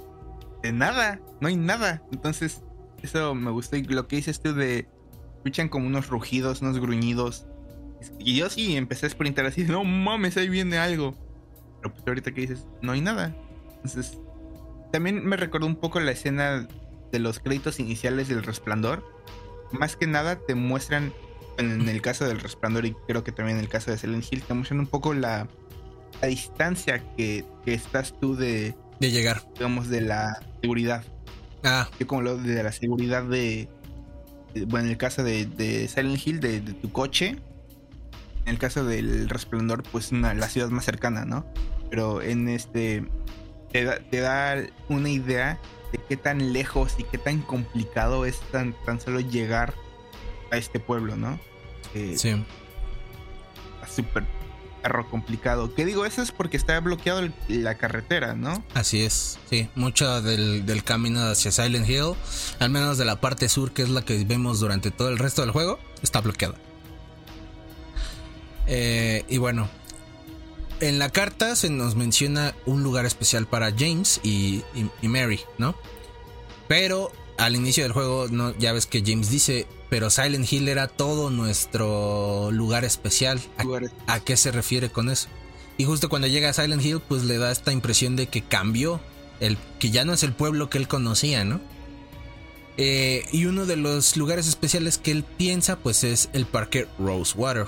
[0.68, 2.04] de nada, no hay nada.
[2.12, 2.62] Entonces,
[3.02, 3.76] eso me gustó.
[3.76, 4.88] Y lo que dices tú de...
[5.38, 7.48] Escuchan como unos rugidos, unos gruñidos.
[8.20, 11.16] Y yo sí empecé a sprintar así, no mames, ahí viene algo.
[11.82, 13.36] Pero pues ahorita que dices, no hay nada.
[13.76, 14.20] Entonces,
[14.92, 16.68] también me recordó un poco la escena
[17.12, 19.04] de los créditos iniciales del resplandor
[19.72, 21.14] más que nada te muestran,
[21.58, 24.44] en el caso del Resplandor y creo que también en el caso de Silent Hill,
[24.44, 25.48] te muestran un poco la,
[26.22, 29.44] la distancia que, que estás tú de, De llegar.
[29.56, 31.04] digamos, de la seguridad.
[31.64, 33.68] Ah, Yo como lo de la seguridad de,
[34.54, 37.38] de- bueno, en el caso de, de Silent Hill, de, de tu coche.
[38.46, 41.46] En el caso del Resplandor, pues una, la ciudad más cercana, ¿no?
[41.90, 43.06] Pero en este
[43.72, 44.56] te da, te da
[44.88, 45.60] una idea
[45.92, 49.74] de qué tan lejos y qué tan complicado es tan, tan solo llegar
[50.52, 51.38] a este pueblo, ¿no?
[51.92, 52.42] Que sí.
[53.90, 54.24] súper
[55.10, 55.74] complicado.
[55.74, 56.06] ¿Qué digo?
[56.06, 58.64] Eso es porque está bloqueado la carretera, ¿no?
[58.74, 59.70] Así es, sí.
[59.76, 62.14] Mucho del, camino hacia Silent Hill,
[62.60, 65.42] al menos de la parte sur, que es la que vemos durante todo el resto
[65.42, 66.56] del juego, está bloqueada.
[68.68, 69.70] Eh, y bueno,
[70.80, 74.64] en la carta se nos menciona un lugar especial para James y
[75.02, 75.76] Mary, ¿no?
[76.68, 80.88] Pero al inicio del juego, no, ya ves que James dice, pero Silent Hill era
[80.88, 83.40] todo nuestro lugar especial.
[84.08, 85.28] ¿A, qué se refiere con eso?
[85.78, 89.00] Y justo cuando llega a Silent Hill, pues le da esta impresión de que cambió,
[89.40, 91.62] el, que ya no es el pueblo que él conocía, ¿no?
[92.78, 97.66] Eh, y uno de los lugares especiales que él piensa, pues es el parque Rosewater.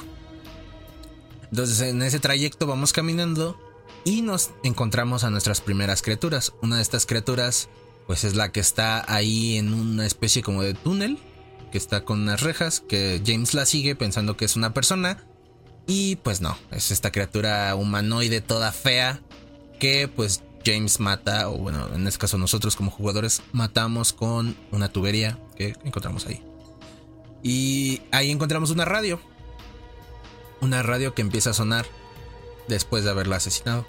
[1.51, 3.59] Entonces en ese trayecto vamos caminando
[4.03, 6.53] y nos encontramos a nuestras primeras criaturas.
[6.61, 7.69] Una de estas criaturas,
[8.09, 11.19] pues es la que está ahí en una especie como de túnel,
[11.71, 15.27] que está con unas rejas, que James la sigue pensando que es una persona.
[15.85, 19.21] Y pues no, es esta criatura humanoide toda fea
[19.79, 24.91] que pues James mata, o bueno, en este caso nosotros como jugadores matamos con una
[24.91, 26.43] tubería que encontramos ahí.
[27.43, 29.21] Y ahí encontramos una radio.
[30.61, 31.85] Una radio que empieza a sonar
[32.67, 33.85] después de haberla asesinado.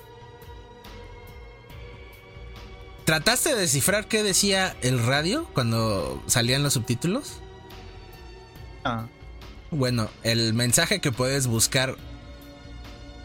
[3.15, 7.41] ¿Trataste de descifrar qué decía el radio cuando salían los subtítulos?
[8.85, 9.09] Ah,
[9.73, 11.97] Bueno, el mensaje que puedes buscar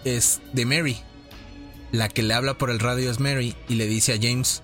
[0.04, 0.98] es de Mary.
[1.92, 4.64] La que le habla por el radio es Mary y le dice a James,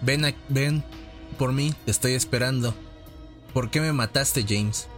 [0.00, 0.82] ven, a- ven
[1.38, 2.74] por mí, te estoy esperando.
[3.52, 4.88] ¿Por qué me mataste, James?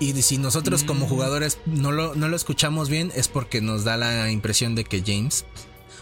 [0.00, 1.08] Y si nosotros como Mm.
[1.08, 5.04] jugadores no lo, no lo escuchamos bien es porque nos da la impresión de que
[5.06, 5.44] James...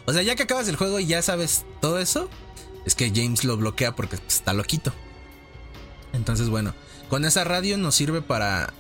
[0.06, 2.28] O sea, ya que acabas el juego y ya sabes todo eso,
[2.84, 4.92] es que James lo bloquea porque pues, está loquito.
[6.12, 6.74] Entonces, bueno,
[7.08, 8.72] con esa radio nos sirve para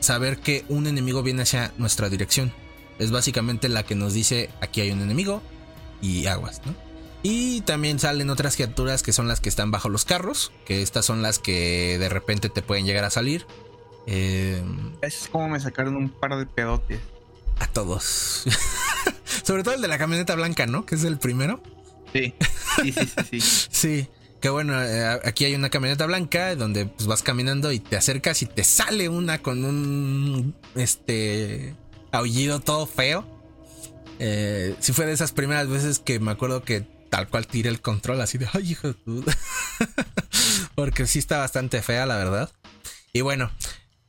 [0.00, 2.52] saber que un enemigo viene hacia nuestra dirección.
[2.98, 5.42] Es básicamente la que nos dice aquí hay un enemigo
[6.02, 6.74] y aguas, ¿no?
[7.22, 11.04] Y también salen otras criaturas que son las que están bajo los carros, que estas
[11.04, 13.46] son las que de repente te pueden llegar a salir.
[14.06, 14.62] Eh,
[15.02, 17.00] es como me sacaron un par de pedotes.
[17.58, 18.44] a todos.
[19.42, 20.86] Sobre todo el de la camioneta blanca, ¿no?
[20.86, 21.62] Que es el primero.
[22.12, 22.34] Sí,
[22.82, 23.40] sí, sí, sí.
[23.40, 23.68] sí.
[23.70, 24.08] Sí,
[24.40, 28.40] que bueno, eh, aquí hay una camioneta blanca donde pues, vas caminando y te acercas
[28.42, 31.74] y te sale una con un este
[32.10, 33.26] aullido todo feo.
[34.18, 36.80] Eh, sí fue de esas primeras veces que me acuerdo que
[37.10, 39.36] tal cual tiré el control así de ay hijo de puta".
[40.74, 42.50] Porque sí está bastante fea, la verdad.
[43.12, 43.50] Y bueno,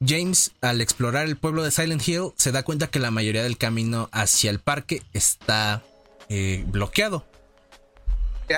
[0.05, 3.57] James, al explorar el pueblo de Silent Hill, se da cuenta que la mayoría del
[3.57, 5.83] camino hacia el parque está
[6.29, 7.25] eh, bloqueado.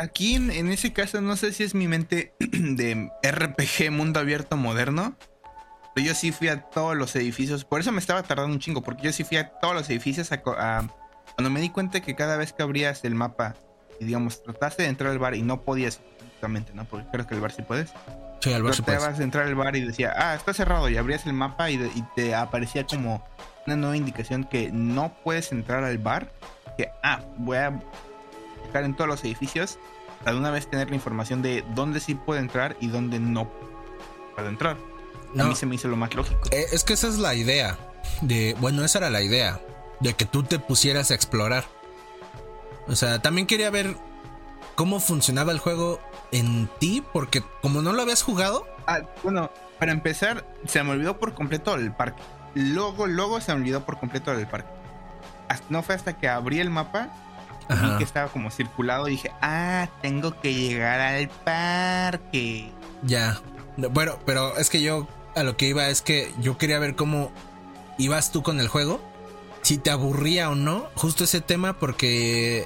[0.01, 5.15] Aquí en, ese caso no sé si es mi mente de RPG mundo abierto moderno.
[5.93, 7.65] Pero yo sí fui a todos los edificios.
[7.65, 8.81] Por eso me estaba tardando un chingo.
[8.81, 10.31] Porque yo sí fui a todos los edificios.
[10.31, 10.87] A-
[11.35, 13.55] cuando me di cuenta que cada vez que abrías el mapa
[13.99, 16.85] y digamos trataste de entrar al bar y no podías exactamente, ¿no?
[16.85, 17.91] Porque creo que el bar sí puedes.
[18.43, 18.99] Sí, al si puedes.
[18.99, 20.89] Tratabas de entrar al bar y decía, ah, está cerrado.
[20.89, 21.77] Y abrías el mapa y,
[22.13, 23.25] te aparecía como
[23.65, 26.29] una nueva indicación que no puedes entrar al bar.
[26.77, 27.81] Que, ah, voy a
[28.61, 29.79] buscar en todos los edificios.
[30.19, 33.49] Para de una vez tener la información de dónde sí puedo entrar y dónde no
[34.35, 34.75] puedo entrar.
[34.75, 35.45] A No.
[35.47, 36.41] mí se me hizo lo más lógico.
[36.51, 37.77] Eh, es que esa es la idea.
[38.19, 39.61] De, bueno, esa era la idea.
[40.01, 41.63] De que tú te pusieras a explorar.
[42.87, 43.95] O sea, también quería ver
[44.75, 46.01] cómo funcionaba el juego
[46.33, 47.01] en ti.
[47.13, 48.67] Porque como no lo habías jugado.
[48.87, 52.21] Ah, bueno, para empezar, se me olvidó por completo el parque.
[52.55, 54.69] Luego, luego se me olvidó por completo el parque.
[55.69, 57.09] No fue hasta que abrí el mapa
[57.69, 57.97] y vi Ajá.
[57.97, 62.71] que estaba como circulado y dije, ah, tengo que llegar al parque.
[63.03, 63.39] Ya.
[63.77, 67.31] Bueno, pero es que yo a lo que iba es que yo quería ver cómo
[67.97, 68.99] ibas tú con el juego.
[69.61, 70.87] Si te aburría o no.
[70.95, 72.65] Justo ese tema porque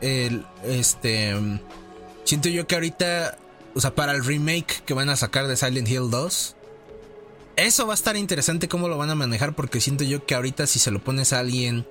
[0.00, 1.34] el este
[2.28, 3.38] siento yo que ahorita,
[3.74, 6.56] o sea, para el remake que van a sacar de Silent Hill 2
[7.56, 10.66] eso va a estar interesante cómo lo van a manejar porque siento yo que ahorita
[10.68, 11.86] si se lo pones a alguien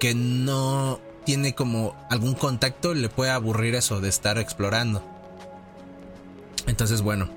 [0.00, 5.04] que no tiene como algún contacto le puede aburrir eso de estar explorando.
[6.66, 7.28] Entonces, bueno,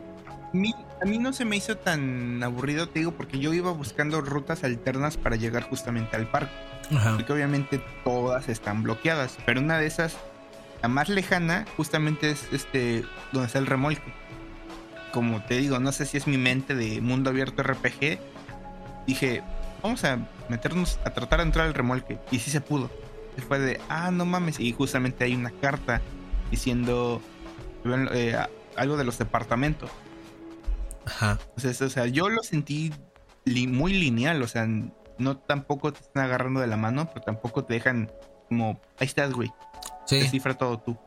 [0.52, 3.72] A mí, a mí no se me hizo tan aburrido, te digo, porque yo iba
[3.72, 6.56] buscando rutas alternas para llegar justamente al parque.
[6.90, 7.18] ajá.
[7.18, 10.18] Porque obviamente todas están bloqueadas, pero una de esas
[10.82, 14.14] la más lejana justamente es este donde está el remolque.
[15.14, 18.20] Como te digo, no sé si es mi mente de mundo abierto RPG.
[19.08, 19.44] Dije,
[19.84, 20.20] vamos a
[20.50, 22.18] meternos a tratar de entrar al remolque.
[22.32, 22.90] Y sí se pudo.
[23.38, 24.60] Y fue de, ah, no mames.
[24.60, 26.02] Y justamente hay una carta
[26.50, 27.22] diciendo
[28.14, 28.38] eh,
[28.78, 29.90] algo de los departamentos.
[31.06, 31.38] Ajá.
[31.56, 32.94] Entonces, o sea, yo lo sentí
[33.46, 34.42] li- muy lineal.
[34.42, 34.66] O sea,
[35.18, 38.10] no tampoco te están agarrando de la mano, pero tampoco te dejan
[38.48, 39.52] como, ahí estás, güey.
[40.12, 40.98] Sí, sí, Descifra todo tú.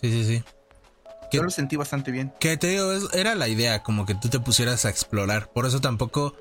[0.00, 0.42] sí, sí.
[1.30, 2.32] ¿Qué- Yo lo sentí bastante bien.
[2.40, 5.48] Que te digo, es- era la idea, como que tú te pusieras a explorar.
[5.52, 6.34] Por eso tampoco.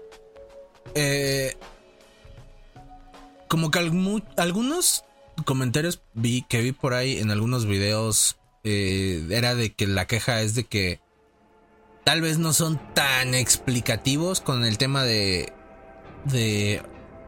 [0.93, 1.55] eh,
[3.47, 5.03] como que algu- algunos
[5.45, 8.37] comentarios vi que vi por ahí en algunos videos.
[8.67, 10.99] eh, era de que la queja es de que
[12.03, 15.53] tal vez no son tan explicativos con el tema de.
[16.25, 16.81] de.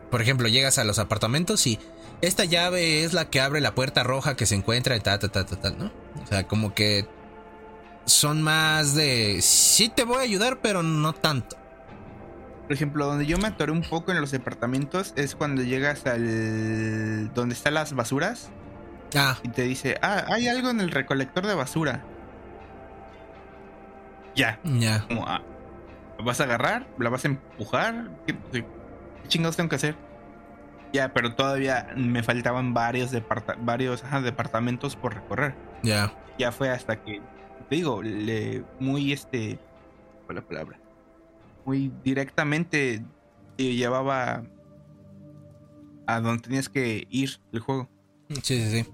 [0.10, 1.78] Por ejemplo, llegas a los apartamentos y.
[2.22, 5.28] Esta llave es la que abre la puerta roja que se encuentra y ta, ta,
[5.30, 5.92] ta, ta, ta, ¿no?
[6.24, 7.08] O sea, como que
[8.06, 11.58] son más de sí te voy a ayudar, pero no tanto.
[12.64, 17.34] Por ejemplo, donde yo me atoré un poco en los departamentos es cuando llegas al.
[17.34, 18.50] donde están las basuras
[19.16, 22.04] Ah, y te dice, ah, hay algo en el recolector de basura.
[24.36, 25.06] Ya, ya.
[25.08, 25.42] como, ah,
[26.18, 26.88] ¿la vas a agarrar?
[26.98, 28.10] ¿La vas a empujar?
[28.26, 28.66] ¿Qué, qué
[29.28, 29.96] chingados tengo que hacer?
[30.94, 35.54] Ya, pero todavía me faltaban varios, departa- varios ajá, departamentos por recorrer.
[35.84, 36.14] Ya.
[36.40, 37.22] Ya fue hasta que,
[37.70, 39.60] te digo, le, muy este,
[40.26, 40.80] ¿cuál es la palabra?
[41.66, 43.04] Muy directamente
[43.58, 44.44] te llevaba
[46.06, 47.90] a donde tenías que ir el juego.
[48.30, 48.86] Sí, sí, sí.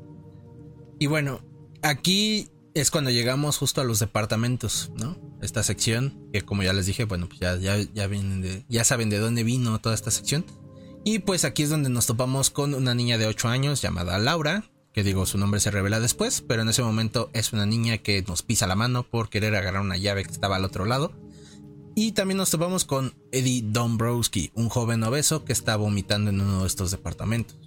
[0.99, 1.41] Y bueno,
[1.83, 5.15] aquí es cuando llegamos justo a los departamentos, ¿no?
[5.41, 8.83] Esta sección, que como ya les dije, bueno, pues ya, ya, ya, vienen de- ya
[8.83, 10.45] saben de dónde vino toda esta sección.
[11.03, 14.63] Y pues aquí es donde nos topamos con una niña de 8 años llamada Laura,
[14.93, 18.21] que digo, su nombre se revela después, pero en ese momento es una niña que
[18.21, 21.11] nos pisa la mano por querer agarrar una llave que estaba al otro lado.
[21.95, 26.61] Y también nos topamos con Eddie Dombrowski, un joven obeso que está vomitando en uno
[26.61, 27.57] de estos departamentos.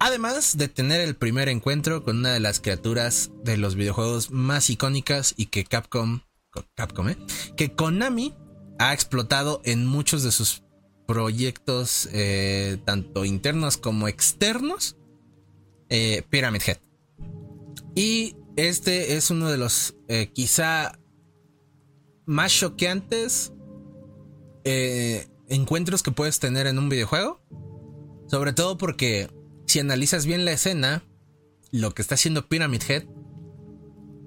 [0.00, 4.70] Además de tener el primer encuentro con una de las criaturas de los videojuegos más
[4.70, 6.20] icónicas y que Capcom,
[6.76, 7.18] Capcom, ¿eh?
[7.56, 8.32] que Konami
[8.78, 10.62] ha explotado en muchos de sus
[11.08, 14.98] proyectos, eh, tanto internos como externos,
[15.88, 16.76] eh, Pyramid Head.
[17.94, 20.98] Y este es uno de los eh, quizá
[22.26, 23.52] más choqueantes
[25.48, 27.40] encuentros que puedes tener en un videojuego.
[28.26, 29.30] Sobre todo porque
[29.66, 31.02] si analizas bien la escena,
[31.72, 33.04] lo que está haciendo Pyramid Head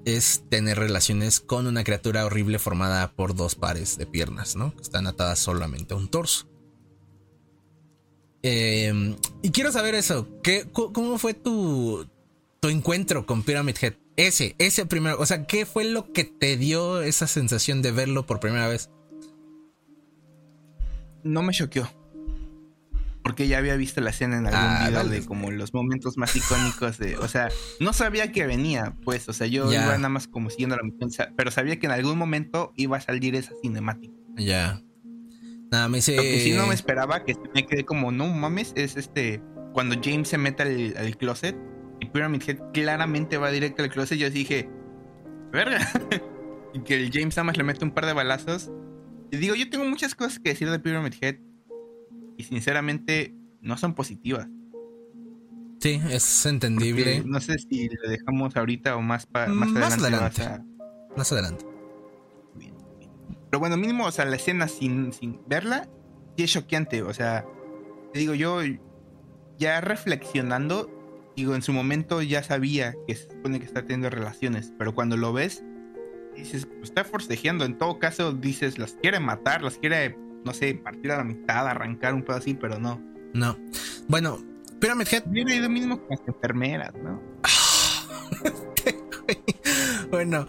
[0.05, 4.75] es tener relaciones con una criatura horrible formada por dos pares de piernas, ¿no?
[4.75, 6.50] Que están atadas solamente a un torso.
[8.43, 10.27] Eh, y quiero saber eso.
[10.43, 12.07] ¿qué, ¿Cómo fue tu,
[12.59, 13.93] tu encuentro con Pyramid Head?
[14.17, 15.17] Ese, ese primero.
[15.19, 18.89] O sea, ¿qué fue lo que te dio esa sensación de verlo por primera vez?
[21.23, 21.89] No me choqueó.
[23.23, 25.19] Porque ya había visto la escena en algún Ah, video dale.
[25.19, 27.17] de como los momentos más icónicos de.
[27.17, 29.29] O sea, no sabía que venía, pues.
[29.29, 31.11] O sea, yo iba nada más como siguiendo la misión.
[31.37, 34.13] Pero sabía que en algún momento iba a salir esa cinemática.
[34.37, 34.81] Ya.
[35.71, 35.97] Nada, me.
[35.99, 39.41] Lo que sí no me esperaba, que me quedé como, no mames, es este.
[39.73, 41.55] Cuando James se mete al, al closet
[42.01, 44.69] y Pyramid Head claramente va directo al closet, yo dije,
[45.51, 45.79] verga.
[46.73, 48.69] y que el James nada más le mete un par de balazos.
[49.31, 51.37] Y digo, yo tengo muchas cosas que decir de Pyramid Head.
[52.37, 54.47] Y sinceramente, no son positivas.
[55.79, 57.23] Sí, es Porque entendible.
[57.25, 60.41] No sé si lo dejamos ahorita o más, más, Más adelante.
[60.41, 60.41] adelante.
[60.43, 61.65] vas a- Más adelante.
[63.51, 65.89] Pero bueno, mínimo, o sea, la escena sin, sin verla,
[66.37, 67.03] sí es choqueante.
[67.03, 67.45] O sea,
[68.13, 68.61] te digo, yo
[69.59, 70.89] ya reflexionando,
[71.35, 75.17] digo, en su momento ya sabía que se supone que está teniendo relaciones, pero cuando
[75.17, 75.65] lo ves,
[76.35, 77.65] dices, pues está forcejeando.
[77.65, 81.67] En todo caso, dices, las quiere matar, las quiere, no sé, partir a la mitad,
[81.67, 83.01] arrancar un pedo así, pero no.
[83.33, 83.57] No.
[84.07, 84.39] Bueno,
[84.79, 85.27] Pyramid Head.
[85.27, 87.21] Hubiera ido mínimo con las enfermeras, ¿no?
[90.09, 90.47] bueno,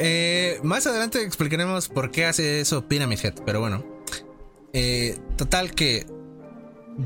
[0.00, 3.84] eh, más adelante explicaremos por qué hace eso Pyramid Head, pero bueno.
[4.72, 6.06] Eh, total que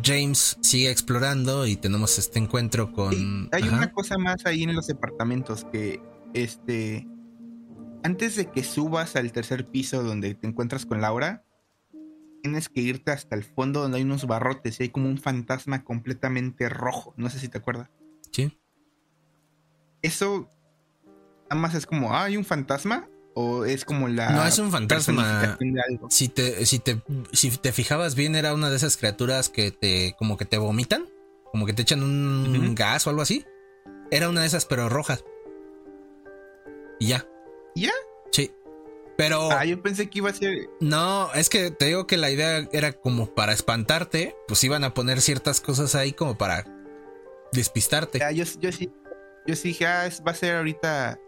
[0.03, 3.13] James sigue explorando y tenemos este encuentro con...
[3.13, 3.77] Sí, hay Ajá.
[3.77, 6.01] una cosa más ahí en los departamentos que,
[6.35, 7.07] este,
[8.03, 11.45] antes de que subas al tercer piso donde te encuentras con Laura,
[12.43, 15.83] tienes que irte hasta el fondo donde hay unos barrotes y hay como un fantasma
[15.83, 17.15] completamente rojo.
[17.17, 17.91] No sé si te acuerdas.
[18.31, 18.57] Sí.
[20.03, 20.49] Eso
[21.51, 24.71] nada más es como, ah, hay un fantasma o es como la No, es un
[24.71, 25.59] fantasma.
[26.09, 27.01] Si te, si te,
[27.33, 31.07] si te fijabas bien, era una de esas criaturas que te, como que te vomitan,
[31.51, 33.45] como que te echan un gas o algo así.
[34.11, 35.25] Era una de esas, pero rojas.
[37.01, 37.27] Y ya.
[37.75, 37.91] ¿Ya?
[38.31, 38.53] Sí.
[39.17, 39.51] Pero.
[39.51, 40.69] Ah, yo pensé que iba a ser.
[40.81, 44.37] No, es que te digo que la idea era como para espantarte.
[44.47, 46.65] Pues iban a poner ciertas cosas ahí como para
[47.53, 48.23] despistarte.
[48.23, 48.91] Ah, yo, yo sí.
[49.47, 51.19] Yo sí dije, ah, es- va a ser ahorita.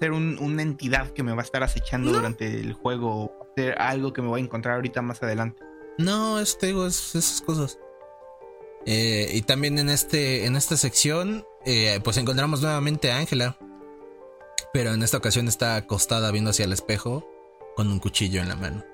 [0.00, 2.16] Ser un- una entidad que me va a estar acechando No.
[2.18, 3.24] durante el juego.
[3.26, 5.62] o Ser algo que me voy a encontrar ahorita más adelante.
[5.98, 7.78] No, es, te digo, es- esas cosas.
[8.86, 13.58] Eh, y también en este, en esta sección, eh, pues encontramos nuevamente a Ángela.
[14.72, 17.26] Pero en esta ocasión está acostada viendo hacia el espejo
[17.76, 18.84] con un cuchillo en la mano.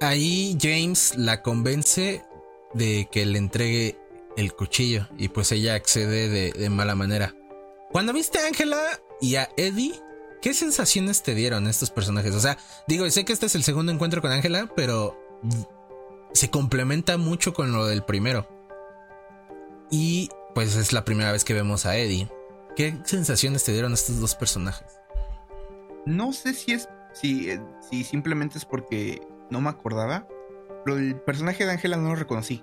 [0.00, 2.24] Ahí James la convence
[2.74, 3.98] de que le entregue
[4.36, 7.34] el cuchillo y pues ella accede de, de mala manera.
[7.92, 8.78] Cuando viste a Ángela
[9.20, 9.94] y a Eddie,
[10.42, 12.34] ¿qué sensaciones te dieron estos personajes?
[12.34, 15.18] O sea, digo, sé que este es el segundo encuentro con Ángela, pero
[16.32, 18.46] se complementa mucho con lo del primero.
[19.90, 22.30] Y pues es la primera vez que vemos a Eddie.
[22.76, 24.86] ¿Qué sensaciones te dieron estos dos personajes?
[26.06, 26.88] No sé si es.
[27.12, 27.60] Si, eh,
[27.90, 29.20] si simplemente es porque
[29.50, 30.28] no me acordaba.
[30.84, 32.62] Pero el personaje de Ángela no lo reconocí.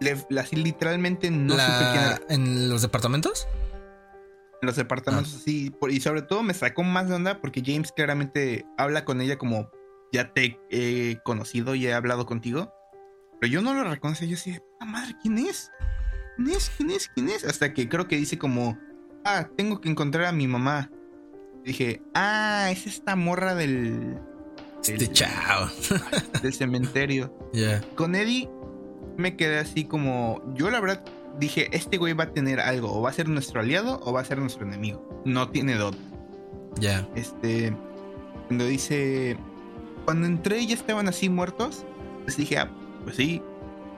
[0.00, 2.20] Le- así literalmente no La- supe quién era.
[2.28, 3.48] ¿En los departamentos?
[4.64, 5.70] Los departamentos así.
[5.70, 9.36] por- y sobre todo me sacó más de onda porque James claramente habla con ella
[9.38, 9.70] como
[10.12, 12.72] ya te he conocido y he hablado contigo.
[13.40, 14.28] Pero yo no lo reconocí.
[14.28, 15.14] Yo así, ¡ah, madre!
[15.22, 15.70] ¿Quién es?
[16.36, 16.70] ¿Quién es?
[16.76, 17.08] ¿Quién es?
[17.14, 17.44] ¿Quién es?
[17.44, 18.78] Hasta que creo que dice como,
[19.24, 20.90] ah, tengo que encontrar a mi mamá.
[21.64, 24.18] Dije, ah, es esta morra del.
[24.82, 25.68] Este del- chao.
[26.42, 27.34] del cementerio.
[27.96, 28.48] Con Eddie
[29.16, 30.42] me quedé así como.
[30.54, 31.04] Yo la verdad
[31.38, 32.92] dije, este güey va a tener algo.
[32.92, 35.22] O va a ser nuestro aliado o va a ser nuestro enemigo.
[35.24, 35.96] No tiene dot.
[36.78, 37.08] Ya.
[37.14, 37.74] Este.
[38.48, 39.36] Cuando dice.
[40.04, 41.84] Cuando entré ya estaban así muertos.
[42.24, 42.70] Pues dije, ah,
[43.04, 43.42] pues sí.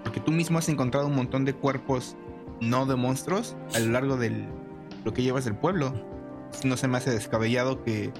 [0.03, 2.16] Porque tú mismo has encontrado un montón de cuerpos
[2.61, 4.47] no de monstruos a lo largo del.
[5.05, 5.93] lo que llevas del pueblo.
[6.64, 8.12] No se me hace descabellado que.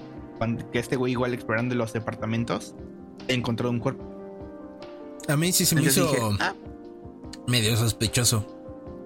[0.72, 2.74] que este güey igual explorando los departamentos.
[3.28, 4.04] Encontró un cuerpo.
[5.28, 6.54] A mí sí se me Entonces hizo dije, ah,
[7.46, 8.55] medio sospechoso.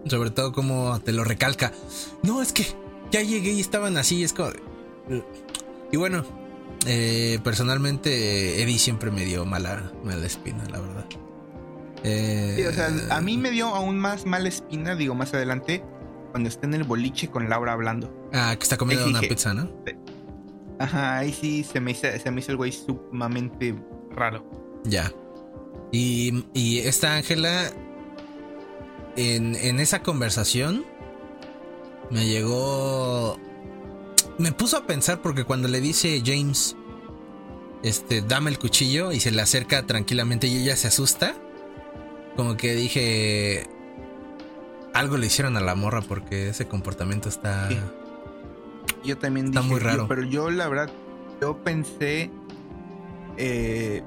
[0.06, 1.72] Sobre todo como te lo recalca.
[2.22, 2.66] No, es que
[3.10, 4.22] ya llegué y estaban así.
[4.24, 4.50] Es como.
[5.92, 6.24] Y bueno,
[6.86, 11.06] eh, personalmente Eddie siempre me dio mala, mala espina, la verdad.
[12.02, 15.84] Eh, Sí, o sea, a mí me dio aún más mala espina, digo, más adelante,
[16.30, 18.28] cuando está en el boliche con Laura hablando.
[18.32, 19.70] Ah, que está comiendo una pizza, ¿no?
[20.78, 23.74] Ajá, ahí sí se me hizo, se me hizo el güey sumamente
[24.12, 24.42] raro.
[24.84, 25.12] Ya.
[25.92, 27.70] Y, y esta Ángela,
[29.20, 30.84] en, en esa conversación,
[32.10, 33.38] me llegó...
[34.38, 36.76] Me puso a pensar porque cuando le dice James,
[37.82, 41.34] este, dame el cuchillo y se le acerca tranquilamente y ella se asusta,
[42.36, 43.66] como que dije,
[44.94, 47.68] algo le hicieron a la morra porque ese comportamiento está...
[47.68, 47.78] Sí.
[49.04, 50.02] Yo también Está dije, muy raro.
[50.02, 50.90] yo- pero yo la verdad,
[51.40, 52.30] yo pensé
[53.36, 54.02] eh,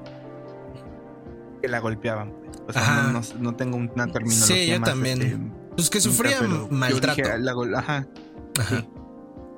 [1.62, 2.32] que la golpeaban.
[2.68, 3.12] O sea, Ajá.
[3.12, 5.22] no, no- no tengo una terminología Sí, yo más, también.
[5.22, 5.38] este,
[5.76, 7.20] Pues que sufría pero maltrato.
[7.22, 8.06] dije, la ajá,
[8.58, 8.80] Ajá.
[8.80, 8.88] Sí.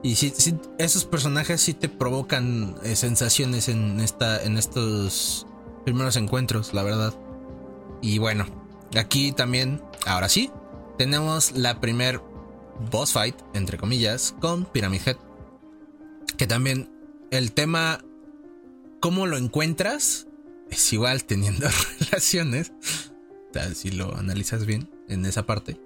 [0.02, 5.46] Y sí, sí, esos personajes sí te provocan eh, sensaciones en esta, en estos
[5.84, 7.14] primeros encuentros, la verdad.
[8.02, 8.46] Y bueno,
[8.98, 10.50] aquí también, ahora sí,
[10.98, 12.20] tenemos la primer
[12.90, 15.16] boss fight, entre comillas, con Pyramid Head.
[16.36, 16.90] Que también
[17.30, 18.00] el tema,
[19.00, 20.25] cómo lo encuentras,
[20.70, 21.68] es igual teniendo
[22.00, 22.72] relaciones.
[23.54, 25.80] O si lo analizas bien en esa parte.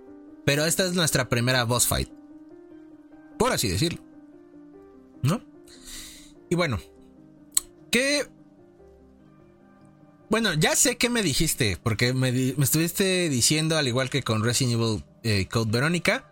[0.45, 2.09] Pero esta es nuestra primera boss fight.
[3.39, 4.03] Por así decirlo.
[5.23, 5.41] ¿No?
[6.49, 6.81] Y bueno.
[7.91, 8.27] ¿Qué?
[10.29, 11.79] Bueno, ya sé qué me dijiste.
[11.83, 16.27] Porque me, me estuviste diciendo, al igual que con Resident Evil eh, Code Verónica.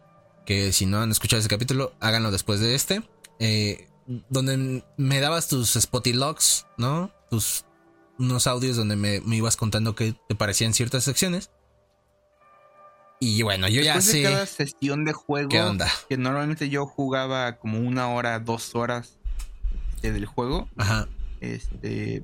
[0.47, 3.03] Que si no han escuchado ese capítulo, háganlo después de este.
[3.39, 3.85] eh,
[4.31, 7.13] donde me dabas tus spotty logs, ¿no?
[7.31, 7.65] Tus
[8.19, 11.51] unos audios donde me, me ibas contando qué te parecían ciertas secciones.
[13.21, 15.89] Y bueno, yo ya sé de cada sesión de juego, qué onda.
[16.09, 19.19] que normalmente yo jugaba como una hora, dos horas
[19.95, 21.09] este, del juego, Ajá.
[21.41, 22.23] este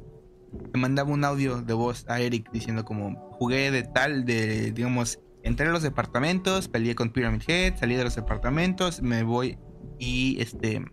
[0.73, 5.19] te mandaba un audio de voz a Eric diciendo como jugué de tal, de digamos,
[5.43, 9.59] entré a los departamentos, peleé con Pyramid Head, salí de los departamentos, me voy
[9.99, 10.85] y este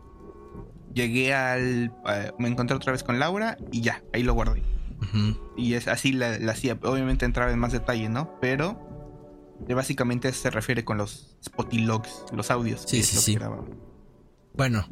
[0.95, 4.63] llegué al eh, me encontré otra vez con Laura y ya, ahí lo guardé.
[5.57, 8.39] Y es así la, la hacía, obviamente entraba en más detalle, ¿no?
[8.39, 8.91] Pero
[9.67, 12.83] eh, básicamente se refiere con los spotty logs, los audios.
[12.87, 13.39] Sí, que sí, que sí.
[14.53, 14.87] Bueno,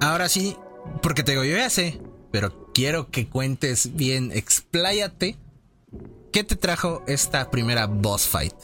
[0.00, 0.56] ahora sí,
[1.02, 5.36] porque te digo, yo ya sé, pero quiero que cuentes bien, expláyate.
[6.32, 8.54] ¿Qué te trajo esta primera boss fight?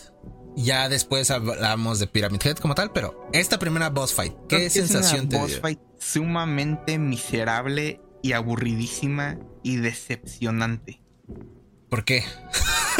[0.57, 5.29] Ya después hablamos de Pyramid Head como tal, pero esta primera boss fight, ¿qué sensación
[5.29, 11.03] es una boss fight sumamente miserable y aburridísima y decepcionante.
[11.89, 12.23] ¿Por qué?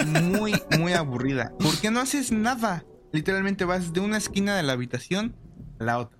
[0.07, 1.53] Muy, muy aburrida.
[1.59, 2.85] ¿Por qué no haces nada?
[3.13, 5.37] Literalmente vas de una esquina de la habitación
[5.79, 6.19] a la otra.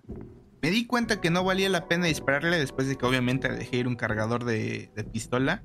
[0.63, 3.89] Me di cuenta que no valía la pena dispararle después de que obviamente dejé ir
[3.89, 5.63] un cargador de, pistola.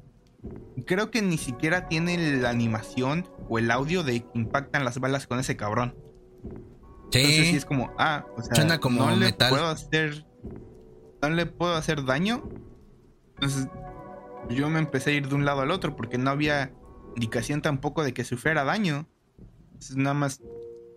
[0.86, 5.28] Creo que ni siquiera tiene la animación o el audio de que impactan las balas
[5.28, 5.96] con ese cabrón.
[7.12, 7.20] Sí.
[7.20, 10.26] Entonces sí es como, ah, o sea, como no le puedo hacer.
[11.22, 12.48] No le puedo hacer daño.
[13.36, 13.68] Entonces
[14.50, 16.74] yo me empecé a ir de un lado al otro porque no había
[17.16, 19.08] indicación tampoco de que sufriera daño.
[19.68, 20.42] Entonces nada más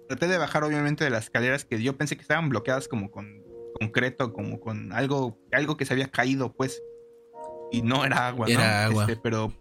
[0.09, 3.43] traté de bajar obviamente de las escaleras que yo pensé que estaban bloqueadas como con
[3.79, 6.83] concreto, como con algo, algo que se había caído, pues.
[7.71, 9.05] Y no era agua, era agua.
[9.05, 9.53] Este, pero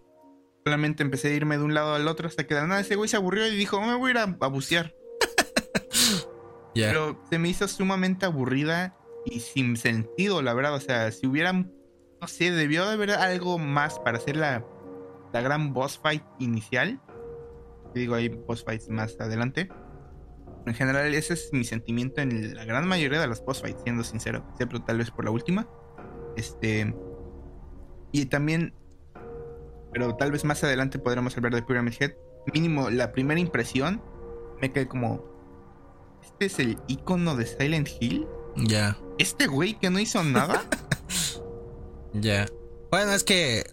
[0.64, 3.08] solamente empecé a irme de un lado al otro hasta que de nada ese güey
[3.08, 4.94] se aburrió y dijo, me voy a ir a, bucear.
[6.74, 10.74] Pero se me hizo sumamente aburrida y sin sentido, la verdad.
[10.74, 11.72] O sea, si hubieran,
[12.20, 14.64] no sé, debió de haber algo más para hacer la,
[15.32, 17.00] la gran boss fight inicial.
[17.94, 19.68] digo, hay boss fights más adelante.
[20.66, 24.04] En general, ese es mi sentimiento en la gran mayoría de las boss fights, siendo
[24.04, 25.68] sincero, excepto tal vez por la última.
[26.36, 26.94] Este.
[28.12, 28.74] Y también.
[29.92, 32.12] Pero tal vez más adelante podremos hablar de Pyramid Head.
[32.52, 34.02] Mínimo, la primera impresión
[34.60, 35.24] me quedé como.
[36.22, 38.26] ¿Este es el icono de Silent Hill?
[38.56, 38.98] Ya.
[39.18, 40.64] ¿Este güey que no hizo nada?
[42.12, 42.46] ya.
[42.90, 43.70] Bueno, es que.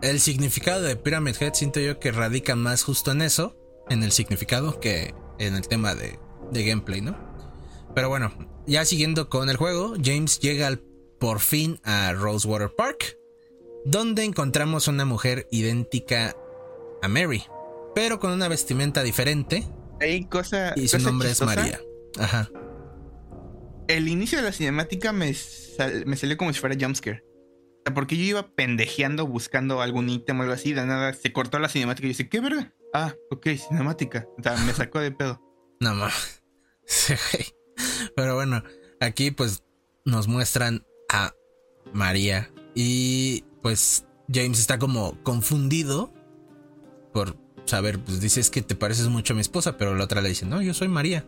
[0.00, 3.56] El significado de Pyramid Head siento yo que radica más justo en eso.
[3.88, 6.18] En el significado que en el tema de,
[6.52, 7.16] gameplay, ¿no?
[7.94, 8.32] Pero bueno,
[8.66, 10.78] ya siguiendo con el juego, James llega
[11.18, 13.18] por fin a Rosewater Park,
[13.84, 16.36] donde encontramos una mujer idéntica
[17.02, 17.44] a Mary,
[17.94, 19.66] pero con una vestimenta diferente.
[20.00, 21.80] Hay cosa, y su nombre es María.
[22.18, 22.50] Ajá.
[23.88, 25.34] El inicio de la cinemática me,
[26.04, 27.24] me salió como si fuera jumpscare.
[27.94, 31.68] Porque yo iba pendejeando buscando algún ítem o algo así, de nada se cortó la
[31.68, 32.72] cinemática y yo dije, ¿qué verga?
[32.94, 34.26] Ah, ok, cinemática.
[34.38, 35.42] O sea, me sacó de pedo.
[35.80, 36.42] No más.
[38.16, 38.64] Pero bueno,
[39.00, 39.62] aquí pues
[40.04, 41.32] nos muestran a
[41.92, 42.50] María.
[42.74, 46.12] Y pues James está como confundido
[47.12, 50.30] por saber, pues dices que te pareces mucho a mi esposa, pero la otra le
[50.30, 51.26] dice, no, yo soy María.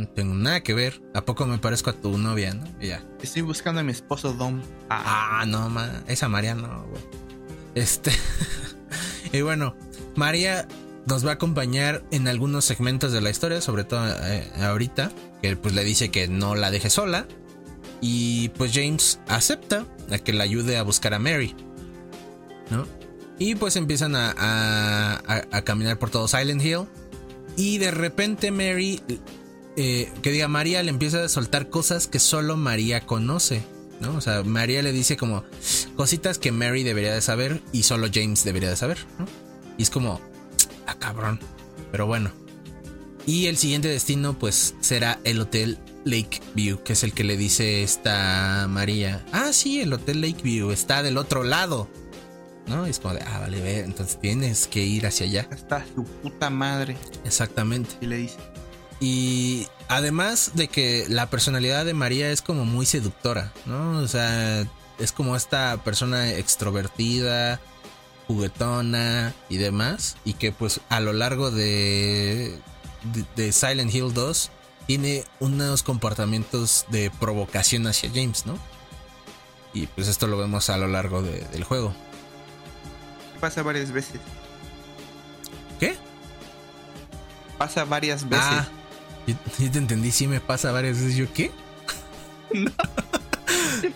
[0.00, 1.02] No tengo nada que ver.
[1.12, 2.64] ¿A poco me parezco a tu novia, no?
[2.80, 3.04] ya.
[3.20, 4.62] Estoy buscando a mi esposo Dom.
[4.88, 6.02] Ah, no, ma.
[6.06, 7.02] Esa María no, güey.
[7.74, 8.10] Este.
[9.32, 9.76] y bueno,
[10.16, 10.66] María
[11.04, 15.54] nos va a acompañar en algunos segmentos de la historia, sobre todo eh, ahorita, que
[15.56, 17.26] pues le dice que no la deje sola.
[18.00, 21.54] Y pues James acepta a que la ayude a buscar a Mary.
[22.70, 22.86] ¿No?
[23.38, 26.86] Y pues empiezan a, a, caminar por todo Silent Hill.
[27.58, 29.02] Y de repente Mary,
[29.82, 33.62] eh, que diga María, le empieza a soltar cosas que solo María conoce.
[33.98, 34.14] ¿no?
[34.14, 35.42] O sea, María le dice como
[35.96, 38.98] cositas que Mary debería de saber y solo James debería de saber.
[39.18, 39.24] ¿no?
[39.78, 40.20] Y es como,
[40.98, 41.40] cabrón.
[41.90, 42.30] Pero bueno.
[43.24, 47.82] Y el siguiente destino, pues, será el Hotel Lakeview, que es el que le dice
[47.82, 49.24] esta María.
[49.32, 51.88] Ah, sí, el Hotel Lakeview está del otro lado.
[52.66, 52.84] ¿No?
[52.84, 55.48] es como de, ah, vale, ve, entonces tienes que ir hacia allá.
[55.50, 56.98] Está su puta madre.
[57.24, 57.96] Exactamente.
[58.02, 58.36] Y le dice.
[59.00, 63.98] Y además de que la personalidad de María es como muy seductora, ¿no?
[63.98, 64.66] O sea,
[64.98, 67.60] es como esta persona extrovertida,
[68.26, 70.16] juguetona y demás.
[70.24, 72.58] Y que pues a lo largo de,
[73.36, 74.50] de, Silent Hill 2
[74.86, 78.58] tiene unos comportamientos de provocación hacia James, ¿no?
[79.72, 81.94] Y pues esto lo vemos a lo largo del juego.
[83.40, 84.20] Pasa varias veces.
[85.78, 85.96] ¿Qué?
[87.56, 88.46] Pasa varias veces.
[88.46, 88.68] Ah,
[89.26, 91.16] yo, te entendí, sí me pasa varias veces.
[91.16, 91.50] ¿Yo qué?
[92.52, 92.72] No.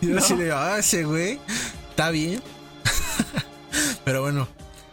[0.01, 1.41] yo así de, ah, ese güey,
[1.91, 2.41] está bien.
[4.05, 4.47] Pero bueno,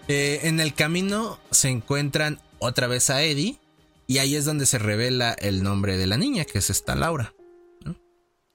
[0.08, 3.60] eh, en el camino se encuentran otra vez a Eddie
[4.08, 7.34] y ahí es donde se revela el nombre de la niña, que es esta Laura.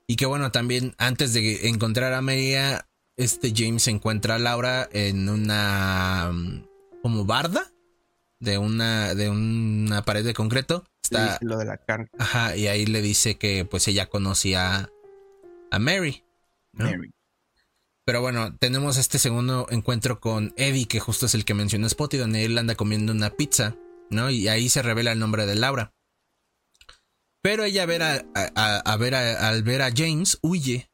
[0.08, 5.28] Y que bueno, también antes de encontrar a María, este James encuentra a Laura en
[5.28, 6.64] una mm,
[7.02, 7.72] como barda
[8.40, 10.84] de una de una pared de concreto.
[11.02, 12.08] Está lo de la carga.
[12.18, 14.90] Ajá, y ahí le dice que pues ella conocía
[15.70, 16.24] a Mary.
[16.72, 17.12] Mary.
[18.04, 22.16] Pero bueno, tenemos este segundo encuentro con Eddie, que justo es el que mencionó Spotty,
[22.16, 23.76] donde él anda comiendo una pizza,
[24.10, 24.30] ¿no?
[24.30, 25.92] Y ahí se revela el nombre de Laura.
[27.42, 30.88] Pero ella ver a, ver al ver a James huye.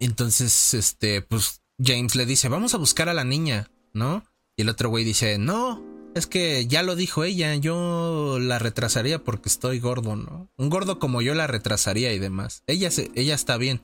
[0.00, 4.24] Entonces, este, pues James le dice, vamos a buscar a la niña, ¿no?
[4.56, 5.82] Y el otro güey dice, no,
[6.14, 10.50] es que ya lo dijo ella, yo la retrasaría porque estoy gordo, ¿no?
[10.56, 12.62] Un gordo como yo la retrasaría y demás.
[12.66, 13.80] Ella, se, ella está bien.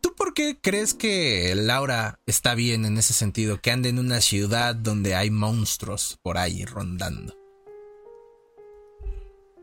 [0.00, 3.60] ¿Tú por qué crees que Laura está bien en ese sentido?
[3.60, 7.36] Que ande en una ciudad donde hay monstruos por ahí rondando.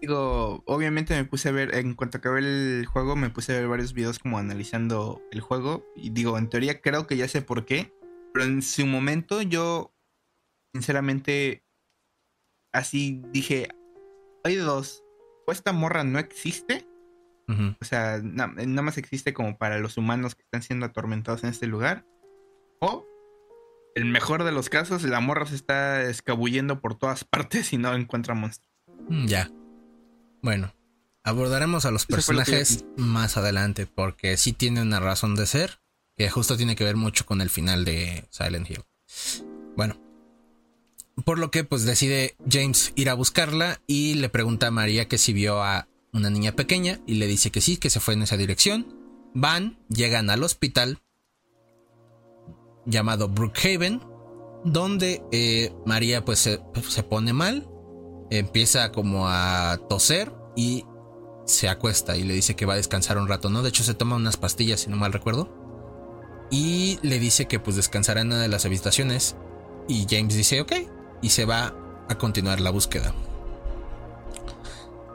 [0.02, 3.70] Digo, obviamente me puse a ver, en cuanto acabé el juego, me puse a ver
[3.70, 5.86] varios videos como analizando el juego.
[5.96, 7.94] Y digo, en teoría creo que ya sé por qué.
[8.34, 9.94] Pero en su momento yo,
[10.74, 11.64] sinceramente,
[12.72, 13.70] así dije,
[14.44, 15.04] hay dos.
[15.46, 16.88] O esta morra no existe.
[17.82, 21.50] O sea, na- nada más existe como para los humanos que están siendo atormentados en
[21.52, 22.06] este lugar.
[22.80, 23.06] O,
[23.96, 27.94] el mejor de los casos, la morra se está escabullendo por todas partes y no
[27.94, 28.74] encuentra monstruos.
[29.10, 29.52] Mm, Ya.
[30.42, 30.74] Bueno,
[31.24, 35.00] abordaremos a los Eso fue lo que yo personajes más adelante porque sí tiene una
[35.00, 35.80] razón de ser
[36.16, 38.84] que justo tiene que ver mucho con el final de Silent Hill.
[39.78, 39.96] Bueno,
[41.26, 45.18] por lo que pues decide James ir a buscarla y le pregunta a María que
[45.18, 48.24] si vio a una niña pequeña y le dice que sí, que se fue en
[48.24, 48.96] esa dirección.
[49.34, 51.00] Van, llegan al hospital
[52.86, 54.02] llamado Brookhaven,
[54.66, 57.68] donde eh, María pues se, se pone mal,
[58.30, 60.86] empieza como a toser y
[61.46, 63.64] se acuesta y le dice que va a descansar un rato, ¿no?
[63.64, 65.62] De hecho se toma unas pastillas, si no mal recuerdo.
[66.52, 69.36] Y le dice que pues descansará en una de las habitaciones.
[69.88, 70.74] Y James dice ok.
[71.24, 71.74] Y se va
[72.08, 73.16] a continuar la búsqueda.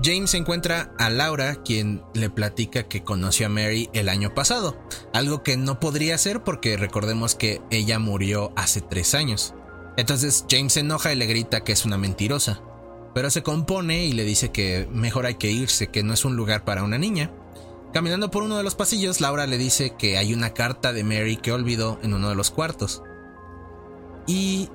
[0.03, 4.77] James encuentra a Laura, quien le platica que conoció a Mary el año pasado.
[5.13, 9.55] Algo que no podría ser porque recordemos que ella murió hace tres años.
[9.97, 12.61] Entonces James se enoja y le grita que es una mentirosa.
[13.13, 16.37] Pero se compone y le dice que mejor hay que irse, que no es un
[16.37, 17.33] lugar para una niña.
[17.93, 21.37] Caminando por uno de los pasillos, Laura le dice que hay una carta de Mary
[21.37, 23.03] que olvidó en uno de los cuartos.
[24.29, 24.69] Y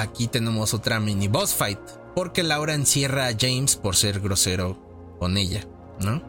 [0.00, 1.78] aquí tenemos otra mini boss fight,
[2.14, 5.66] porque Laura encierra a James por ser grosero con ella,
[6.00, 6.22] ¿no?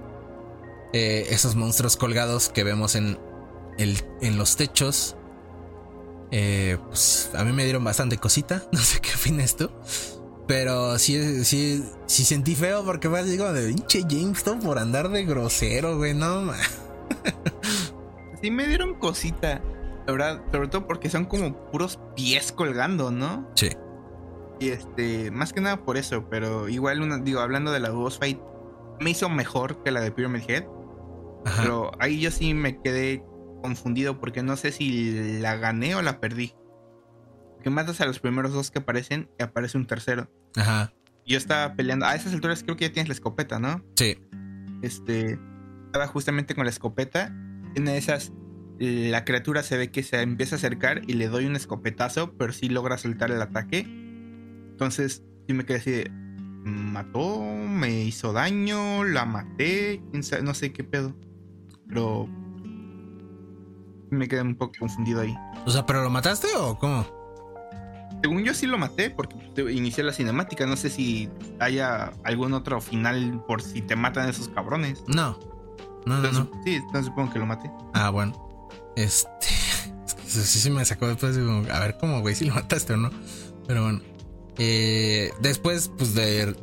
[0.93, 3.17] Eh, esos monstruos colgados que vemos en,
[3.77, 5.15] el, en los techos,
[6.31, 9.69] eh, pues a mí me dieron bastante cosita, no sé qué opinas tú.
[10.47, 14.79] Pero sí, sí, sí sentí feo porque fue así como de pinche James todo por
[14.79, 16.51] andar de grosero, güey, no.
[18.41, 19.61] Sí me dieron cosita.
[20.07, 23.49] La verdad, sobre todo porque son como puros pies colgando, ¿no?
[23.55, 23.69] Sí.
[24.59, 28.19] Y este, más que nada por eso, pero igual, una, digo, hablando de la boss
[28.19, 28.39] fight,
[28.99, 30.65] me hizo mejor que la de Pyramid Head.
[31.45, 31.63] Ajá.
[31.63, 33.23] Pero ahí yo sí me quedé
[33.61, 36.53] confundido porque no sé si la gané o la perdí.
[37.63, 40.29] Que matas a los primeros dos que aparecen y aparece un tercero.
[40.55, 40.93] Ajá.
[41.25, 42.05] Yo estaba peleando.
[42.05, 43.83] A esas alturas creo que ya tienes la escopeta, ¿no?
[43.95, 44.17] Sí.
[44.81, 45.39] Este.
[45.85, 47.33] Estaba justamente con la escopeta.
[47.75, 48.31] En esas.
[48.83, 52.51] La criatura se ve que se empieza a acercar y le doy un escopetazo, pero
[52.51, 53.81] sí logra soltar el ataque.
[53.81, 56.09] Entonces, sí me quedé así de.
[56.63, 57.43] ¿Mató?
[57.43, 59.03] ¿Me hizo daño?
[59.03, 60.01] ¿La maté?
[60.41, 61.15] No sé qué pedo.
[61.87, 62.27] Pero.
[64.09, 65.35] Me quedé un poco confundido ahí.
[65.63, 67.05] O sea, ¿pero lo mataste o cómo?
[68.23, 69.35] Según yo sí lo maté porque
[69.71, 70.65] inicié la cinemática.
[70.65, 71.29] No sé si
[71.59, 75.03] haya algún otro final por si te matan esos cabrones.
[75.07, 75.39] No.
[76.07, 76.49] No, no, no.
[76.65, 77.69] Sí, entonces supongo que lo maté.
[77.93, 78.49] Ah, bueno.
[78.95, 79.47] Este.
[80.05, 81.37] Es que sí, sí me sacó después.
[81.37, 83.11] a ver cómo, güey, si lo mataste o no.
[83.67, 84.01] Pero bueno.
[84.57, 86.55] Eh, después, pues de,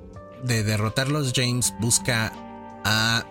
[0.42, 2.32] de derrotarlos, James busca
[2.84, 3.26] a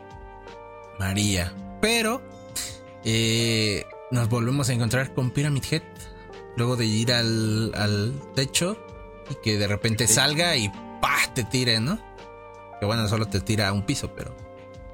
[0.99, 1.53] María.
[1.81, 2.21] Pero
[3.03, 5.83] eh, nos volvemos a encontrar con Pyramid Head.
[6.55, 8.77] Luego de ir al, al techo
[9.29, 10.69] y que de repente salga y
[11.01, 11.33] ¡pah!
[11.33, 11.99] te tire, ¿no?
[12.79, 14.35] Que bueno, solo te tira a un piso, pero.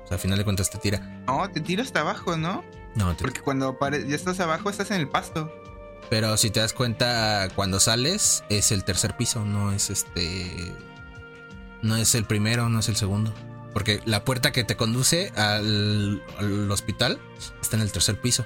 [0.03, 0.99] O sea, al final de cuentas te tira.
[1.25, 2.63] No, te tiro hasta abajo, ¿no?
[2.95, 5.51] No, te Porque cuando ya estás abajo, estás en el pasto.
[6.09, 10.73] Pero si te das cuenta, cuando sales es el tercer piso, no es este.
[11.81, 13.33] No es el primero, no es el segundo.
[13.73, 17.19] Porque la puerta que te conduce al, al hospital
[17.61, 18.45] está en el tercer piso.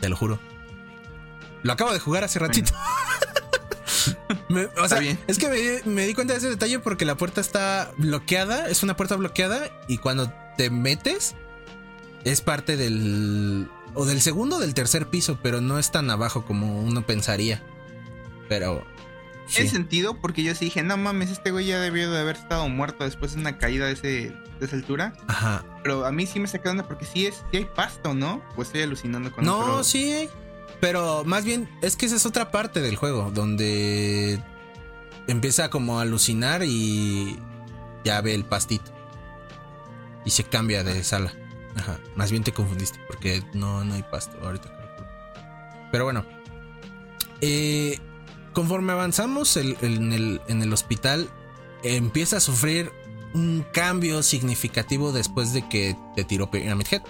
[0.00, 0.38] Te lo juro.
[1.62, 2.72] Lo acabo de jugar hace ratito.
[4.48, 5.18] Me- o sea, bien.
[5.26, 8.82] es que me, me di cuenta de ese detalle porque la puerta está bloqueada, es
[8.82, 11.34] una puerta bloqueada y cuando te metes
[12.24, 16.44] es parte del o del segundo o del tercer piso, pero no es tan abajo
[16.44, 17.62] como uno pensaría.
[18.48, 18.84] Pero
[19.52, 19.74] Tiene sí.
[19.76, 23.04] sentido porque yo sí dije, no mames, este güey ya debió de haber estado muerto
[23.04, 24.06] después de una caída de, ese,
[24.60, 25.14] de esa altura.
[25.28, 25.64] Ajá.
[25.82, 28.42] Pero a mí sí me saca onda porque sí, es, sí hay pasto, ¿no?
[28.54, 30.28] Pues estoy alucinando con No, otro- sí,
[30.80, 34.40] pero más bien es que esa es otra parte del juego donde
[35.26, 37.38] empieza como a alucinar y
[38.04, 38.92] ya ve el pastito
[40.24, 41.32] y se cambia de sala.
[41.76, 44.72] Ajá, más bien te confundiste porque no, no hay pasto ahorita.
[45.92, 46.24] Pero bueno,
[47.40, 47.98] eh,
[48.52, 51.28] conforme avanzamos el- el- en, el, en el hospital,
[51.82, 52.90] empieza a sufrir
[53.34, 57.02] un cambio significativo después de que te tiró Pyramid Head.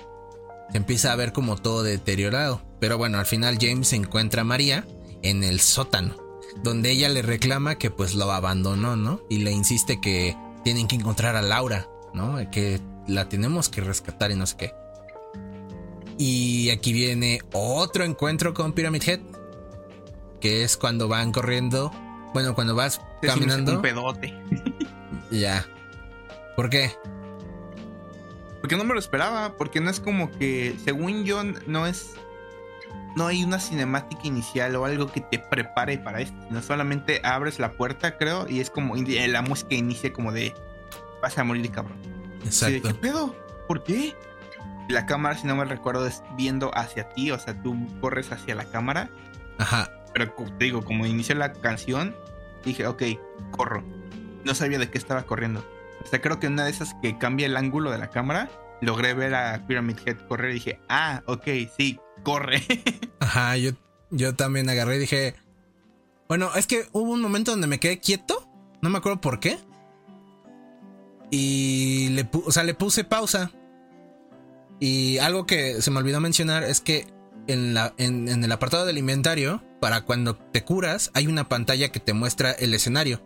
[0.72, 2.60] Se empieza a ver como todo deteriorado.
[2.80, 4.86] Pero bueno, al final James encuentra a María
[5.22, 6.16] en el sótano,
[6.62, 9.20] donde ella le reclama que pues lo abandonó, ¿no?
[9.28, 12.38] Y le insiste que tienen que encontrar a Laura, ¿no?
[12.50, 14.74] Que la tenemos que rescatar y no sé qué.
[16.18, 19.20] Y aquí viene otro encuentro con Pyramid Head,
[20.40, 21.92] que es cuando van corriendo,
[22.32, 24.34] bueno, cuando vas caminando, Un pedote.
[25.30, 25.66] ya.
[26.56, 26.92] ¿Por qué?
[28.60, 32.14] Porque no me lo esperaba, porque no es como que, según yo, no es.
[33.16, 37.58] No hay una cinemática inicial o algo que te prepare para esto, sino solamente abres
[37.58, 38.94] la puerta, creo, y es como.
[38.94, 40.54] La música inicia como de.
[41.22, 41.96] Vas a morir, cabrón.
[42.46, 42.88] Así de, Exacto.
[42.88, 43.34] ¿Qué pedo?
[43.66, 44.14] ¿Por qué?
[44.88, 48.54] La cámara, si no me recuerdo, es viendo hacia ti, o sea, tú corres hacia
[48.54, 49.10] la cámara.
[49.58, 49.90] Ajá.
[50.12, 52.14] Pero te digo, como inició la canción,
[52.64, 53.02] dije, ok,
[53.50, 53.82] corro.
[54.44, 55.64] No sabía de qué estaba corriendo.
[56.04, 58.48] O sea, creo que una de esas que cambia el ángulo de la cámara,
[58.80, 62.60] logré ver a Pyramid Head correr y dije, ah, ok, sí, corre.
[63.20, 63.70] Ajá, yo,
[64.10, 65.36] yo también agarré y dije.
[66.28, 68.50] Bueno, es que hubo un momento donde me quedé quieto.
[68.82, 69.58] No me acuerdo por qué.
[71.30, 73.52] Y le, o sea, le puse pausa.
[74.80, 77.06] Y algo que se me olvidó mencionar es que
[77.46, 81.92] en, la, en, en el apartado del inventario, para cuando te curas, hay una pantalla
[81.92, 83.22] que te muestra el escenario.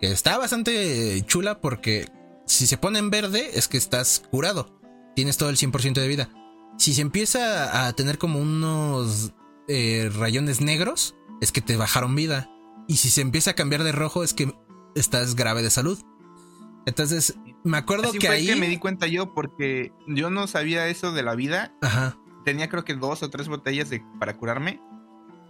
[0.00, 2.08] Que está bastante chula porque
[2.46, 4.76] si se pone en verde es que estás curado.
[5.14, 6.30] Tienes todo el 100% de vida.
[6.78, 9.32] Si se empieza a tener como unos
[9.68, 12.50] eh, rayones negros, es que te bajaron vida.
[12.88, 14.52] Y si se empieza a cambiar de rojo, es que
[14.94, 15.98] estás grave de salud.
[16.86, 18.46] Entonces, me acuerdo Así que fue ahí.
[18.46, 21.72] que me di cuenta yo porque yo no sabía eso de la vida.
[21.80, 22.18] Ajá.
[22.44, 24.80] Tenía creo que dos o tres botellas de- para curarme.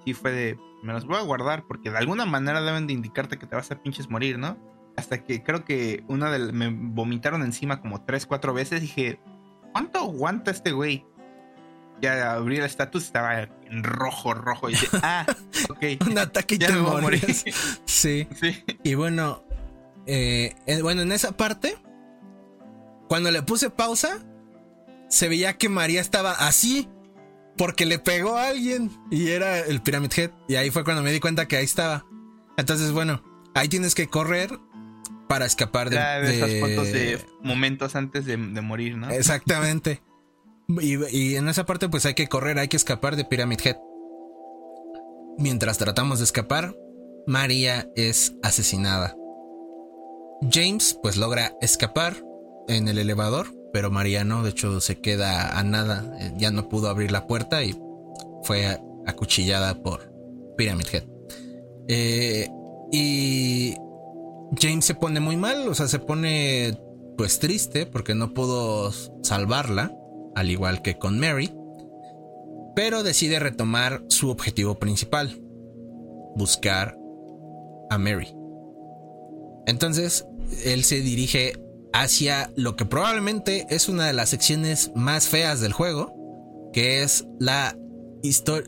[0.05, 3.38] Y fue de, me las voy a guardar porque de alguna manera deben de indicarte
[3.38, 4.56] que te vas a pinches morir, ¿no?
[4.96, 8.80] Hasta que creo que una de me vomitaron encima como tres, cuatro veces.
[8.82, 9.18] Dije,
[9.72, 11.05] ¿cuánto aguanta este güey?
[12.05, 14.68] Ya abrí el estatus, estaba en rojo, rojo.
[14.68, 15.26] Y dije, ah,
[15.68, 15.85] ok.
[16.09, 17.44] Un ataque y Ya te morías.
[17.86, 18.28] Sí.
[18.40, 18.62] Sí.
[18.82, 19.43] Y bueno,
[20.06, 21.76] eh, eh, bueno, en esa parte,
[23.09, 24.18] cuando le puse pausa,
[25.09, 26.89] se veía que María estaba así
[27.56, 30.31] porque le pegó a alguien y era el Pyramid Head.
[30.48, 32.05] Y ahí fue cuando me di cuenta que ahí estaba.
[32.56, 33.22] Entonces, bueno,
[33.55, 34.51] ahí tienes que correr
[35.28, 39.10] para escapar de, Ya de esas de- fotos de momentos antes de, de morir, ¿no?
[39.10, 40.02] Exactamente.
[40.68, 43.76] Y, en esa parte, pues hay que correr, hay que escapar de Pyramid Head.
[45.36, 46.74] Mientras tratamos de escapar,
[47.26, 49.16] María es asesinada.
[50.50, 52.16] James, pues logra escapar
[52.68, 56.68] en el elevador, pero María no, de hecho se queda a nada, eh, ya no
[56.68, 57.78] pudo abrir la puerta y
[58.42, 60.12] fue acuchillada por
[60.56, 61.04] Pyramid Head.
[61.88, 62.48] Eh,
[62.92, 63.74] y
[64.60, 66.78] James se pone muy mal, o sea, se pone
[67.16, 68.92] pues triste porque no pudo
[69.22, 69.96] salvarla,
[70.35, 71.55] al igual que con Mary,
[72.74, 75.40] pero decide retomar su objetivo principal,
[76.35, 76.98] buscar
[77.90, 78.35] a Mary.
[79.66, 80.27] Entonces,
[80.65, 81.55] él se dirige
[81.93, 87.27] hacia lo que probablemente es una de las secciones más feas del juego, que es
[87.39, 87.78] la,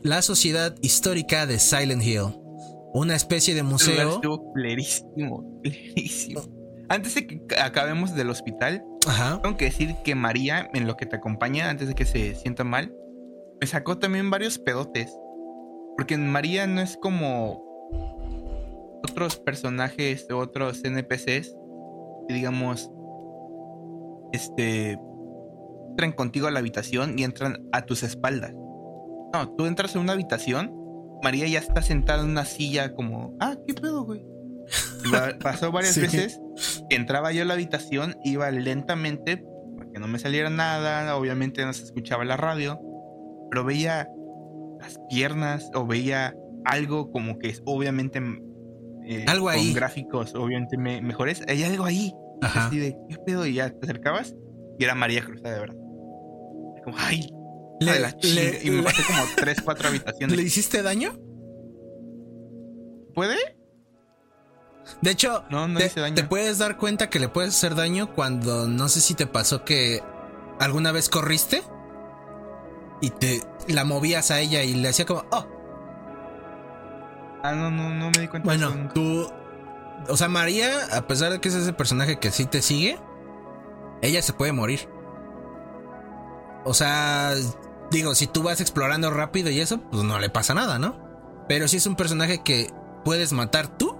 [0.03, 2.39] la Sociedad Histórica de Silent Hill,
[2.93, 4.15] una especie de museo.
[4.15, 6.56] estuvo clarísimo, clarísimo.
[6.89, 9.41] Antes de que acabemos del hospital, Ajá.
[9.41, 12.63] tengo que decir que María, en lo que te acompaña, antes de que se sienta
[12.63, 12.93] mal,
[13.59, 15.11] me sacó también varios pedotes.
[15.97, 17.63] Porque María no es como
[19.03, 21.55] otros personajes o otros NPCs
[22.27, 22.91] que digamos,
[24.31, 24.99] este,
[25.89, 28.53] entran contigo a la habitación y entran a tus espaldas.
[29.33, 30.73] No, tú entras en una habitación,
[31.23, 34.23] María ya está sentada en una silla como, ah, ¿qué pedo, güey?
[35.41, 36.01] Pasó varias Sí.
[36.01, 36.39] veces
[36.89, 39.43] entraba yo a la habitación, iba lentamente
[39.77, 42.79] para que no me saliera nada, obviamente no se escuchaba la radio,
[43.49, 44.09] pero veía
[44.79, 46.35] las piernas o veía
[46.65, 48.21] algo como que es obviamente
[49.05, 49.67] eh, Algo ahí.
[49.67, 52.67] con gráficos obviamente me- mejores, hay algo ahí, Ajá.
[52.67, 54.35] así de qué pedo y ya te acercabas
[54.77, 55.75] y era María Cruzada de verdad.
[56.83, 57.29] Como, ay,
[57.79, 60.35] Le- la le- chinga", y me le- pasé como tres, cuatro habitaciones.
[60.35, 61.13] ¿Le hiciste daño?
[63.15, 63.37] ¿Puede?
[65.01, 66.15] De hecho, No, no te, hice daño.
[66.15, 69.63] te puedes dar cuenta que le puedes hacer daño cuando no sé si te pasó
[69.63, 70.01] que
[70.59, 71.63] alguna vez corriste
[73.01, 75.47] y te la movías a ella y le hacía como, oh,
[77.43, 78.51] Ah, no, no, no me di cuenta.
[78.51, 79.31] de bueno, eso tú,
[80.09, 82.99] o sea, María, a pesar de que es ese personaje que sí te sigue,
[84.01, 84.89] ella se puede morir.
[86.65, 87.33] O sea,
[87.91, 90.99] digo, si tú vas explorando rápido y eso, pues no le pasa nada, ¿no?
[91.47, 92.71] Pero si es un personaje que
[93.05, 93.97] puedes matar tú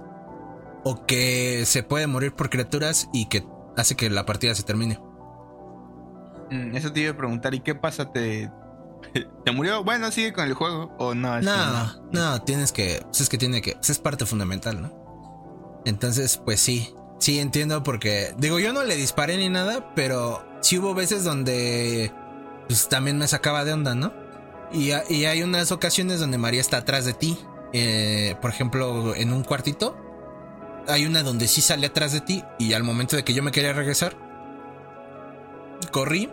[0.84, 3.44] o que se puede morir por criaturas y que
[3.76, 5.00] hace que la partida se termine.
[6.50, 8.10] Mm, Eso te iba a preguntar, ¿y qué pasa?
[8.12, 8.50] ¿Te,
[9.44, 9.84] te murió?
[9.84, 11.38] Bueno, sigue con el juego o no?
[11.38, 14.80] Es que No, no, tienes que, pues es que tiene que, pues es parte fundamental,
[14.80, 15.82] ¿no?
[15.84, 20.78] Entonces, pues sí, sí entiendo porque, digo, yo no le disparé ni nada, pero sí
[20.78, 22.12] hubo veces donde,
[22.66, 24.12] pues también me sacaba de onda, ¿no?
[24.72, 27.38] Y, y hay unas ocasiones donde María está atrás de ti,
[27.72, 29.96] eh, por ejemplo, en un cuartito,
[30.88, 33.50] hay una donde sí sale atrás de ti y al momento de que yo me
[33.50, 34.16] quería regresar,
[35.92, 36.30] corrí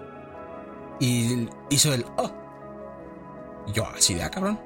[0.99, 2.32] y hizo el, oh,
[3.68, 4.60] y yo así de, ah, cabrón.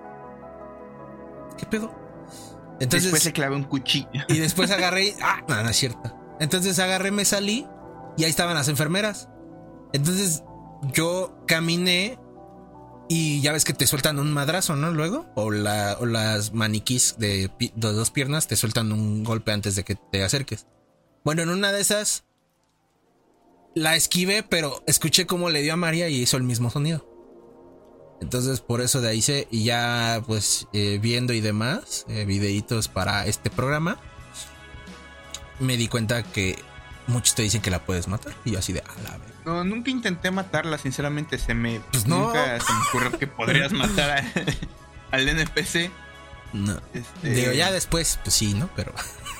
[1.58, 1.94] ¿Qué pedo?
[2.80, 4.10] Entonces, Después le clavé un cuchillo.
[4.28, 6.16] y después agarré ah, no, no es cierto.
[6.40, 7.68] Entonces agarré, me salí
[8.16, 9.30] y ahí estaban las enfermeras.
[9.92, 10.44] Entonces
[10.94, 12.18] yo caminé
[13.12, 14.92] y ya ves que te sueltan un madrazo, ¿no?
[14.92, 19.84] Luego, o, la, o las maniquís de, dos piernas te sueltan un golpe antes de
[19.84, 20.68] que te acerques.
[21.26, 22.24] Bueno, en una de esas
[23.74, 27.10] la esquivé, pero escuché cómo le dio a María y hizo el mismo sonido.
[28.22, 32.90] Entonces por eso de ahí se y ya pues eh, viendo y demás eh, videitos
[32.90, 33.98] para este programa
[35.60, 36.60] me di cuenta que
[37.10, 39.36] muchos te dicen que la puedes matar y yo así de a la verga.
[39.46, 41.38] No, nunca intenté matarla, sinceramente.
[41.38, 41.80] Se me.
[41.92, 42.28] Pues no.
[42.28, 45.92] Nunca se me ocurrió que podrías matar a- al NPC.
[46.54, 46.80] No.
[46.94, 48.70] Este, Digo ya después pues sí, ¿no?
[48.76, 48.94] Pero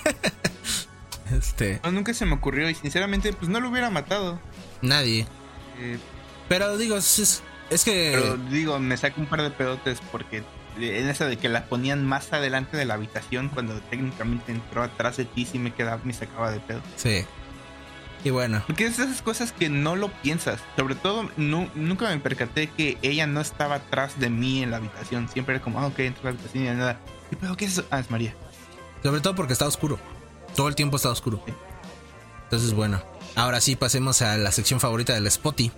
[1.32, 4.40] este no, nunca se me ocurrió y sinceramente, pues no lo hubiera matado.
[4.82, 5.28] nadie.
[5.80, 5.98] Eh,
[6.48, 10.44] Pero digo es, es- es que pero digo, me saca un par de pedotes porque
[10.78, 15.18] en esa de que la ponían más adelante de la habitación cuando técnicamente entró atrás
[15.18, 16.82] de ti, sí me quedaba, me sacaba de pedo.
[16.96, 17.26] sí.
[18.24, 20.60] Y bueno, Porque es esas cosas que no lo piensas.
[20.76, 24.78] Sobre todo, nu- nunca me percaté que ella no estaba atrás de mí en la
[24.78, 25.30] habitación.
[25.30, 27.00] Siempre era como, ah, ok, entro a la habitación y nada.
[27.32, 27.86] ¿Y pero qué es eso?
[27.92, 28.34] Ah, es María.
[29.04, 29.98] Sobre todo porque está oscuro.
[30.56, 31.42] Todo el tiempo está oscuro.
[32.44, 33.02] Entonces, bueno.
[33.36, 35.72] Ahora sí, pasemos a la sección favorita del Spotty.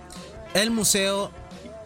[0.56, 1.32] El museo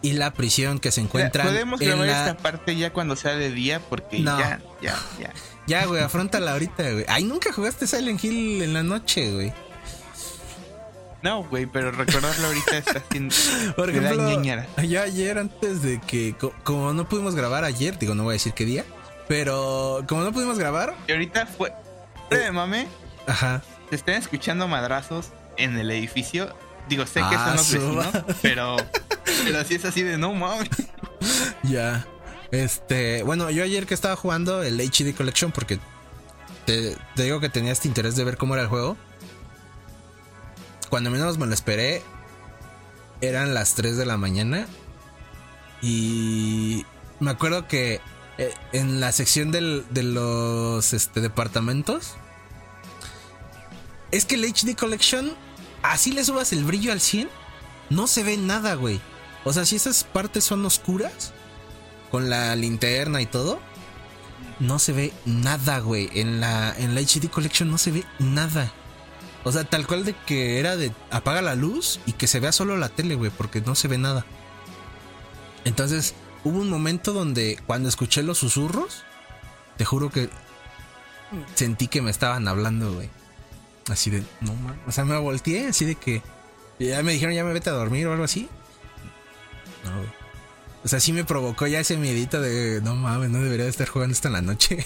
[0.00, 2.20] y la prisión que se encuentran Podemos en grabar la...
[2.28, 4.38] esta parte ya cuando sea de día porque No.
[4.38, 5.32] ya, ya, ya.
[5.66, 7.04] Ya, güey, afrontala ahorita, güey.
[7.08, 9.52] Ay, nunca jugaste Silent Hill en la noche, güey.
[11.22, 13.34] No, güey, pero recordarlo ahorita está haciendo.
[13.76, 14.42] Por ejemplo,
[14.82, 16.34] yo ayer antes de que...
[16.38, 18.84] co- Como no pudimos grabar ayer, digo, no voy a decir qué día.
[19.28, 20.94] Pero como no pudimos grabar...
[21.08, 21.72] Y ahorita fue.
[22.30, 22.86] Eh, mame,
[23.26, 23.62] Ajá.
[23.90, 26.54] se están escuchando madrazos en el edificio.
[26.88, 27.72] Digo, sé que Ah, son los
[28.04, 28.76] vecinos, pero.
[29.44, 30.68] Pero sí es así de no mames.
[31.64, 32.06] Ya.
[32.52, 35.80] Este, bueno, yo ayer que estaba jugando el HD Collection porque
[36.64, 38.96] te, te digo que tenía este interés de ver cómo era el juego.
[40.90, 42.02] Cuando menos me lo esperé,
[43.20, 44.66] eran las 3 de la mañana.
[45.82, 46.84] Y
[47.20, 48.00] me acuerdo que
[48.38, 52.14] eh, en la sección del- de los este, departamentos,
[54.10, 55.32] es que el HD Collection,
[55.82, 57.28] así le subas el brillo al 100,
[57.90, 59.00] no se ve nada, güey.
[59.44, 61.32] O sea, si esas partes son oscuras,
[62.10, 63.58] con la linterna y todo,
[64.60, 66.08] no se ve nada, güey.
[66.14, 68.72] En la, en la HD Collection no se ve nada.
[69.46, 72.50] O sea, tal cual de que era de apaga la luz y que se vea
[72.50, 74.26] solo la tele, güey, porque no se ve nada.
[75.64, 79.04] Entonces, hubo un momento donde cuando escuché los susurros,
[79.76, 80.30] te juro que
[81.54, 83.08] sentí que me estaban hablando, güey.
[83.88, 84.80] Así de, no mames.
[84.88, 86.22] O sea, me volteé así de que
[86.80, 88.48] ya me dijeron, ya me vete a dormir o algo así.
[89.84, 90.10] No, güey.
[90.82, 93.86] O sea, sí me provocó ya ese miedito de, no mames, no debería de estar
[93.86, 94.84] jugando esto en la noche.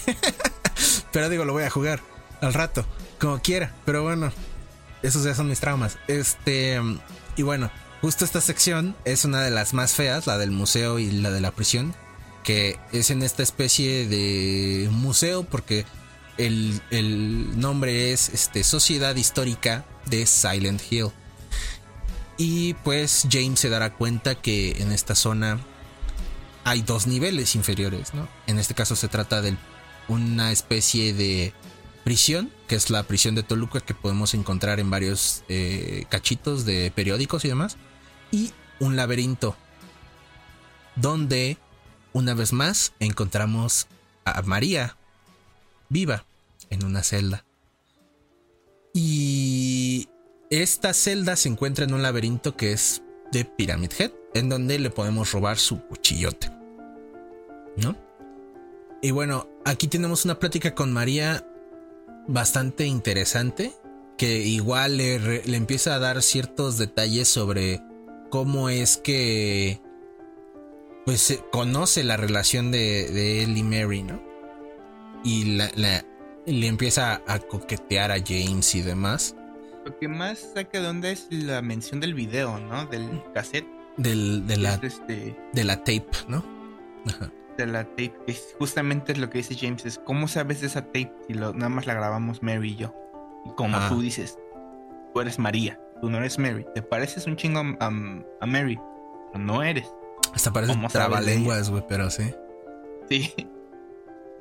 [1.11, 1.99] Pero digo, lo voy a jugar
[2.41, 2.85] al rato,
[3.19, 3.73] como quiera.
[3.85, 4.31] Pero bueno,
[5.03, 5.97] esos ya son mis traumas.
[6.07, 6.79] Este,
[7.35, 7.71] y bueno,
[8.01, 11.41] justo esta sección es una de las más feas, la del museo y la de
[11.41, 11.93] la prisión,
[12.43, 15.85] que es en esta especie de museo porque
[16.37, 21.11] el, el nombre es este, Sociedad Histórica de Silent Hill.
[22.37, 25.59] Y pues James se dará cuenta que en esta zona
[26.63, 28.27] hay dos niveles inferiores, ¿no?
[28.47, 29.55] En este caso se trata de
[30.07, 31.53] una especie de
[32.03, 36.91] prisión, que es la prisión de Toluca que podemos encontrar en varios eh, cachitos de
[36.91, 37.77] periódicos y demás,
[38.31, 39.55] y un laberinto,
[40.95, 41.57] donde
[42.13, 43.87] una vez más encontramos
[44.25, 44.97] a María
[45.89, 46.25] viva
[46.69, 47.45] en una celda.
[48.93, 50.09] Y
[50.49, 53.01] esta celda se encuentra en un laberinto que es
[53.31, 56.49] de Pyramid Head, en donde le podemos robar su cuchillote.
[57.77, 57.95] ¿No?
[59.01, 61.45] Y bueno, aquí tenemos una plática con María
[62.27, 63.73] bastante interesante,
[64.17, 67.81] que igual le, le empieza a dar ciertos detalles sobre
[68.29, 69.81] cómo es que
[71.05, 74.21] pues se conoce la relación de, de él y Mary, ¿no?
[75.23, 76.05] y la, la-
[76.47, 79.35] le empieza a coquetear a James y demás.
[79.85, 82.85] Lo que más saca de onda es la mención del video, ¿no?
[82.87, 83.67] Del cassette.
[83.97, 86.43] Del, de, la, Es este, de la tape, ¿no?
[87.05, 87.31] Ajá.
[87.57, 88.13] De la tape.
[88.25, 89.85] que Es justamente lo que dice James.
[89.85, 92.93] Es cómo sabes de esa tape si lo, nada más la grabamos Mary y yo.
[93.45, 93.87] Y como Ah.
[93.89, 94.37] tú dices,
[95.13, 96.65] tú eres María, tú no eres Mary.
[96.75, 98.79] Te pareces un chingo a, a- a Mary,
[99.31, 99.87] pero no eres.
[100.33, 102.33] Hasta parece ¿Cómo sabes de trabalenguas, güey, pero sí.
[103.09, 103.33] Sí.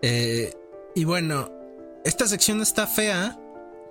[0.03, 0.55] Eh,
[0.95, 1.51] y bueno,
[2.05, 3.39] esta sección está fea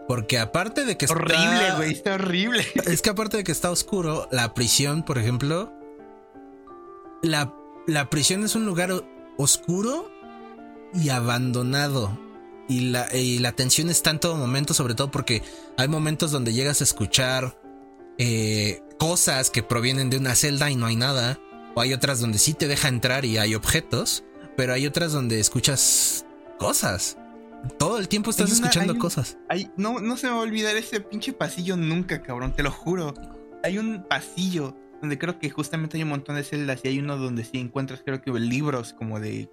[0.08, 1.16] porque aparte de que está...
[1.18, 1.92] Horrible, güey.
[1.92, 2.66] Está horrible.
[2.86, 5.72] Es que aparte de que está oscuro, la prisión, por ejemplo,
[7.22, 7.54] la,
[7.88, 8.92] la prisión es un lugar
[9.38, 10.10] oscuro
[10.94, 12.18] y abandonado.
[12.68, 15.42] Y la, y la tensión está en todo momento, sobre todo porque
[15.78, 17.60] hay momentos donde llegas a escuchar
[18.20, 21.40] eh, cosas que provienen de una celda y no hay nada.
[21.76, 24.24] O hay otras donde sí te deja entrar y hay objetos,
[24.56, 26.26] pero hay otras donde escuchas
[26.60, 27.18] cosas.
[27.78, 29.38] Todo el tiempo estás Hay una- escuchando hay un- cosas.
[29.50, 32.72] Ay, no, no se me va a olvidar ese pinche pasillo nunca, cabrón, te lo
[32.72, 33.14] juro.
[33.64, 37.18] Hay un pasillo donde creo que justamente hay un montón de celdas y hay uno
[37.18, 39.50] donde sí encuentras, creo que libros como de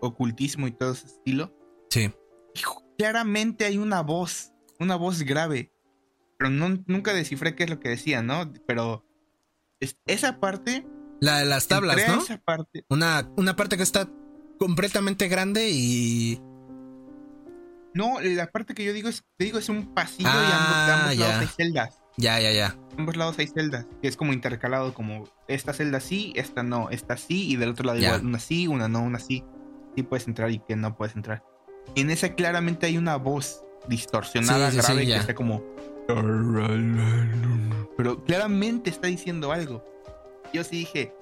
[0.00, 1.54] ocultismo y todo ese estilo.
[1.90, 2.10] Sí.
[2.54, 5.72] Y ju- claramente hay una voz, una voz grave.
[6.38, 8.52] Pero no, nunca descifré qué es lo que decía, ¿no?
[8.66, 9.04] Pero
[9.80, 10.86] es- esa parte.
[11.20, 12.20] La de las tablas, ¿no?
[12.22, 12.84] Esa parte.
[12.90, 14.08] Una, una parte que está
[14.58, 16.40] completamente grande y.
[17.94, 20.86] No, la parte que yo digo es, te digo, es un pasillo y Ah, ambos,
[20.86, 22.02] de ambos lados hay celdas.
[22.18, 22.76] Ya, ya, ya.
[22.96, 27.16] ambos lados hay celdas, que es como intercalado, como esta celda sí, esta no, esta
[27.16, 28.08] sí, y del otro lado Ya.
[28.08, 29.44] igual, una sí, una no, una sí.
[29.94, 31.42] Sí puedes entrar y que no puedes entrar.
[31.94, 35.16] En esa claramente hay una voz distorsionada, Sí, sí, sí, grave, que ya.
[35.20, 35.62] está como...
[37.96, 39.84] Pero claramente está diciendo algo.
[40.52, 41.12] Yo sí dije,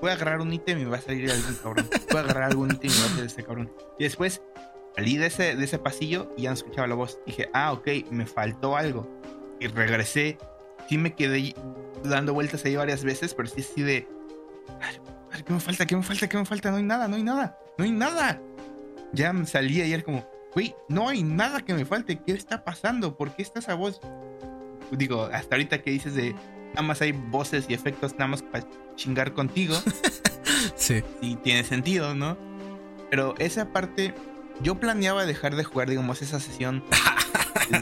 [0.00, 1.88] voy a agarrar un ítem y me va a salir algún cabrón.
[2.10, 3.72] Voy a agarrar algún ítem y me va a salir ese cabrón.
[3.98, 4.42] Y después
[4.96, 7.18] salí de ese, de ese pasillo y ya no escuchaba la voz.
[7.26, 9.08] Dije, ah, ok, me faltó algo.
[9.64, 10.36] Y regresé.
[10.88, 11.54] Sí me quedé
[12.04, 14.06] dando vueltas ahí varias veces, pero sí así de...
[14.80, 14.98] "Ay,
[15.32, 15.86] ay, ¿Qué me falta?
[15.86, 16.28] ¿Qué me falta?
[16.28, 16.70] ¿Qué me falta?
[16.70, 18.42] No hay nada, no hay nada, no hay nada.
[19.14, 22.20] Ya me salí ayer como, güey, no hay nada que me falte.
[22.22, 23.16] ¿Qué está pasando?
[23.16, 24.00] ¿Por qué está esa voz?
[24.90, 26.34] Digo, hasta ahorita que dices de
[26.74, 28.66] nada más hay voces y efectos nada más para
[28.96, 29.76] chingar contigo,
[30.76, 31.02] Sí.
[31.22, 32.36] sí tiene sentido, ¿no?
[33.10, 34.12] Pero esa parte,
[34.60, 36.84] yo planeaba dejar de jugar, digamos, esa sesión.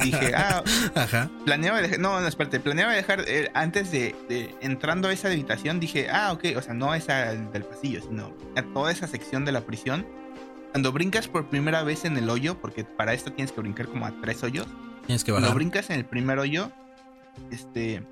[0.03, 0.63] Dije, ah,
[0.95, 1.31] Ajá.
[1.45, 5.81] planeaba dejar, no, no, espérate, planeaba dejar, eh, antes de, de- entrando a esa habitación,
[5.81, 9.53] dije, ah, ok, o sea, no esa del pasillo, sino a toda esa sección de
[9.53, 10.07] la prisión.
[10.71, 14.07] Cuando brincas por primera vez en el hoyo, porque para esto tienes que brincar como
[14.07, 14.67] a tres hoyos,
[15.07, 15.57] Tienes que cuando bajar.
[15.57, 16.71] brincas en el primer hoyo,
[17.51, 18.03] este,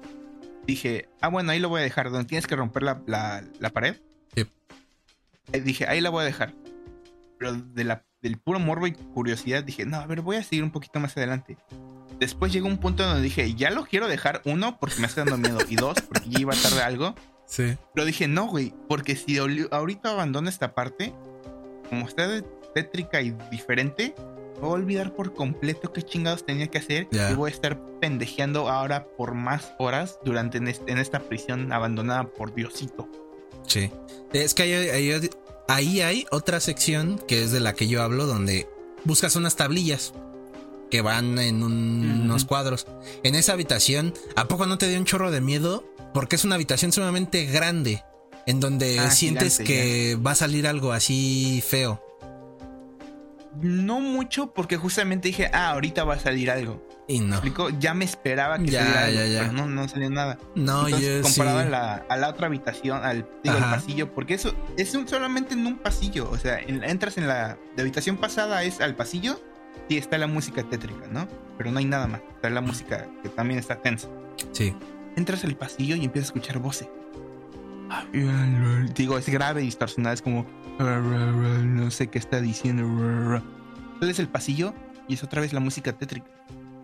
[0.67, 3.71] dije, ah, bueno, ahí lo voy a dejar, donde tienes que romper la, la- la
[3.71, 3.97] pared.
[4.35, 4.45] Sí.
[5.53, 6.53] Eh, dije, ahí la voy a dejar.
[7.39, 10.63] Pero de la, del puro morbo y curiosidad dije, no, a ver, voy a seguir
[10.65, 11.57] un poquito más adelante.
[12.19, 15.39] Después llegó un punto donde dije, ya lo quiero dejar, uno, porque me está dando
[15.39, 17.15] miedo, y dos, porque ya iba tarde algo.
[17.47, 17.77] Sí.
[17.95, 21.15] Pero dije, no, güey, porque si ahorita abandono esta parte,
[21.89, 22.29] como está
[22.75, 24.15] tétrica y diferente,
[24.61, 28.69] voy a olvidar por completo qué chingados tenía que hacer y voy a estar pendejeando
[28.69, 33.09] ahora por más horas durante en, este- en esta prisión abandonada por Diosito.
[33.67, 33.91] Sí.
[34.33, 35.31] Es que ahí-
[35.75, 38.69] ahí hay otra sección que es de la que yo hablo, donde
[39.05, 40.13] buscas unas tablillas
[40.91, 42.87] que van en un- unos cuadros.
[43.23, 45.85] En esa habitación, ¿a poco no te dio un chorro de miedo?
[46.13, 48.03] Porque es una habitación sumamente grande,
[48.47, 52.03] en donde Ah, sientes gigante, que va a salir algo así feo.
[53.61, 56.87] No mucho porque justamente dije, ah, ahorita va a salir algo.
[57.11, 57.27] Y no.
[57.27, 57.71] ¿Me explico?
[57.71, 59.41] Ya me esperaba que Ya, saliera algo, ya, ya.
[59.41, 60.39] pero no, no salió nada.
[60.55, 61.67] No, Entonces, yo comparado sí.
[61.67, 63.71] a, la, a la otra habitación, al digo, Ajá.
[63.73, 66.31] pasillo, porque eso es un- solamente en un pasillo.
[66.31, 69.41] O sea, en- entras en la, la habitación pasada, es al pasillo,
[69.89, 71.27] y está la música tétrica, ¿no?
[71.59, 72.21] Pero no hay nada más.
[72.37, 74.09] Está la música que también está tensa.
[74.53, 74.75] Sí.
[75.17, 76.89] Entras al pasillo y empiezas a escuchar voces.
[78.95, 80.47] Digo, es grave y distorsionada, es como.
[80.79, 83.43] No sé qué está diciendo.
[84.01, 84.75] Sales el pasillo
[85.09, 86.31] y es otra vez la música tétrica.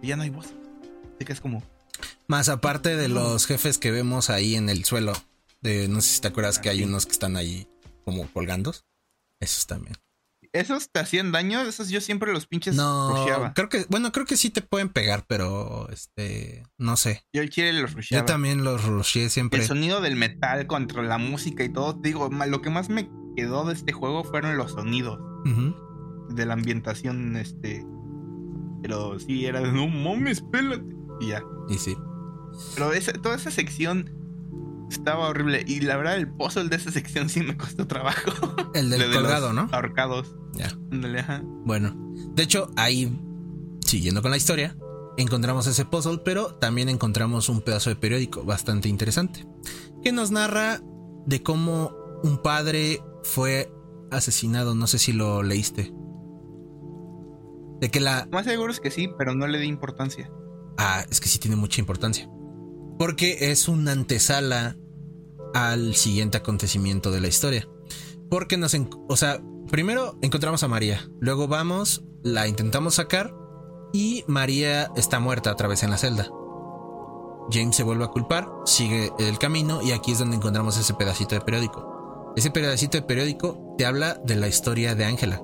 [0.02, 0.47] Y ya no hay voz.
[1.16, 1.62] Así que es como.
[2.28, 5.12] Más aparte de los jefes que vemos ahí en el suelo.
[5.60, 7.68] De, no sé si te acuerdas que hay unos que están ahí
[8.05, 8.74] como colgando.
[9.40, 9.97] Esos también.
[10.52, 11.60] ¿Esos te hacían daño?
[11.60, 13.52] Esos yo siempre los pinches No, rusheaba.
[13.52, 17.24] creo que, bueno, creo que sí te pueden pegar, pero este, no sé.
[17.35, 18.23] Yo el chile los rusheaba.
[18.23, 19.60] Yo también los rusheé siempre.
[19.60, 21.93] El sonido del metal contra la música y todo.
[21.94, 25.18] Digo, lo que más me quedó de este juego fueron los sonidos
[26.31, 27.85] de la ambientación, este.
[28.82, 30.85] Pero sí, era de no mames, pélate.
[31.20, 31.43] Y ya.
[31.69, 31.97] Y sí.
[32.74, 34.11] Pero esa, toda esa sección
[34.90, 35.65] estaba horrible.
[35.66, 38.31] Y la verdad, el puzzle de esa sección sí me costó trabajo.
[38.74, 39.69] El del de colgado, ¿no?
[39.73, 40.35] Ahorcados.
[40.55, 40.73] Ya.
[41.19, 41.43] Ajá.
[41.65, 41.94] Bueno,
[42.35, 43.19] de hecho, ahí,
[43.85, 44.77] siguiendo con la historia,
[45.16, 49.47] encontramos ese puzzle, pero también encontramos un pedazo de periódico bastante interesante,
[50.03, 50.81] que nos narra
[51.27, 51.93] de cómo
[52.23, 53.73] un padre fue
[54.11, 55.93] asesinado, no sé si lo leíste.
[57.81, 58.27] De que la...
[58.31, 60.31] Más seguro es que sí, pero no le di importancia.
[60.78, 62.28] Ah, es que sí tiene mucha importancia.
[62.98, 64.77] Porque es una antesala
[65.55, 67.69] al siguiente acontecimiento de la historia.
[68.31, 68.74] Porque nos...
[68.74, 69.40] en- O sea,
[69.70, 71.09] primero encontramos a María.
[71.20, 73.35] Luego vamos, la intentamos sacar.
[73.93, 76.28] Y María está muerta otra vez en la celda.
[77.51, 81.36] James se vuelve a culpar, sigue el camino y aquí es donde encontramos ese pedacito
[81.36, 82.32] de periódico.
[82.36, 85.40] Ese pedacito de periódico te habla de la historia de Ángela.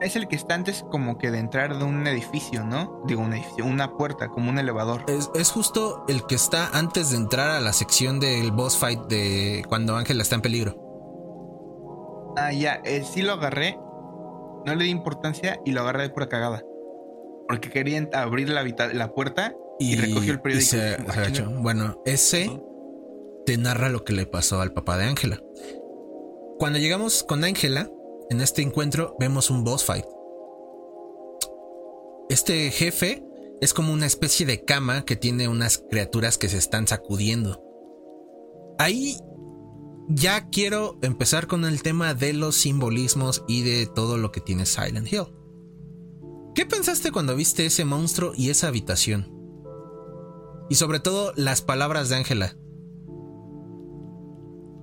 [0.00, 3.02] Es el que está antes como que de entrar de un edificio, ¿no?
[3.06, 5.04] Digo, un edificio, una puerta, como un elevador.
[5.08, 9.00] Es, es justo el que está antes de entrar a la sección del boss fight
[9.08, 10.82] de cuando Ángela está en peligro.
[12.36, 13.78] Ah, ya, eh, sí lo agarré.
[14.66, 16.62] No le di importancia y lo agarré de pura cagada.
[17.48, 20.76] Porque querían abrir la, la puerta y, recogió el periódico.
[20.76, 21.42] y se- se.
[21.44, 22.60] Bueno, ese
[23.46, 25.40] te narra lo que le pasó al papá de Ángela.
[26.58, 27.88] Cuando llegamos con Ángela,
[28.30, 30.04] en este encuentro vemos un boss fight.
[32.28, 33.24] Este jefe
[33.60, 37.62] es como una especie de cama que tiene unas criaturas que se están sacudiendo.
[38.78, 39.16] Ahí
[40.08, 44.66] ya quiero empezar con el tema de los simbolismos y de todo lo que tiene
[44.66, 45.26] Silent Hill.
[46.54, 49.32] ¿Qué pensaste cuando viste ese monstruo y esa habitación?
[50.68, 52.56] Y sobre todo las palabras de Ángela.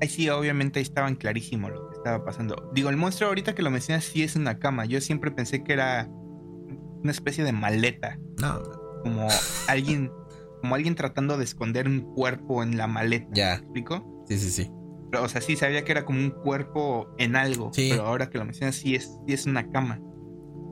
[0.02, 2.69] Ahí sí, obviamente estaban clarísimo lo que estaba pasando.
[2.73, 4.85] Digo, el monstruo ahorita que lo mencionas sí es una cama.
[4.85, 8.19] Yo siempre pensé que era una especie de maleta.
[8.41, 8.61] No,
[9.03, 9.27] Como
[9.67, 10.11] alguien,
[10.61, 13.27] como alguien tratando de esconder un cuerpo en la maleta.
[13.34, 13.49] Ya.
[13.49, 14.23] ¿Me explico?
[14.27, 14.71] sí, sí, sí.
[15.11, 17.71] Pero, o sea, sí sabía que era como un cuerpo en algo.
[17.73, 17.89] Sí.
[17.91, 19.99] Pero ahora que lo mencionas, sí es, sí es una cama.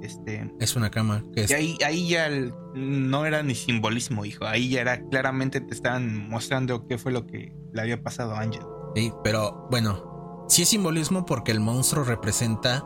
[0.01, 0.51] Este.
[0.59, 4.45] Es una cama que es- Y ahí, ahí ya el- no era ni simbolismo, hijo.
[4.45, 8.39] Ahí ya era claramente te estaban mostrando qué fue lo que le había pasado a
[8.39, 8.63] Ángel.
[8.95, 10.10] Sí, pero bueno,
[10.51, 12.85] sí es simbolismo porque el monstruo representa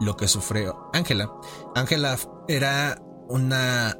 [0.00, 1.32] lo que sufrió Ángela.
[1.74, 2.16] Ángela
[2.46, 3.96] era una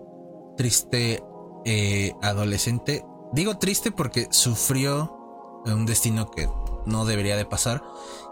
[0.56, 1.20] triste
[1.64, 3.04] eh, adolescente.
[3.32, 5.16] Digo triste porque sufrió
[5.66, 6.48] un destino que
[6.86, 7.82] no debería de pasar.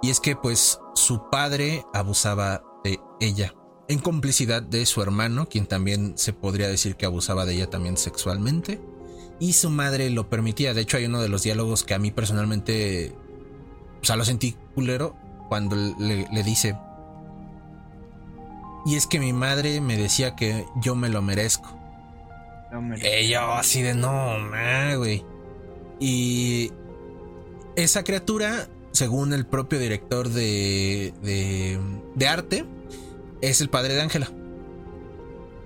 [0.02, 3.55] Y es que pues su padre abusaba de ella.
[3.89, 7.97] En complicidad de su hermano, quien también se podría decir que abusaba de ella también
[7.97, 8.81] sexualmente
[9.40, 10.74] y su madre lo permitía.
[10.74, 13.15] De hecho, hay uno de los diálogos que a mí personalmente,
[14.00, 15.14] o sea, lo sentí culero
[15.48, 16.76] cuando le, le dice.
[18.86, 21.76] Y es que mi madre me decía que yo me lo merezco.
[22.72, 24.36] No me- Y yo así de no,
[24.98, 25.24] güey.
[26.00, 26.70] Y
[27.76, 31.78] esa criatura, según el propio director de, de,
[32.14, 32.64] de arte,
[33.40, 34.30] es el padre de Ángela.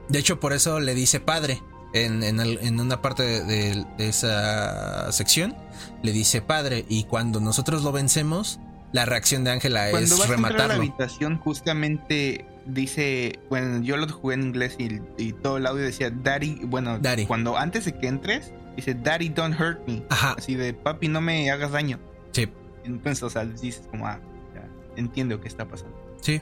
[0.09, 1.62] De hecho, por eso le dice padre.
[1.94, 5.55] En, en el- en una parte de, de- de esa sección
[6.02, 6.85] le dice padre.
[6.89, 8.59] Y cuando nosotros lo vencemos,
[8.93, 10.74] la reacción de Ángela es vas entrar a la rematarlo.
[10.74, 16.10] habitación, justamente dice, bueno, yo lo jugué en inglés y, y todo el audio decía
[16.10, 17.27] Daddy, bueno, Daddy.
[17.27, 20.02] cuando antes de que entres, dice Daddy don't hurt me.
[20.10, 21.98] Ajá, Así de papi, no me hagas daño.
[22.32, 22.48] sí.
[22.85, 24.19] Entonces, o sea, dices como, ah,
[24.55, 25.94] ya, entiendo qué está pasando.
[26.20, 26.40] Sí.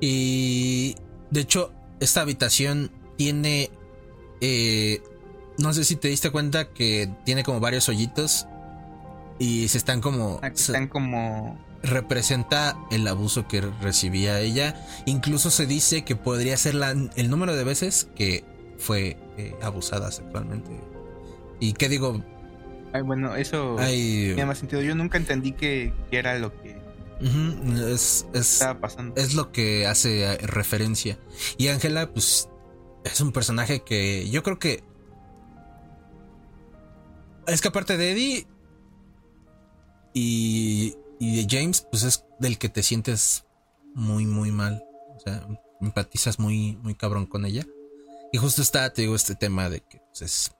[0.00, 0.96] Y
[1.30, 3.70] de hecho, esta habitación tiene.
[4.40, 5.02] Eh,
[5.58, 8.46] no sé si te diste cuenta que tiene como varios hoyitos.
[9.38, 10.38] Y se están como.
[10.42, 14.86] Ah, que se- están como representa el abuso que recibía ella.
[15.06, 18.44] Incluso se dice que podría ser la- el número de veces que
[18.76, 20.70] fue eh, abusada sexualmente.
[21.58, 22.22] ¿Y qué digo?
[22.92, 24.26] Ay, bueno, eso Hay.
[24.26, 24.82] tiene más sentido.
[24.82, 26.78] Yo nunca entendí que, que era lo que
[27.22, 29.14] Ujú, es, es, estaba pasando.
[29.16, 31.18] es lo que hace referencia.
[31.56, 32.49] Y Ángela, pues,
[33.04, 34.82] es un personaje que yo creo que.
[37.46, 38.46] Es que aparte de Eddie
[40.14, 43.44] y, y de James, pues es del que te sientes
[43.94, 44.84] muy, muy mal.
[45.16, 45.46] O sea,
[45.80, 47.64] empatizas muy, muy cabrón con ella.
[48.32, 50.52] Y justo está, te digo, este tema de que pues, es.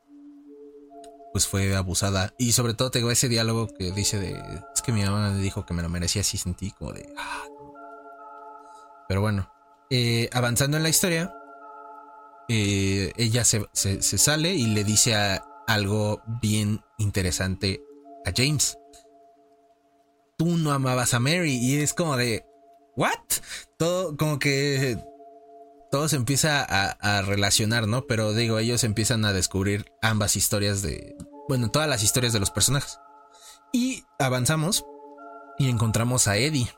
[1.32, 2.34] Pues fue abusada.
[2.38, 4.32] Y sobre todo te digo ese diálogo que dice de.
[4.74, 7.12] Es que mi mamá me dijo que me lo merecía, así sentí como de.
[7.16, 7.74] "Ah, no".
[9.08, 9.52] Pero bueno.
[9.90, 11.34] eh, avanzando en la historia.
[12.52, 17.80] Eh, ella se, se- sale y le dice a- algo bien interesante
[18.26, 18.76] a James.
[20.36, 21.52] Tú no amabas a Mary.
[21.56, 22.44] Y es como de.
[22.96, 23.12] ¿What?
[23.78, 24.98] Todo como que
[25.92, 28.06] todo se empieza a, a relacionar, ¿no?
[28.06, 31.16] Pero digo, ellos empiezan a descubrir ambas historias de,
[31.48, 32.98] bueno, todas las historias de los personajes.
[33.72, 34.84] Y avanzamos
[35.58, 36.68] y encontramos a Eddie,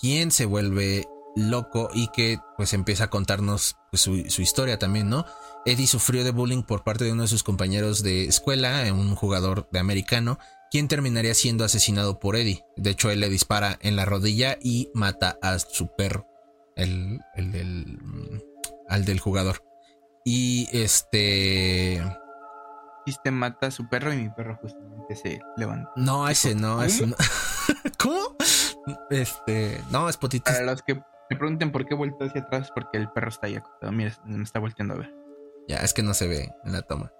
[0.00, 5.08] quien se vuelve loco y que pues empieza a contarnos pues, su, su, historia también,
[5.08, 5.24] ¿no?
[5.66, 9.68] Eddie sufrió de bullying por parte de uno de sus compañeros de escuela, un jugador
[9.70, 10.38] de americano,
[10.70, 12.64] quien terminaría siendo asesinado por Eddie.
[12.76, 16.26] De hecho, él le dispara en la rodilla y mata a su perro,
[16.76, 17.98] el, el del,
[18.88, 19.64] al del jugador.
[20.24, 22.02] Y este...
[23.06, 25.90] Este mata a su perro y mi perro justamente se levanta.
[25.96, 27.16] No, ese no, ese no.
[27.98, 28.36] ¿Cómo?
[29.10, 30.44] Este, no, es potito.
[30.44, 33.46] Para los que me pregunten por qué he vuelto hacia atrás, porque el perro está
[33.46, 33.92] ahí acostado.
[33.92, 35.14] Mira, me está volteando a ver.
[35.68, 37.12] Ya, es que no se ve en la toma.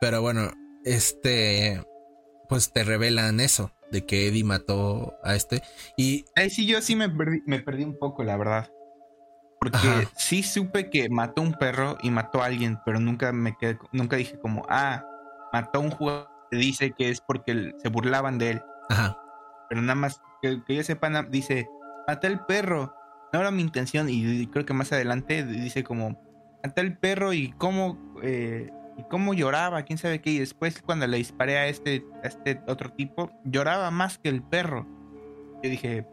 [0.00, 0.50] Pero bueno,
[0.84, 1.84] este.
[2.48, 5.62] Pues te revelan eso, de que Eddie mató a este.
[5.96, 6.24] Y.
[6.36, 8.70] Ay, sí, yo sí me perdí, me perdí un poco, la verdad.
[9.58, 10.10] Porque Ajá.
[10.16, 14.16] sí supe que mató un perro y mató a alguien, pero nunca me quedé, nunca
[14.16, 15.04] dije como, ah,
[15.52, 18.62] mató a un jugador dice que es porque se burlaban de él.
[18.88, 19.16] Ajá.
[19.68, 21.68] Pero nada más que, que yo sepa, dice,
[22.06, 22.94] maté al perro.
[23.32, 26.20] No era mi intención y creo que más adelante dice como,
[26.62, 30.30] maté al perro y cómo, eh, y cómo lloraba, quién sabe qué.
[30.30, 34.42] Y después cuando le disparé a este, a este otro tipo, lloraba más que el
[34.42, 34.86] perro.
[35.62, 36.06] Yo dije...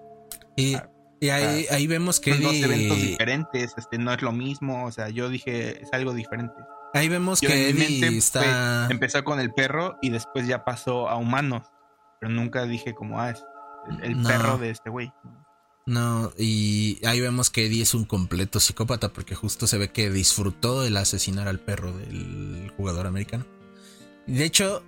[0.56, 0.76] Y...
[0.76, 0.90] Ah,
[1.22, 4.92] y ahí, ahí, vemos que son dos eventos diferentes, este no es lo mismo, o
[4.94, 6.54] sea, yo dije es algo diferente.
[6.94, 11.10] Ahí vemos yo que Eddie está fue, empezó con el perro y después ya pasó
[11.10, 11.64] a humanos,
[12.22, 13.44] pero nunca dije como ah es
[13.90, 14.30] el, el No.
[14.30, 15.12] perro de este güey.
[15.90, 20.12] No, y ahí vemos que Eddie es un completo psicópata porque justo se ve que
[20.12, 23.48] disfrutó el asesinar al perro del jugador americano.
[24.28, 24.84] De hecho,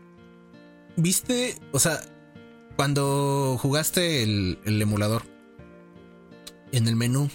[0.98, 2.02] viste, o sea,
[2.76, 5.24] cuando jugaste el, el emulador
[6.72, 7.32] en el menú,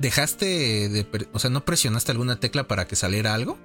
[0.00, 3.60] dejaste de, o sea, no presionaste alguna tecla para que saliera algo.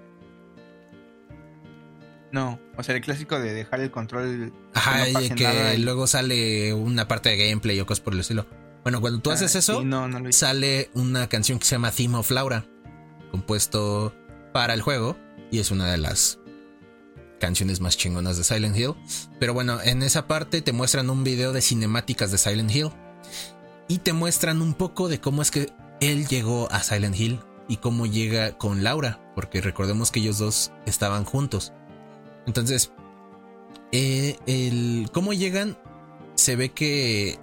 [2.31, 6.05] No, o sea, el clásico de dejar el control Ajá, no y que nada luego
[6.05, 8.45] sale una parte de gameplay o cosas por el estilo.
[8.83, 10.39] Bueno, cuando tú Ah, haces eso, sí, no, no lo hice.
[10.39, 12.65] sale una canción que se llama Theme of Laura,
[13.31, 14.13] compuesto
[14.53, 15.17] para el juego,
[15.51, 16.39] y es una de las
[17.39, 18.95] canciones más chingonas de Silent Hill.
[19.39, 22.89] Pero bueno, en esa parte te muestran un video de cinemáticas de Silent Hill
[23.87, 25.69] y te muestran un poco de cómo es que
[26.01, 30.71] él llegó a Silent Hill y cómo llega con Laura, porque recordemos que ellos dos
[30.85, 31.73] estaban juntos.
[32.47, 32.91] Entonces,
[33.91, 35.77] eh, el cómo llegan
[36.35, 37.39] se ve que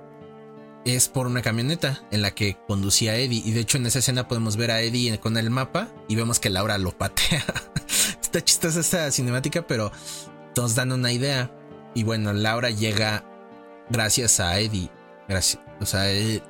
[0.87, 3.43] es por una camioneta en la que conducía Eddie.
[3.45, 6.39] Y de hecho, en esa escena podemos ver a Eddie con el mapa y vemos
[6.39, 7.45] que Laura lo patea.
[8.23, 9.91] Está chistosa esta cinemática, pero
[10.57, 11.51] nos dan una idea.
[11.95, 13.25] Y bueno, Laura llega
[13.91, 14.91] gracias a Eddie.
[15.29, 16.41] Gracias, o sea, eh,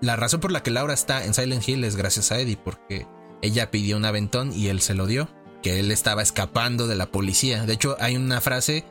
[0.00, 3.06] la razón por la que Laura está en Silent Hill es gracias a Eddie, porque
[3.40, 5.28] ella pidió un aventón y él se lo dio.
[5.60, 7.66] Que él estaba escapando de la policía.
[7.66, 8.84] De hecho, hay una frase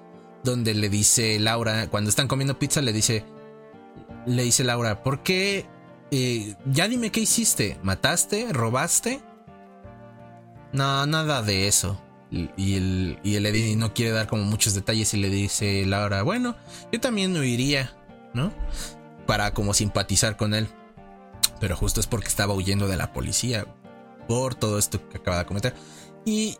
[0.43, 3.25] donde le dice Laura, cuando están comiendo pizza, le dice,
[4.25, 5.65] le dice Laura, ¿por qué?
[6.11, 7.79] eh, ya dime qué hiciste.
[7.81, 8.51] ¿Mataste?
[8.51, 9.21] ¿Robaste?
[10.73, 11.99] No, nada de eso.
[12.29, 16.23] Y el, y el Eddie no quiere dar como muchos detalles y le dice Laura,
[16.23, 16.55] bueno,
[16.91, 17.93] yo también huiría,
[18.33, 18.53] ¿no?
[19.25, 20.67] Para como simpatizar con él.
[21.59, 23.65] Pero justo es porque estaba huyendo de la policía
[24.27, 25.73] por todo esto que acaba de cometer.
[26.25, 26.57] Y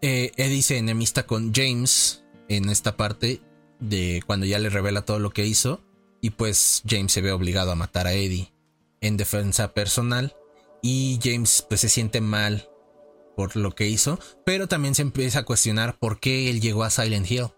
[0.00, 3.42] eh, Eddie se enemista con James en esta parte
[3.80, 5.82] de cuando ya le revela todo lo que hizo.
[6.24, 8.50] Y pues James se ve obligado a matar a Eddie
[9.02, 10.34] en defensa personal.
[10.80, 12.70] Y James pues se siente mal
[13.36, 14.18] por lo que hizo.
[14.46, 17.48] Pero también se empieza a cuestionar por qué él llegó a Silent Hill.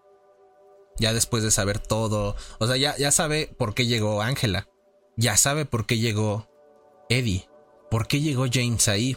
[0.99, 2.35] Ya después de saber todo.
[2.59, 4.67] O sea, ya, ya sabe por qué llegó Ángela.
[5.15, 6.49] Ya sabe por qué llegó
[7.07, 7.47] Eddie.
[7.89, 9.15] ¿Por qué llegó James ahí?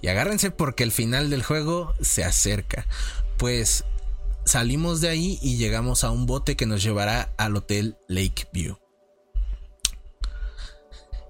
[0.00, 2.88] Y agárrense porque el final del juego se acerca.
[3.38, 3.84] Pues
[4.44, 8.78] salimos de ahí y llegamos a un bote que nos llevará al hotel Lakeview.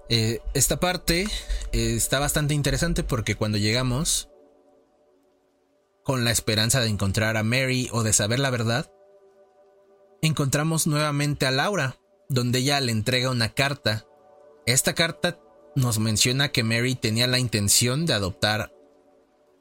[0.09, 1.23] Eh, esta parte
[1.71, 4.29] eh, está bastante interesante porque cuando llegamos,
[6.03, 8.91] con la esperanza de encontrar a Mary o de saber la verdad,
[10.21, 11.97] encontramos nuevamente a Laura,
[12.29, 14.05] donde ella le entrega una carta.
[14.65, 15.39] Esta carta
[15.75, 18.73] nos menciona que Mary tenía la intención de adoptar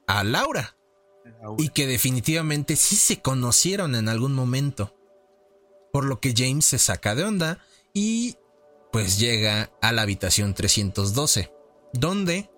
[0.07, 0.77] a Laura
[1.59, 4.97] y que definitivamente sí se conocieron en algún momento.
[5.93, 8.37] Por lo que James se saca de onda y
[8.93, 11.53] pues llega a la habitación 312,
[11.93, 12.51] donde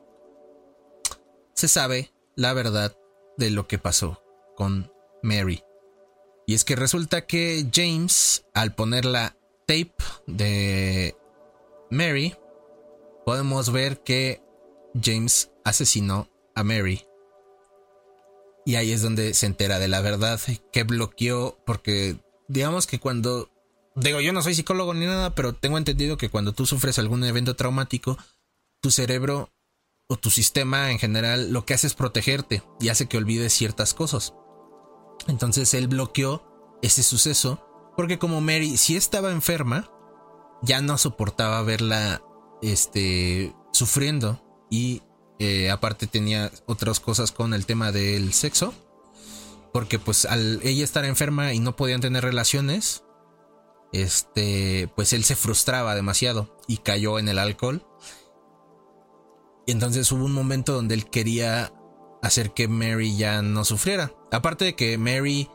[1.54, 2.96] se sabe la verdad
[3.36, 4.22] de lo que pasó
[4.56, 4.92] con
[5.22, 5.62] Mary.
[6.46, 9.36] Y es que resulta que James, al poner la
[9.66, 9.94] tape
[10.26, 11.16] de
[11.90, 12.36] Mary,
[13.24, 14.42] podemos ver que
[15.00, 17.06] James asesinó a Mary.
[18.66, 20.40] Y ahí es donde se entera de la verdad
[20.72, 22.16] que bloqueó, porque
[22.48, 23.50] digamos que cuando
[23.96, 27.22] Digo, yo no soy psicólogo ni nada, pero tengo entendido que cuando tú sufres algún
[27.22, 28.18] evento traumático,
[28.80, 29.50] tu cerebro
[30.08, 33.94] o tu sistema en general lo que hace es protegerte y hace que olvides ciertas
[33.94, 34.34] cosas.
[35.28, 36.42] Entonces él bloqueó
[36.82, 37.64] ese suceso
[37.96, 39.88] porque como Mary sí estaba enferma,
[40.62, 42.20] ya no soportaba verla
[42.62, 45.02] este, sufriendo y
[45.38, 48.74] eh, aparte tenía otras cosas con el tema del sexo.
[49.72, 53.02] Porque pues al ella estar enferma y no podían tener relaciones,
[53.92, 57.84] este, pues él se frustraba demasiado y cayó en el alcohol.
[59.66, 61.72] Y entonces hubo un momento donde él quería
[62.22, 64.12] hacer que Mary ya no sufriera.
[64.30, 65.48] Aparte de que Mary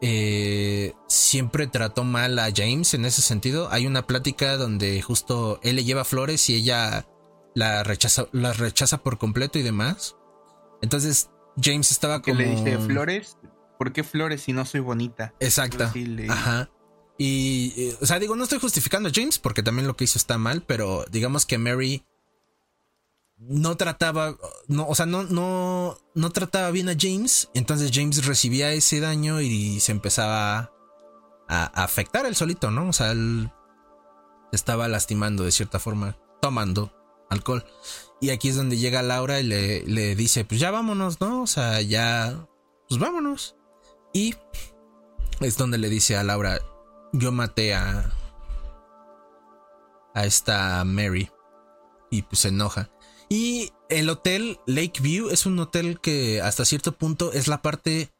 [0.00, 3.68] eh, siempre trató mal a James en ese sentido.
[3.70, 7.06] Hay una plática donde justo él le lleva flores y ella
[7.54, 10.16] la rechaza, rechaza por completo y demás.
[10.80, 11.30] Entonces
[11.60, 12.36] James estaba como.
[12.36, 13.38] Que le dice flores.
[13.78, 15.34] ¿Por qué flores si no soy bonita?
[15.40, 15.90] Exacto.
[16.28, 16.70] Ajá.
[17.18, 20.18] Y, eh, o sea, digo, no estoy justificando a James porque también lo que hizo
[20.18, 22.04] está mal, pero digamos que Mary
[23.38, 24.36] no trataba,
[24.68, 27.50] no, o sea, no, no, no trataba bien a James.
[27.54, 30.70] Entonces James recibía ese daño y se empezaba a,
[31.48, 32.88] a afectar el solito, ¿no?
[32.88, 33.50] O sea, él
[34.52, 36.92] estaba lastimando de cierta forma, tomando
[37.32, 37.64] alcohol.
[38.20, 41.42] Y aquí es donde llega Laura y le, le dice, pues ya vámonos, ¿no?
[41.42, 42.46] O sea, ya,
[42.88, 43.56] pues vámonos.
[44.12, 44.36] Y
[45.40, 46.60] es donde le dice a Laura,
[47.12, 48.12] yo maté a,
[50.14, 51.30] a esta Mary.
[52.10, 52.90] Y pues se enoja.
[53.28, 58.12] Y el hotel Lakeview es un hotel que hasta cierto punto es la parte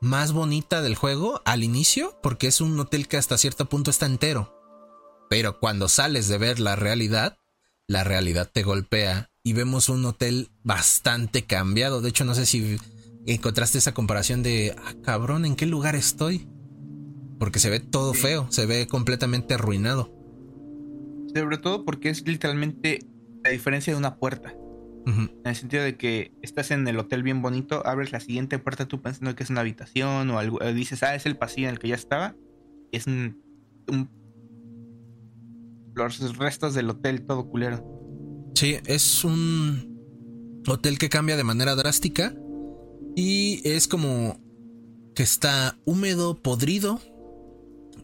[0.00, 4.06] más bonita del juego al inicio, porque es un hotel que hasta cierto punto está
[4.06, 4.56] entero.
[5.28, 7.38] Pero cuando sales de ver la realidad,
[7.88, 12.00] la realidad te golpea y vemos un hotel bastante cambiado.
[12.00, 12.78] De hecho, no sé si
[13.26, 16.48] encontraste esa comparación de, ah, cabrón, ¿en qué lugar estoy?
[17.38, 20.12] Porque se ve todo feo, se ve completamente arruinado.
[21.34, 23.00] Sobre todo porque es literalmente
[23.42, 24.54] la diferencia de una puerta.
[25.04, 28.86] En el sentido de que estás en el hotel bien bonito, abres la siguiente puerta
[28.86, 31.80] tú pensando que es una habitación o algo, dices, ah, es el pasillo en el
[31.80, 32.36] que ya estaba.
[32.92, 33.42] es un,
[35.94, 37.84] los restos del hotel todo culero.
[38.54, 42.34] Sí, es un hotel que cambia de manera drástica
[43.16, 44.40] y es como
[45.14, 47.00] que está húmedo, podrido.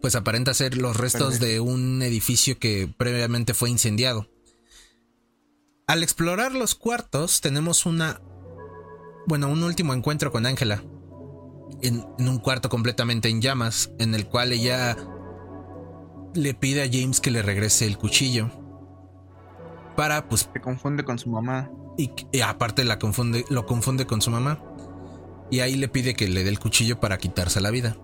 [0.00, 4.28] Pues aparenta ser los restos de un edificio que previamente fue incendiado.
[5.86, 8.20] Al explorar los cuartos tenemos una...
[9.26, 10.84] Bueno, un último encuentro con Ángela.
[11.82, 14.96] En, un cuarto completamente en llamas, en el cual ella
[16.38, 18.50] le pide a James que le regrese el cuchillo.
[19.96, 20.48] Para, pues...
[20.52, 21.70] Se confunde con su mamá.
[21.96, 22.10] Y,
[22.40, 24.62] aparte la confunde, lo confunde con su mamá.
[25.50, 27.96] Y ahí le pide que le dé el cuchillo para quitarse la vida.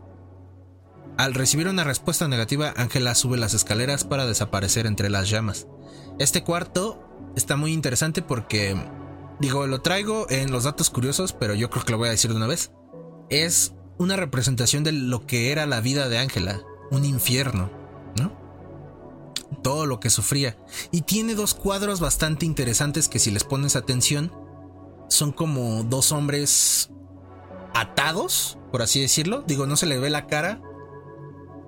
[1.16, 5.68] Al recibir una respuesta negativa, Ángela sube las escaleras para desaparecer entre las llamas.
[6.18, 7.04] Este cuarto
[7.36, 8.76] está muy interesante porque,
[9.38, 12.30] digo, lo traigo en los datos curiosos, pero yo creo que lo voy a decir
[12.30, 12.72] de una vez.
[13.30, 17.83] Es una representación de lo que era la vida de Ángela, un infierno, ¿no?
[19.62, 20.56] Todo lo que sufría.
[20.90, 24.32] Y tiene dos cuadros bastante interesantes que si les pones atención,
[25.08, 26.90] son como dos hombres
[27.74, 29.42] atados, por así decirlo.
[29.46, 30.60] Digo, no se le ve la cara,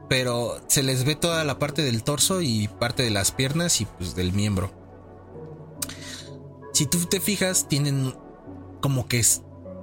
[0.08, 3.86] pero se les ve toda la parte del torso y parte de las piernas y
[3.86, 4.72] pues del miembro.
[6.72, 8.14] Si tú te fijas, tienen
[8.80, 9.42] como que es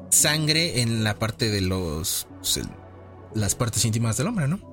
[0.09, 2.27] sangre en la parte de los.
[2.37, 2.61] Pues,
[3.33, 4.72] las partes íntimas del hombre, ¿no?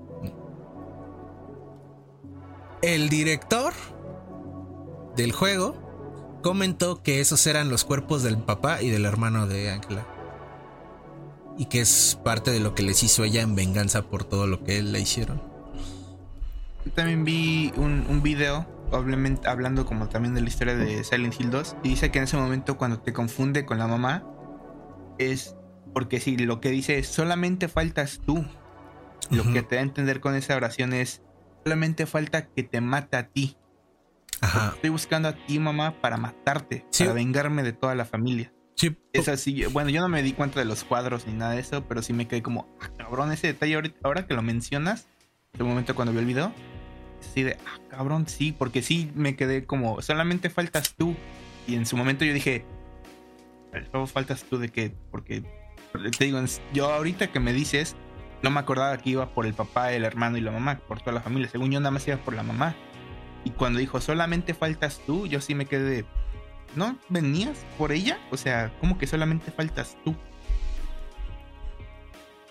[2.82, 3.74] El director
[5.14, 10.06] del juego comentó que esos eran los cuerpos del papá y del hermano de Angela.
[11.58, 14.64] Y que es parte de lo que les hizo ella en venganza por todo lo
[14.64, 15.42] que le hicieron.
[16.86, 18.66] Yo también vi un, un video
[19.44, 22.38] hablando como también de la historia de Silent Hill 2, y dice que en ese
[22.38, 24.24] momento cuando te confunde con la mamá,
[25.18, 25.54] es
[25.92, 28.44] porque si lo que dice es solamente faltas tú,
[29.30, 31.22] lo que te da a entender con esa oración es
[31.64, 33.56] solamente falta que te mate a ti.
[34.74, 38.52] Estoy buscando a ti, mamá, para matarte, para vengarme de toda la familia.
[38.74, 38.96] Sí.
[39.12, 39.66] Es así.
[39.66, 42.14] Bueno, yo no me di cuenta de los cuadros ni nada de eso, pero sí
[42.14, 45.08] me quedé como, ah, cabrón, ese detalle ahorita, ahora que lo mencionas,
[45.58, 46.52] el momento cuando vi el video,
[47.20, 51.14] así de, ah, cabrón, sí, porque sí me quedé como, solamente faltas tú.
[51.66, 52.64] Y en su momento yo dije,
[53.92, 55.42] solo faltas tú de que, porque
[56.16, 56.40] te digo,
[56.72, 57.96] yo ahorita que me dices,
[58.42, 61.12] no me acordaba que iba por el papá, el hermano y la mamá, por toda
[61.12, 61.48] la familia.
[61.48, 62.74] Según yo nada más iba por la mamá.
[63.44, 66.04] Y cuando dijo, solamente faltas tú, yo sí me quedé,
[66.76, 66.98] ¿no?
[67.08, 68.18] ¿Venías por ella?
[68.30, 70.14] O sea, ¿cómo que solamente faltas tú?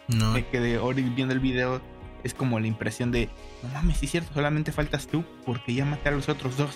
[0.08, 0.34] No.
[0.34, 0.80] Me quedé
[1.16, 1.82] viendo el video
[2.24, 3.30] es como la impresión de,
[3.64, 6.76] no mames, sí es cierto, solamente faltas tú porque ya maté a los otros dos.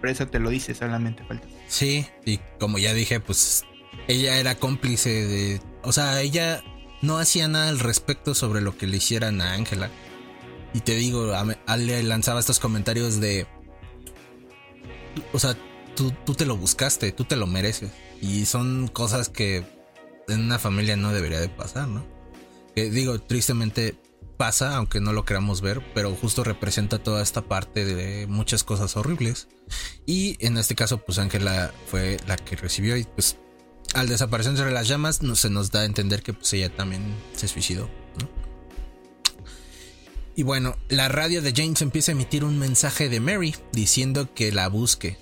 [0.00, 1.50] Por eso te lo dice, solamente faltas.
[1.68, 3.66] Sí, y como ya dije, pues
[4.08, 5.60] ella era cómplice de...
[5.82, 6.62] O sea, ella
[7.02, 9.90] no hacía nada al respecto sobre lo que le hicieran a Ángela.
[10.72, 11.32] Y te digo,
[11.76, 13.46] le lanzaba estos comentarios de...
[15.32, 15.56] O sea,
[15.96, 17.90] tú, tú te lo buscaste, tú te lo mereces.
[18.20, 19.64] Y son cosas que
[20.28, 22.06] en una familia no debería de pasar, ¿no?
[22.74, 23.96] Que digo, tristemente
[24.36, 28.96] pasa, aunque no lo queramos ver, pero justo representa toda esta parte de muchas cosas
[28.96, 29.48] horribles.
[30.06, 33.36] Y en este caso, pues Ángela fue la que recibió y pues
[33.94, 37.02] al desaparecer entre las llamas no, se nos da a entender que pues ella también
[37.34, 37.88] se suicidó.
[40.36, 44.52] Y bueno, la radio de James empieza a emitir un mensaje de Mary diciendo que
[44.52, 45.18] la busque.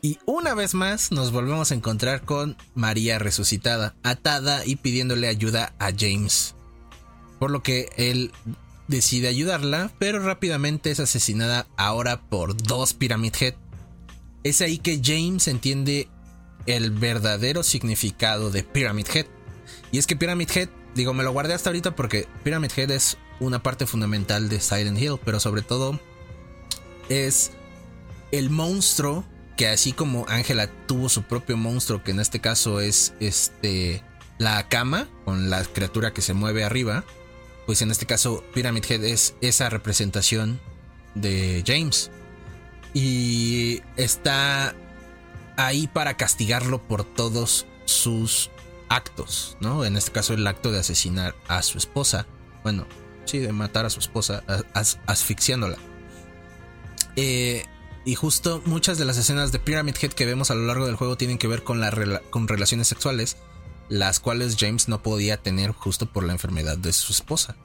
[0.00, 5.74] Y una vez más nos volvemos a encontrar con María resucitada, atada y pidiéndole ayuda
[5.80, 6.54] a James.
[7.40, 8.32] Por lo que él
[8.86, 13.54] decide ayudarla, pero rápidamente es asesinada ahora por dos Pyramid Head.
[14.44, 16.08] Es ahí que James entiende
[16.68, 19.26] el verdadero significado de Pyramid Head.
[19.90, 23.16] Y es que Pyramid Head, digo, me lo guardé hasta ahorita porque Pyramid Head es
[23.40, 25.98] una parte fundamental de Silent Hill, pero sobre todo
[27.08, 27.52] es
[28.32, 29.24] el monstruo
[29.56, 34.02] que así como Ángela tuvo su propio monstruo, que en este caso es este
[34.36, 37.04] la cama con la criatura que se mueve arriba,
[37.66, 40.60] pues en este caso Pyramid Head es esa representación
[41.14, 42.10] de James.
[42.94, 44.74] Y está
[45.58, 48.50] ahí para castigarlo por todos sus
[48.88, 49.84] actos, ¿no?
[49.84, 52.26] En este caso el acto de asesinar a su esposa.
[52.62, 52.86] Bueno,
[53.26, 54.44] sí, de matar a su esposa
[55.06, 55.76] asfixiándola.
[57.16, 57.64] Eh,
[58.04, 60.94] y justo muchas de las escenas de Pyramid Head que vemos a lo largo del
[60.94, 63.36] juego tienen que ver con, la con relaciones sexuales,
[63.88, 67.56] las cuales James no podía tener justo por la enfermedad de su esposa.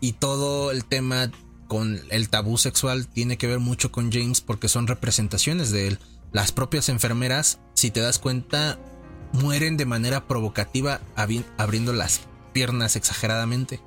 [0.00, 1.32] Y todo el tema
[1.68, 5.98] con el tabú sexual tiene que ver mucho con James porque son representaciones de él
[6.36, 8.78] las propias enfermeras, si te das cuenta,
[9.32, 12.20] mueren de manera provocativa abriendo las
[12.52, 13.80] piernas exageradamente.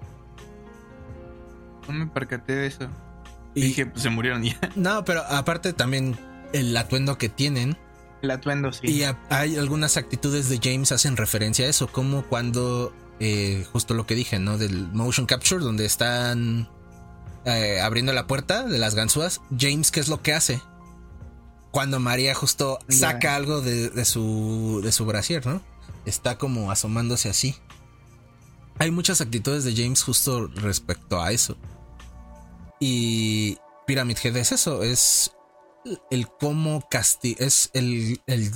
[1.87, 2.89] No me percaté de eso.
[3.53, 4.59] Y dije, pues se murieron ya.
[4.75, 6.17] No, pero aparte también
[6.51, 7.77] el atuendo que tienen.
[8.23, 8.87] El atuendo, sí.
[8.87, 14.07] Y hay algunas actitudes de James hacen referencia a eso, como cuando, eh, justo lo
[14.07, 14.57] que dije, ¿no?
[14.57, 16.67] Del motion capture, donde están
[17.45, 19.39] eh, abriendo la puerta de las ganzúas.
[19.55, 20.63] James, ¿qué es lo que hace?
[21.71, 25.61] Cuando María justo saca algo de, su, de su brasier, ¿no?
[26.05, 27.55] Está como asomándose así.
[28.79, 31.57] Hay muchas actitudes de James justo respecto a eso.
[32.79, 35.33] Y Pyramid Head es eso, es
[36.09, 38.51] el cómo castigar, es el, el,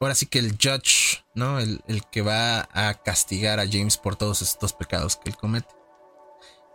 [0.00, 1.58] ahora sí que el judge, ¿no?
[1.58, 5.74] El, el que va a castigar a James por todos estos pecados que él comete.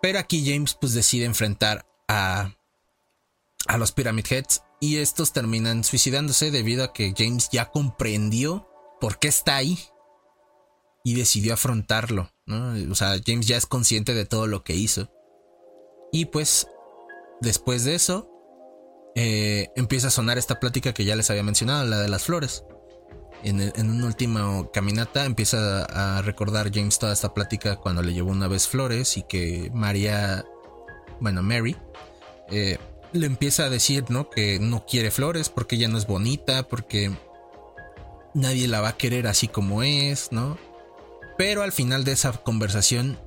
[0.01, 2.51] Pero aquí James pues decide enfrentar a,
[3.67, 8.67] a los Pyramid Heads y estos terminan suicidándose debido a que James ya comprendió
[8.99, 9.79] por qué está ahí
[11.05, 12.29] y decidió afrontarlo.
[12.91, 15.09] O sea, James ya es consciente de todo lo que hizo.
[16.11, 16.67] Y pues,
[17.39, 18.29] después de eso,
[19.15, 22.65] eh, empieza a sonar esta plática que ya les había mencionado, la de las flores.
[23.41, 28.31] En, en una última caminata empieza a recordar James toda esta plática cuando le llevó
[28.31, 30.43] una vez flores y que María,
[31.21, 31.77] bueno, Mary,
[32.49, 32.77] eh,
[33.13, 34.29] le empieza a decir, ¿no?
[34.29, 37.11] Que no quiere flores porque ella no es bonita, porque
[38.33, 40.57] nadie la va a querer así como es, ¿no?
[41.37, 43.19] Pero al final de esa conversación,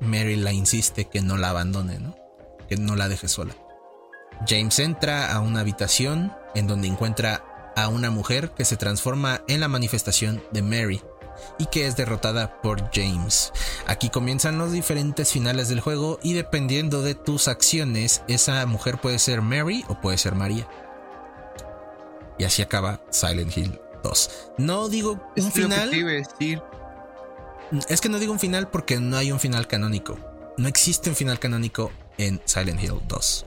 [0.00, 2.16] Mary la insiste que no la abandone, ¿no?
[2.68, 3.56] Que no la deje sola.
[4.46, 7.44] James entra a una habitación en donde encuentra
[7.76, 11.02] a una mujer que se transforma en la manifestación de Mary
[11.58, 13.52] y que es derrotada por James.
[13.86, 19.18] Aquí comienzan los diferentes finales del juego y dependiendo de tus acciones, esa mujer puede
[19.18, 20.68] ser Mary o puede ser María.
[22.38, 24.52] Y así acaba Silent Hill 2.
[24.58, 25.90] No digo un final.
[27.88, 30.18] Es que no digo un final porque no hay un final canónico.
[30.56, 33.46] No existe un final canónico en Silent Hill 2.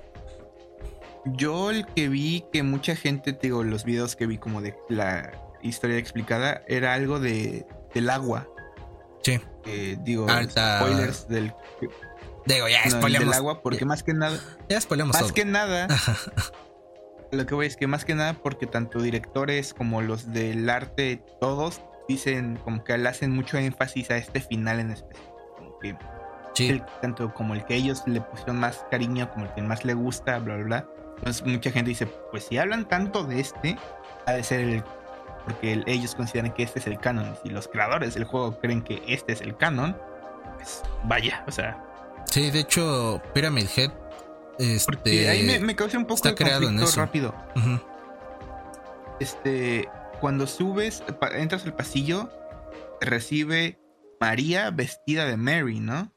[1.33, 5.31] Yo el que vi que mucha gente, digo, los videos que vi como de la
[5.61, 7.65] historia explicada, era algo de
[7.97, 8.47] del agua.
[9.23, 9.39] Sí.
[10.03, 11.53] digo, spoilers del.
[12.45, 13.27] Digo, ya spoilemos.
[13.27, 14.39] Del agua, porque más que nada.
[14.69, 15.87] Ya Más que nada.
[17.31, 21.21] lo que voy es que más que nada, porque tanto directores como los del arte,
[21.41, 25.27] todos dicen como que le hacen mucho énfasis a este final en especial.
[25.57, 25.97] Como que.
[26.53, 26.81] Sí.
[27.03, 30.39] tanto como el que ellos le pusieron más cariño, como el que más le gusta,
[30.39, 30.89] bla, bla, bla.
[31.17, 33.77] Entonces mucha gente dice, pues si hablan tanto de este,
[34.25, 34.83] ha de ser el
[35.47, 37.35] porque ellos consideran que este es el canon.
[37.41, 39.97] Si los creadores del juego creen que este es el canon,
[40.55, 41.81] pues, vaya, o sea.
[42.29, 43.91] Sí, de hecho, Pyramid Head.
[44.59, 46.99] Este, Porque ahí me, me causa un poco está de creado en conflicto eso.
[46.99, 47.35] rápido.
[47.55, 47.79] ujú.
[49.19, 49.87] Este,
[50.19, 51.03] cuando subes,
[51.33, 52.29] entras al pasillo,
[52.99, 53.79] recibe
[54.19, 56.11] María vestida de Mary, ¿no?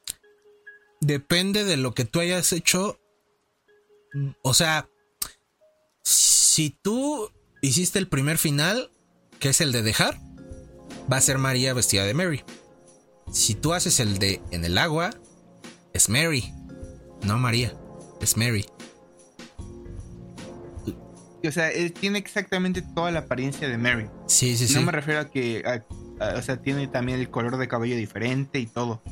[1.01, 2.98] Depende de lo que tú hayas hecho.
[4.43, 4.89] O sea,
[6.02, 7.31] si tú
[7.62, 8.90] hiciste el primer final,
[9.40, 10.18] que es el de dejar,
[11.12, 12.44] va a ser María vestida de Mary.
[13.32, 15.10] Si tú haces el de en el agua,
[15.92, 16.52] es Mary,
[17.22, 17.74] no María,
[18.20, 18.66] es Mary.
[21.46, 24.08] O sea, él tiene exactamente toda la apariencia de Mary.
[24.26, 24.74] Sí, sí, sí.
[24.74, 27.96] No me refiero a que, a- a- o sea, tiene también el color de cabello
[27.96, 29.02] diferente y todo.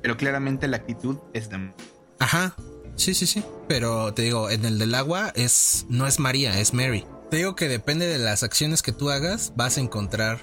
[0.00, 1.70] Pero claramente la actitud es de
[2.18, 2.54] Ajá.
[2.94, 3.44] Sí, sí, sí.
[3.68, 7.04] Pero te digo, en el del agua es no es María, es Mary.
[7.30, 10.40] Te digo que depende de las acciones que tú hagas, vas a encontrar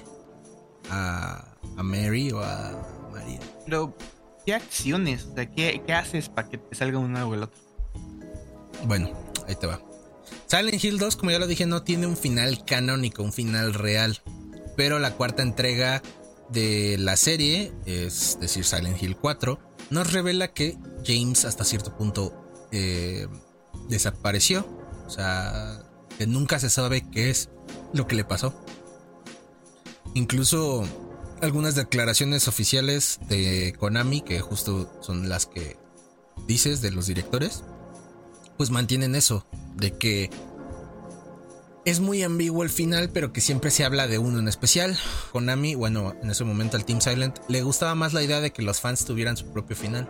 [0.90, 3.40] a, a Mary o a María.
[3.64, 3.96] Pero,
[4.44, 5.24] ¿qué acciones?
[5.24, 7.58] O sea, ¿qué, qué haces para que te salga uno o el otro?
[8.86, 9.10] Bueno,
[9.48, 9.80] ahí te va.
[10.46, 14.20] Silent Hill 2, como ya lo dije, no tiene un final canónico, un final real.
[14.76, 16.02] Pero la cuarta entrega
[16.50, 19.58] de la serie, es decir, Silent Hill 4,
[19.90, 23.26] nos revela que James hasta cierto punto eh,
[23.88, 24.66] desapareció.
[25.06, 25.83] O sea,
[26.18, 27.50] que nunca se sabe qué es
[27.92, 28.54] lo que le pasó.
[30.14, 30.84] Incluso
[31.42, 35.76] algunas declaraciones oficiales de Konami, que justo son las que
[36.46, 37.64] dices de los directores,
[38.56, 39.46] pues mantienen eso,
[39.76, 40.30] de que
[41.84, 44.96] es muy ambiguo el final, pero que siempre se habla de uno en especial.
[45.32, 48.62] Konami, bueno, en ese momento al Team Silent le gustaba más la idea de que
[48.62, 50.08] los fans tuvieran su propio final.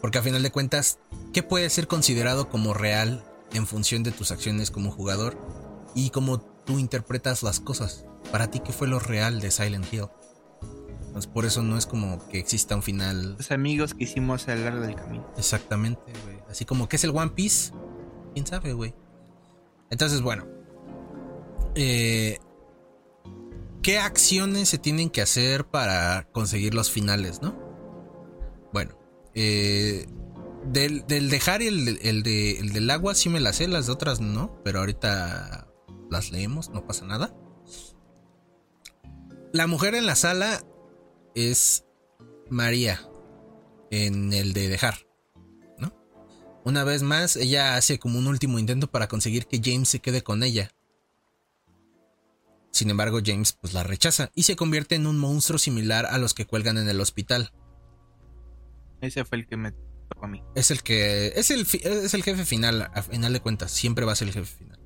[0.00, 0.98] Porque a final de cuentas,
[1.34, 3.22] ¿qué puede ser considerado como real
[3.52, 5.38] en función de tus acciones como jugador
[5.94, 8.04] y cómo tú interpretas las cosas?
[8.30, 10.06] Para ti, ¿qué fue lo real de Silent Hill?
[11.12, 14.54] Pues por eso no es como que exista un final Los amigos que hicimos a
[14.54, 15.26] lo largo del camino.
[15.36, 16.38] Exactamente, güey.
[16.48, 17.72] Así como que es el One Piece.
[18.34, 18.94] ¿Quién sabe, güey?
[19.90, 20.46] Entonces, bueno.
[21.74, 22.38] Eh,
[23.82, 27.58] ¿Qué acciones se tienen que hacer para conseguir los finales, no?
[28.72, 28.96] Bueno.
[29.34, 30.06] eh,
[30.64, 33.88] del, del dejar y el, el de, el del agua sí me las sé, las
[33.88, 34.60] otras no.
[34.64, 35.68] Pero ahorita
[36.10, 37.34] las leemos, no pasa nada.
[39.52, 40.62] La mujer en la sala
[41.34, 41.84] es
[42.48, 43.00] María.
[43.90, 45.10] En el de dejar.
[46.62, 50.22] Una vez más, ella hace como un último intento para conseguir que James se quede
[50.22, 50.70] con ella.
[52.70, 56.34] Sin embargo, James pues la rechaza y se convierte en un monstruo similar a los
[56.34, 57.52] que cuelgan en el hospital.
[59.00, 59.72] Ese fue el que me
[60.54, 64.12] Es el que es el es el jefe final, a final de cuentas, siempre va
[64.12, 64.78] a ser el jefe final.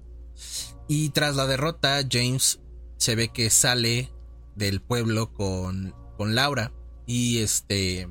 [0.88, 2.60] Y tras la derrota, James
[2.96, 4.12] se ve que sale
[4.54, 6.72] del pueblo con, con Laura
[7.06, 8.08] y este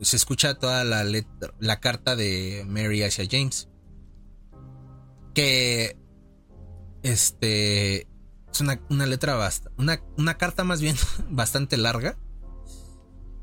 [0.00, 1.04] se escucha toda la,
[1.60, 3.68] la carta de Mary hacia James.
[5.34, 5.96] Que
[7.02, 8.08] este
[8.50, 10.96] es una, una letra basta, una, una carta más bien
[11.30, 12.18] bastante larga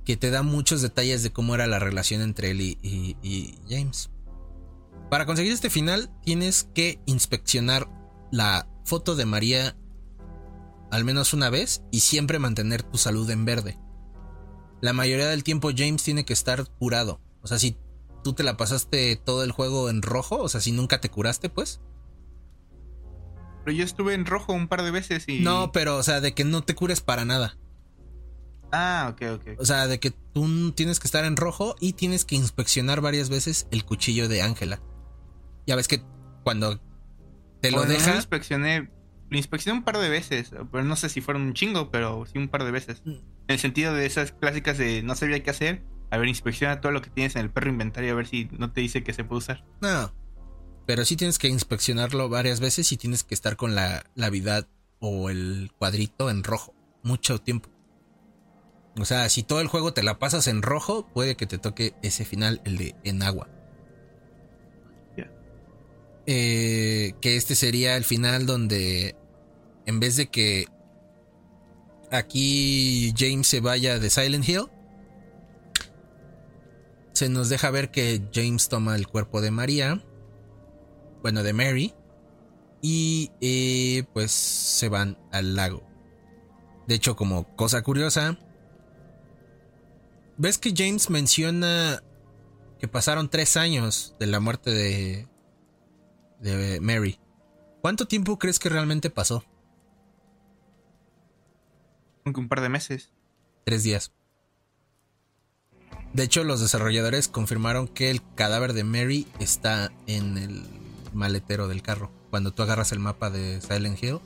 [0.05, 3.57] que te da muchos detalles de cómo era la relación entre él y, y- y
[3.69, 4.09] James.
[5.09, 7.87] Para conseguir este final tienes que inspeccionar
[8.31, 9.75] la foto de María
[10.91, 13.79] al menos una vez y siempre mantener tu salud en verde.
[14.81, 17.19] La mayoría del tiempo James tiene que estar curado.
[17.41, 17.77] O sea, si
[18.23, 21.49] tú te la pasaste todo el juego en rojo, o sea, si nunca te curaste,
[21.49, 21.79] pues.
[23.65, 25.39] Pero yo estuve en rojo un par de veces y.
[25.39, 27.57] No, pero, o sea, de que no te cures para nada.
[28.75, 29.59] Ah, ok, ok.
[29.59, 33.29] O sea, de que tú tienes que estar en rojo y tienes que inspeccionar varias
[33.29, 34.81] veces el cuchillo de Ángela.
[35.67, 36.01] Ya ves que
[36.43, 36.81] cuando
[37.61, 38.09] te lo Bueno, no deja.
[38.11, 38.89] lo inspeccioné.
[39.29, 40.51] Lo inspeccioné un par de veces.
[40.71, 43.03] Pero no sé si fueron un chingo, pero sí un par de veces.
[43.05, 43.11] Mm.
[43.11, 45.83] En el sentido de esas clásicas de no sabía qué hacer.
[46.09, 48.71] A ver, inspecciona todo lo que tienes en el perro inventario a ver si no
[48.71, 49.63] te dice que se puede usar.
[49.81, 50.13] No.
[50.85, 54.67] Pero sí tienes que inspeccionarlo varias veces y tienes que estar con la, la vida
[54.99, 56.75] o el cuadrito en rojo.
[57.03, 57.69] Mucho tiempo.
[58.99, 61.95] O sea, si todo el juego te la pasas en rojo, puede que te toque
[62.03, 63.49] ese final, el de en agua.
[66.25, 69.17] Eh, que este sería el final donde
[69.85, 70.67] en vez de que
[72.11, 74.67] aquí James se vaya de Silent Hill,
[77.11, 80.01] se nos deja ver que James toma el cuerpo de María,
[81.21, 81.93] bueno, de Mary,
[82.81, 85.83] y eh, pues se van al lago.
[86.87, 88.37] De hecho, como cosa curiosa,
[90.37, 92.01] ves que James menciona
[92.79, 95.27] que pasaron tres años de la muerte de,
[96.39, 97.19] de Mary.
[97.81, 99.43] ¿Cuánto tiempo crees que realmente pasó?
[102.25, 103.11] Aunque un par de meses.
[103.65, 104.11] Tres días.
[106.13, 110.63] De hecho, los desarrolladores confirmaron que el cadáver de Mary está en el
[111.13, 112.11] maletero del carro.
[112.29, 114.19] Cuando tú agarras el mapa de Silent Hill.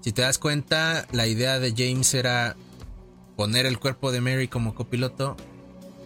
[0.00, 2.56] Si te das cuenta, la idea de James era
[3.36, 5.36] poner el cuerpo de Mary como copiloto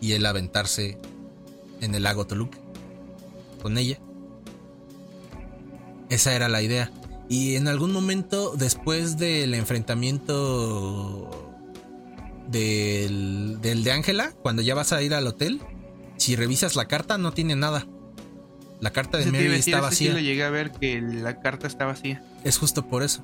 [0.01, 0.99] y él aventarse
[1.81, 2.59] en el lago Toluca
[3.63, 3.99] con ella.
[6.09, 6.91] Esa era la idea.
[7.29, 11.53] Y en algún momento después del enfrentamiento
[12.49, 15.61] del, del de Ángela, cuando ya vas a ir al hotel,
[16.17, 17.87] si revisas la carta no tiene nada.
[18.81, 20.13] La carta de Mary decir, está sí vacía.
[20.13, 22.23] lo llegué a ver que la carta está vacía.
[22.45, 23.23] Es justo por eso.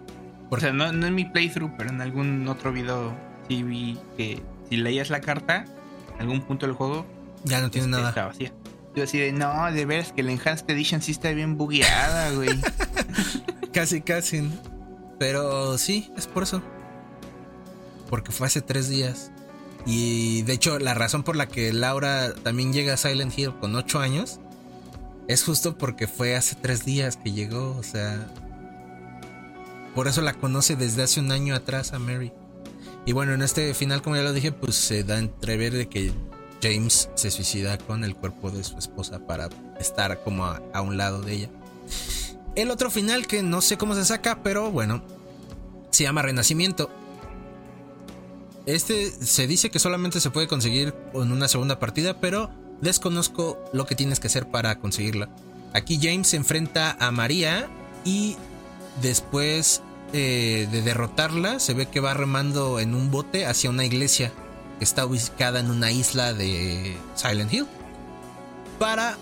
[0.50, 3.14] O sea, no, no en mi playthrough, pero en algún otro video
[3.52, 5.66] sí vi que si leías la carta,
[6.14, 7.06] en algún punto del juego
[7.44, 8.08] Ya no tiene este, nada.
[8.08, 8.52] está vacía.
[8.94, 12.60] Yo así de, no, de veras que la Enhanced Edition sí está bien bugueada, güey.
[13.72, 14.50] Casi, casi.
[15.18, 16.62] Pero sí, es por eso.
[18.10, 19.32] Porque fue hace tres días.
[19.86, 23.74] Y de hecho, la razón por la que Laura también llega a Silent Hill con
[23.74, 24.40] ocho años
[25.26, 27.74] es justo porque fue hace tres días que llegó.
[27.78, 28.26] O sea,
[29.94, 32.30] por eso la conoce desde hace un año atrás a Mary.
[33.04, 36.12] Y bueno, en este final, como ya lo dije, pues se da entrever de que
[36.62, 39.48] James se suicida con el cuerpo de su esposa para
[39.80, 41.48] estar como a, a un lado de ella.
[42.54, 45.02] El otro final que no sé cómo se saca, pero bueno,
[45.90, 46.90] se llama Renacimiento.
[48.66, 52.50] Este se dice que solamente se puede conseguir en una segunda partida, pero
[52.80, 55.28] desconozco lo que tienes que hacer para conseguirla.
[55.72, 57.68] Aquí James se enfrenta a María
[58.04, 58.36] y
[59.00, 59.82] después
[60.12, 64.32] eh, de derrotarla se ve que va remando en un bote hacia una iglesia
[64.78, 67.66] que está ubicada en una isla de Silent Hill
[68.78, 69.16] para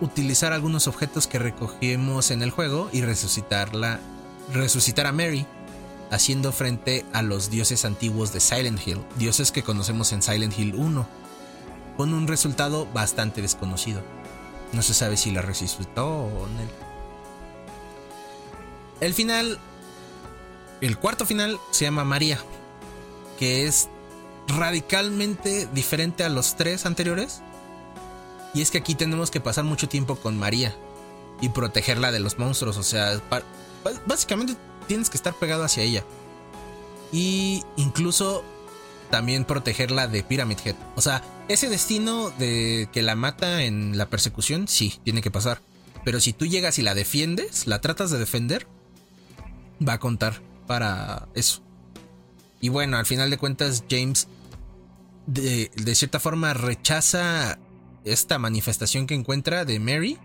[0.00, 4.00] utilizar algunos objetos que recogimos en el juego y resucitarla,
[4.52, 5.46] resucitar a Mary,
[6.10, 10.74] haciendo frente a los dioses antiguos de Silent Hill, dioses que conocemos en Silent Hill
[10.74, 11.06] 1,
[11.96, 14.02] con un resultado bastante desconocido.
[14.72, 16.88] No se sabe si la resucitó o no.
[19.00, 19.58] El final,
[20.80, 22.38] el cuarto final se llama María,
[23.38, 23.88] que es
[24.46, 27.42] radicalmente diferente a los tres anteriores.
[28.54, 30.74] Y es que aquí tenemos que pasar mucho tiempo con María
[31.40, 32.76] y protegerla de los monstruos.
[32.78, 33.20] O sea,
[34.06, 34.56] básicamente
[34.86, 36.04] tienes que estar pegado hacia ella.
[37.12, 38.42] Y incluso
[39.10, 40.76] también protegerla de Pyramid Head.
[40.96, 45.60] O sea, ese destino de que la mata en la persecución, sí, tiene que pasar.
[46.04, 48.66] Pero si tú llegas y la defiendes, la tratas de defender,
[49.86, 51.62] va a contar para eso.
[52.60, 54.28] Y bueno, al final de cuentas, James
[55.26, 57.58] de, de cierta forma rechaza
[58.04, 60.18] esta manifestación que encuentra de Mary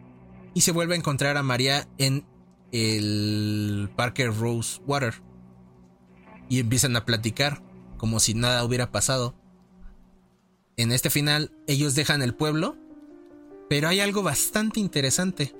[0.53, 2.26] y se vuelve a encontrar a María en
[2.72, 5.15] el Parker Rose Water.
[6.49, 7.64] Y empiezan a platicar
[7.98, 9.36] como si nada hubiera pasado.
[10.76, 12.76] En este final, ellos dejan el pueblo,
[13.70, 15.56] pero hay algo bastante interesante.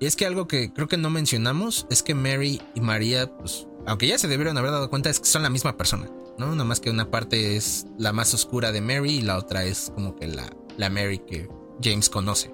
[0.00, 3.66] Y es que algo que creo que no mencionamos es que Mary y María, pues,
[3.86, 6.50] aunque ya se debieron haber dado cuenta, es que son la misma persona, ¿no?
[6.50, 9.92] Nada más que una parte es la más oscura de Mary y la otra es
[9.94, 11.48] como que la, la Mary que
[11.82, 12.52] James conoce.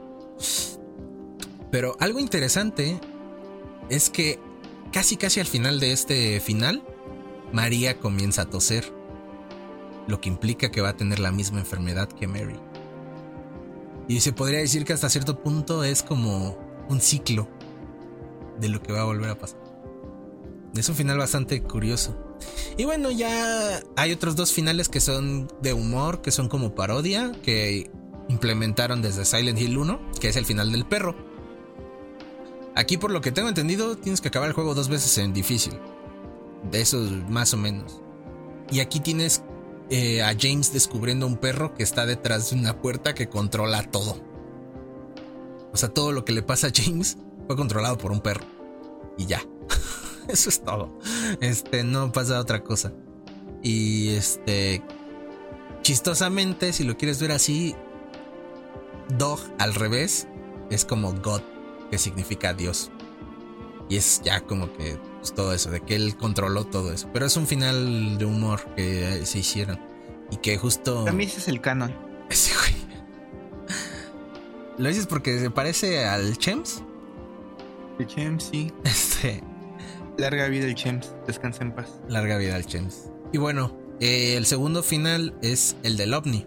[1.70, 3.00] Pero algo interesante
[3.88, 4.40] es que
[4.92, 6.82] casi casi al final de este final,
[7.52, 8.92] María comienza a toser,
[10.08, 12.58] lo que implica que va a tener la misma enfermedad que Mary.
[14.08, 16.58] Y se podría decir que hasta cierto punto es como
[16.88, 17.48] un ciclo
[18.58, 19.59] de lo que va a volver a pasar.
[20.76, 22.16] Es un final bastante curioso.
[22.76, 27.32] Y bueno, ya hay otros dos finales que son de humor, que son como parodia,
[27.42, 27.90] que
[28.28, 31.16] implementaron desde Silent Hill 1, que es el final del perro.
[32.76, 35.74] Aquí por lo que tengo entendido, tienes que acabar el juego dos veces en difícil.
[36.70, 36.98] De eso
[37.28, 38.00] más o menos.
[38.70, 39.42] Y aquí tienes
[39.90, 44.22] eh, a James descubriendo un perro que está detrás de una puerta que controla todo.
[45.72, 48.44] O sea, todo lo que le pasa a James fue controlado por un perro.
[49.18, 49.42] Y ya.
[50.32, 50.98] Eso es todo.
[51.40, 52.92] Este, no pasa otra cosa.
[53.62, 54.82] Y este.
[55.82, 57.74] Chistosamente, si lo quieres ver así,
[59.16, 60.28] Dog al revés
[60.70, 61.40] es como God,
[61.90, 62.90] que significa Dios.
[63.88, 67.08] Y es ya como que pues, todo eso, de que él controló todo eso.
[67.12, 69.80] Pero es un final de humor que se hicieron.
[70.30, 71.08] Y que justo.
[71.08, 71.94] A mí ese es el canon.
[72.28, 72.80] Ese güey.
[74.78, 76.82] ¿Lo dices porque se parece al Chems?
[77.98, 78.72] El Chems, sí.
[78.84, 79.42] Este.
[80.20, 81.14] Larga vida el Chems.
[81.26, 81.88] Descansa en paz.
[82.08, 83.10] Larga vida al Chems.
[83.32, 86.46] Y bueno, eh, el segundo final es el del OVNI.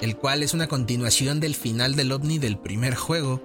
[0.00, 3.42] El cual es una continuación del final del OVNI del primer juego.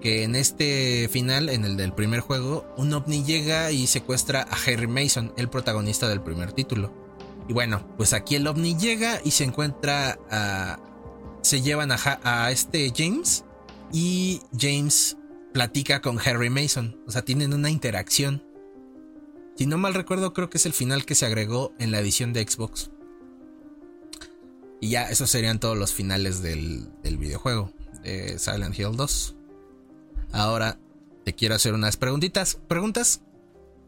[0.00, 4.56] Que en este final, en el del primer juego, un OVNI llega y secuestra a
[4.66, 6.92] Harry Mason, el protagonista del primer título.
[7.48, 10.78] Y bueno, pues aquí el OVNI llega y se encuentra a
[11.44, 13.44] se llevan a, este James
[13.92, 15.16] y James
[15.52, 16.98] platica con Harry Mason.
[17.06, 18.42] O sea, tienen una interacción.
[19.56, 22.32] Si no mal recuerdo, creo que es el final que se agregó en la edición
[22.32, 22.90] de Xbox.
[24.80, 27.72] Y ya, esos serían todos los finales del, del videojuego
[28.02, 29.36] de Silent Hill 2.
[30.32, 30.78] Ahora
[31.24, 32.58] te quiero hacer unas preguntitas.
[32.68, 33.22] Preguntas.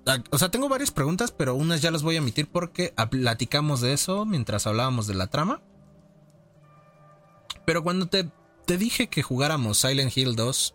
[0.06, 3.80] ah, O sea, tengo varias preguntas, pero unas ya las voy a emitir porque platicamos
[3.80, 5.60] de eso mientras hablábamos de la trama.
[7.66, 8.30] Pero cuando te,
[8.64, 10.74] te dije que jugáramos Silent Hill 2,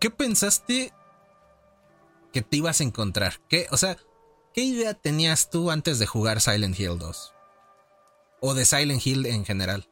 [0.00, 0.92] ¿qué pensaste
[2.32, 3.34] que te ibas a encontrar?
[3.48, 3.96] ¿Qué, o sea,
[4.54, 7.34] ¿qué idea tenías tú antes de jugar Silent Hill 2?
[8.40, 9.88] O de Silent Hill en general.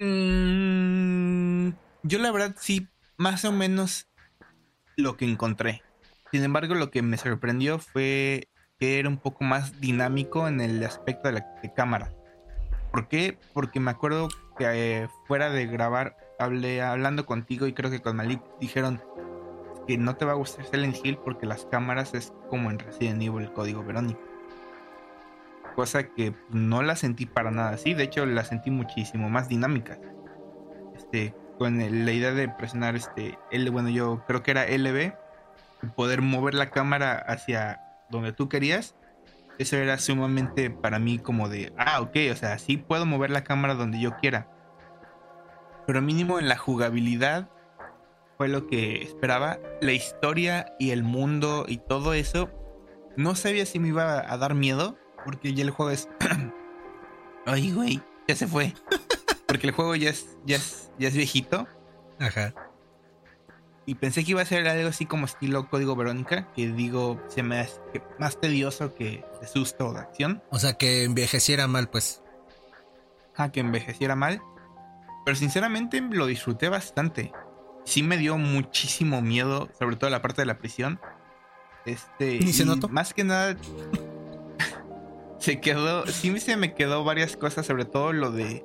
[0.00, 1.70] Mm,
[2.02, 4.08] yo la verdad sí, más o menos
[4.96, 5.82] lo que encontré.
[6.32, 8.48] Sin embargo, lo que me sorprendió fue
[8.78, 12.12] que era un poco más dinámico en el aspecto de la cámara.
[12.90, 13.38] ¿Por qué?
[13.54, 14.28] Porque me acuerdo
[14.58, 19.00] que eh, fuera de grabar, hablé hablando contigo y creo que con Malik dijeron
[19.86, 23.22] que no te va a gustar Silent Hill porque las cámaras es como en Resident
[23.22, 24.20] Evil el código Verónica.
[25.74, 29.98] Cosa que no la sentí para nada así, de hecho la sentí muchísimo más dinámica.
[30.94, 35.14] Este, con la idea de presionar este L, bueno, yo creo que era LB,
[35.96, 37.80] poder mover la cámara hacia
[38.10, 38.94] donde tú querías.
[39.58, 43.44] Eso era sumamente para mí como de, ah, ok, o sea, sí puedo mover la
[43.44, 44.48] cámara donde yo quiera.
[45.86, 47.48] Pero mínimo en la jugabilidad
[48.36, 49.58] fue lo que esperaba.
[49.80, 52.50] La historia y el mundo y todo eso,
[53.16, 56.08] no sabía si me iba a dar miedo, porque ya el juego es...
[57.46, 58.74] Ay, güey, ya se fue.
[59.46, 61.66] Porque el juego ya es, ya es, ya es viejito.
[62.18, 62.54] Ajá.
[63.84, 67.42] Y pensé que iba a ser algo así como estilo Código Verónica, que digo, se
[67.42, 67.80] me hace
[68.18, 70.42] más tedioso que de susto o de acción.
[70.50, 72.22] O sea, que envejeciera mal, pues.
[73.36, 74.40] a que envejeciera mal.
[75.24, 77.32] Pero sinceramente lo disfruté bastante.
[77.84, 81.00] Sí me dio muchísimo miedo, sobre todo la parte de la prisión.
[81.84, 82.38] Este.
[82.40, 82.88] Ni se notó.
[82.88, 83.56] Más que nada.
[85.38, 86.06] se quedó.
[86.06, 88.64] Sí se me quedó varias cosas, sobre todo lo de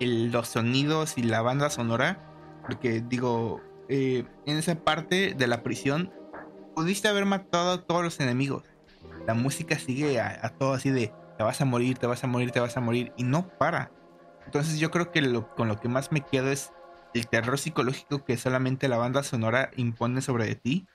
[0.00, 2.22] el- los sonidos y la banda sonora.
[2.66, 6.12] Porque digo, eh, en esa parte de la prisión
[6.74, 8.64] pudiste haber matado a todos los enemigos.
[9.26, 12.26] La música sigue a, a todo así de te vas a morir, te vas a
[12.26, 13.90] morir, te vas a morir y no para.
[14.44, 16.72] Entonces yo creo que lo, con lo que más me quedo es
[17.16, 20.86] el terror psicológico que solamente la banda sonora impone sobre ti.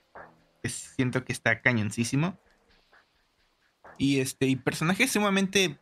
[0.63, 2.37] Siento que está cañoncísimo.
[3.97, 5.79] Y este, y personajes sumamente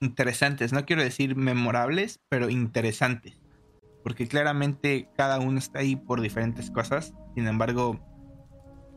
[0.00, 3.40] interesantes, no quiero decir memorables, pero interesantes.
[4.02, 7.12] Porque claramente cada uno está ahí por diferentes cosas.
[7.34, 8.00] Sin embargo,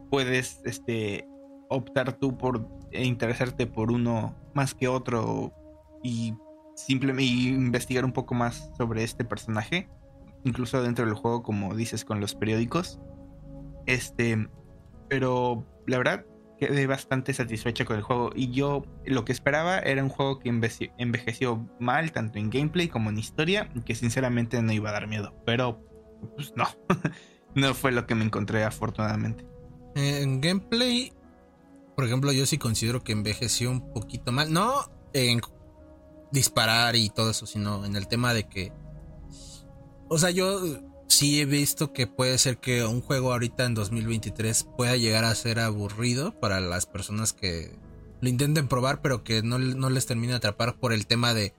[0.09, 1.27] puedes este,
[1.69, 5.51] optar tú por e interesarte por uno más que otro
[6.03, 6.35] y
[6.75, 9.89] simplemente investigar un poco más sobre este personaje.
[10.43, 12.99] Incluso dentro del juego, como dices, con los periódicos.
[13.85, 14.47] Este,
[15.09, 16.25] pero la verdad
[16.59, 18.29] quedé bastante satisfecho con el juego.
[18.35, 22.87] Y yo lo que esperaba era un juego que envece- envejeció mal, tanto en gameplay
[22.87, 25.33] como en historia, que sinceramente no iba a dar miedo.
[25.45, 25.81] Pero,
[26.35, 26.65] pues no.
[27.55, 29.45] no fue lo que me encontré, afortunadamente.
[29.95, 31.13] En gameplay,
[31.95, 34.51] por ejemplo, yo sí considero que envejeció un poquito mal.
[34.51, 34.73] No
[35.13, 35.41] en
[36.31, 38.71] disparar y todo eso, sino en el tema de que.
[40.13, 40.61] O sea, yo
[41.07, 45.33] sí he visto que puede ser que un juego ahorita en 2023 pueda llegar a
[45.33, 47.75] ser aburrido para las personas que
[48.21, 51.55] lo intenten probar, pero que no, no les termine de atrapar por el tema de.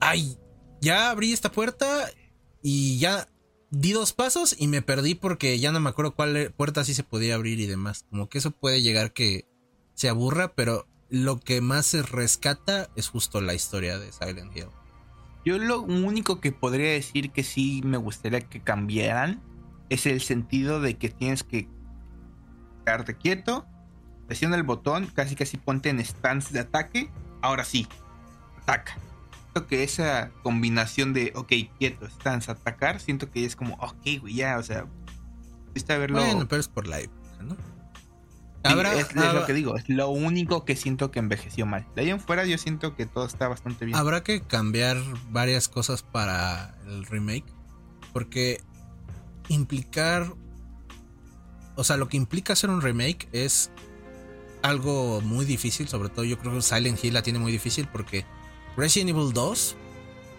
[0.00, 0.38] Ay,
[0.80, 2.10] ya abrí esta puerta
[2.64, 3.28] y ya
[3.70, 6.94] di dos pasos y me perdí porque ya no me acuerdo cuál e- puerta sí
[6.94, 8.06] se podía abrir y demás.
[8.10, 9.46] Como que eso puede llegar que
[9.94, 14.77] se aburra, pero lo que más se rescata es justo la historia de Silent Hill.
[15.44, 19.40] Yo lo único que podría decir que sí me gustaría que cambiaran
[19.88, 21.68] es el sentido de que tienes que
[22.84, 23.66] quedarte quieto,
[24.26, 27.10] presiona el botón, casi casi ponte en stance de ataque,
[27.40, 27.86] ahora sí,
[28.62, 28.98] ataca.
[29.44, 34.34] Siento que esa combinación de, ok, quieto, stance, atacar, siento que es como, ok, güey,
[34.34, 34.86] ya, o sea,
[35.66, 36.18] pudiste haberlo...
[36.20, 37.56] Bueno, pero es por la época, ¿no?
[38.64, 41.86] Habrá- es, es habrá- lo que digo, es lo único que siento que envejeció mal.
[41.94, 43.96] De ahí en fuera yo siento que todo está bastante bien.
[43.96, 44.96] Habrá que cambiar
[45.30, 47.44] varias cosas para el remake.
[48.12, 48.60] Porque
[49.48, 50.32] implicar.
[51.76, 53.70] O sea, lo que implica hacer un remake es
[54.62, 55.86] algo muy difícil.
[55.88, 57.86] Sobre todo, yo creo que Silent Hill la tiene muy difícil.
[57.86, 58.24] Porque
[58.76, 59.76] Resident Evil 2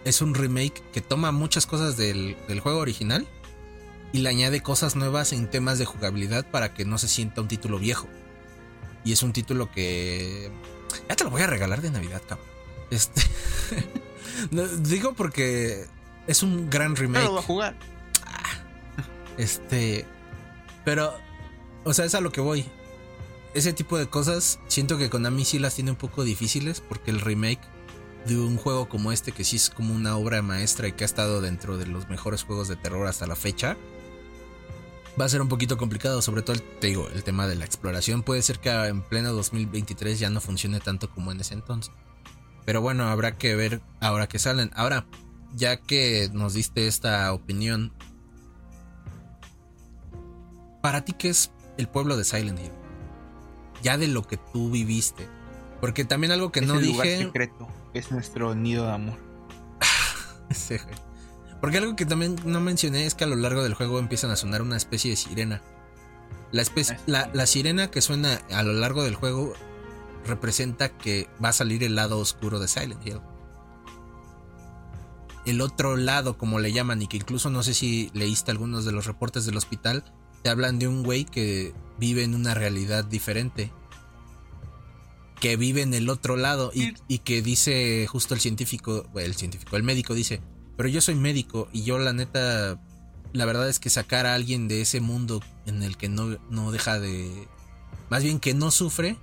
[0.04, 3.26] es un remake que toma muchas cosas del, del juego original
[4.12, 7.48] y le añade cosas nuevas en temas de jugabilidad para que no se sienta un
[7.48, 8.08] título viejo.
[9.04, 10.50] Y es un título que
[11.08, 12.46] Ya te lo voy a regalar de Navidad, cabrón.
[12.90, 13.22] Este.
[14.82, 15.86] digo porque
[16.26, 17.22] es un gran remake.
[17.22, 17.76] No lo voy a jugar.
[19.38, 20.04] Este.
[20.84, 21.14] Pero.
[21.84, 22.66] O sea, es a lo que voy.
[23.54, 27.20] Ese tipo de cosas siento que Konami sí las tiene un poco difíciles porque el
[27.20, 27.60] remake
[28.26, 31.06] de un juego como este, que sí es como una obra maestra y que ha
[31.06, 33.76] estado dentro de los mejores juegos de terror hasta la fecha,
[35.18, 36.22] va a ser un poquito complicado.
[36.22, 38.22] Sobre todo, te digo, el tema de la exploración.
[38.22, 41.92] Puede ser que en pleno 2023 ya no funcione tanto como en ese entonces.
[42.64, 44.70] Pero bueno, habrá que ver ahora que salen.
[44.74, 45.06] Ahora,
[45.54, 47.92] ya que nos diste esta opinión,
[50.82, 52.72] ¿para ti qué es el pueblo de Silent Hill?
[53.82, 55.28] Ya de lo que tú viviste.
[55.80, 56.92] Porque también algo que es no el dije.
[56.92, 57.68] lugar secreto.
[57.94, 59.18] Es nuestro nido de amor.
[60.52, 60.76] Sí.
[61.60, 64.36] Porque algo que también no mencioné es que a lo largo del juego empiezan a
[64.36, 65.62] sonar una especie de sirena.
[66.52, 69.52] La, especie, la, la sirena que suena a lo largo del juego
[70.26, 73.20] representa que va a salir el lado oscuro de Silent Hill.
[75.46, 78.92] El otro lado, como le llaman, y que incluso no sé si leíste algunos de
[78.92, 80.04] los reportes del hospital,
[80.42, 83.72] te hablan de un güey que vive en una realidad diferente.
[85.40, 89.76] Que vive en el otro lado y, y que dice justo el científico, el científico,
[89.76, 90.42] el médico dice,
[90.80, 92.80] pero yo soy médico y yo la neta,
[93.34, 96.72] la verdad es que sacar a alguien de ese mundo en el que no, no
[96.72, 97.46] deja de...
[98.08, 99.18] Más bien que no sufre,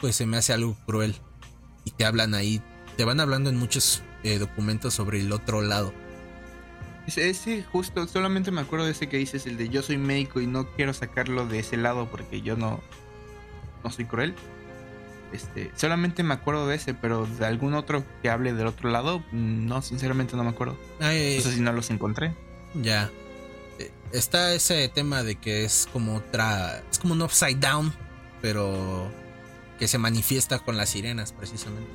[0.00, 1.14] pues se me hace algo cruel.
[1.84, 2.60] Y te hablan ahí,
[2.96, 5.94] te van hablando en muchos eh, documentos sobre el otro lado.
[7.06, 10.48] Ese, justo, solamente me acuerdo de ese que dices, el de yo soy médico y
[10.48, 12.80] no quiero sacarlo de ese lado porque yo no,
[13.84, 14.34] no soy cruel.
[15.32, 19.24] Este, solamente me acuerdo de ese, pero de algún otro que hable del otro lado,
[19.32, 20.76] no, sinceramente no me acuerdo.
[21.00, 22.34] Ay, no sé si no los encontré.
[22.74, 23.10] Ya.
[23.78, 26.82] Eh, Está ese tema de que es como otra.
[26.90, 27.92] Es como un upside down,
[28.40, 29.10] pero
[29.78, 31.90] que se manifiesta con las sirenas, precisamente.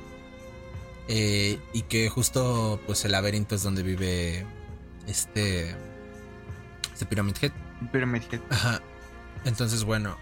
[1.08, 4.46] Eh, y que justo, pues, el laberinto es donde vive
[5.06, 5.74] este.
[6.92, 7.52] Este Pyramid Head.
[7.90, 8.40] Pyramid Head.
[8.50, 8.80] Ajá.
[9.44, 10.16] Entonces, bueno.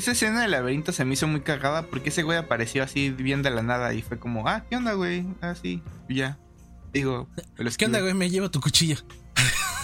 [0.00, 3.42] Esa escena del laberinto se me hizo muy cagada porque ese güey apareció así bien
[3.42, 5.26] de la nada y fue como, ah, ¿qué onda, güey?
[5.42, 6.38] Ah, sí, y ya.
[6.90, 8.14] Digo, pero ¿qué onda, güey?
[8.14, 8.96] Me llevo tu cuchillo.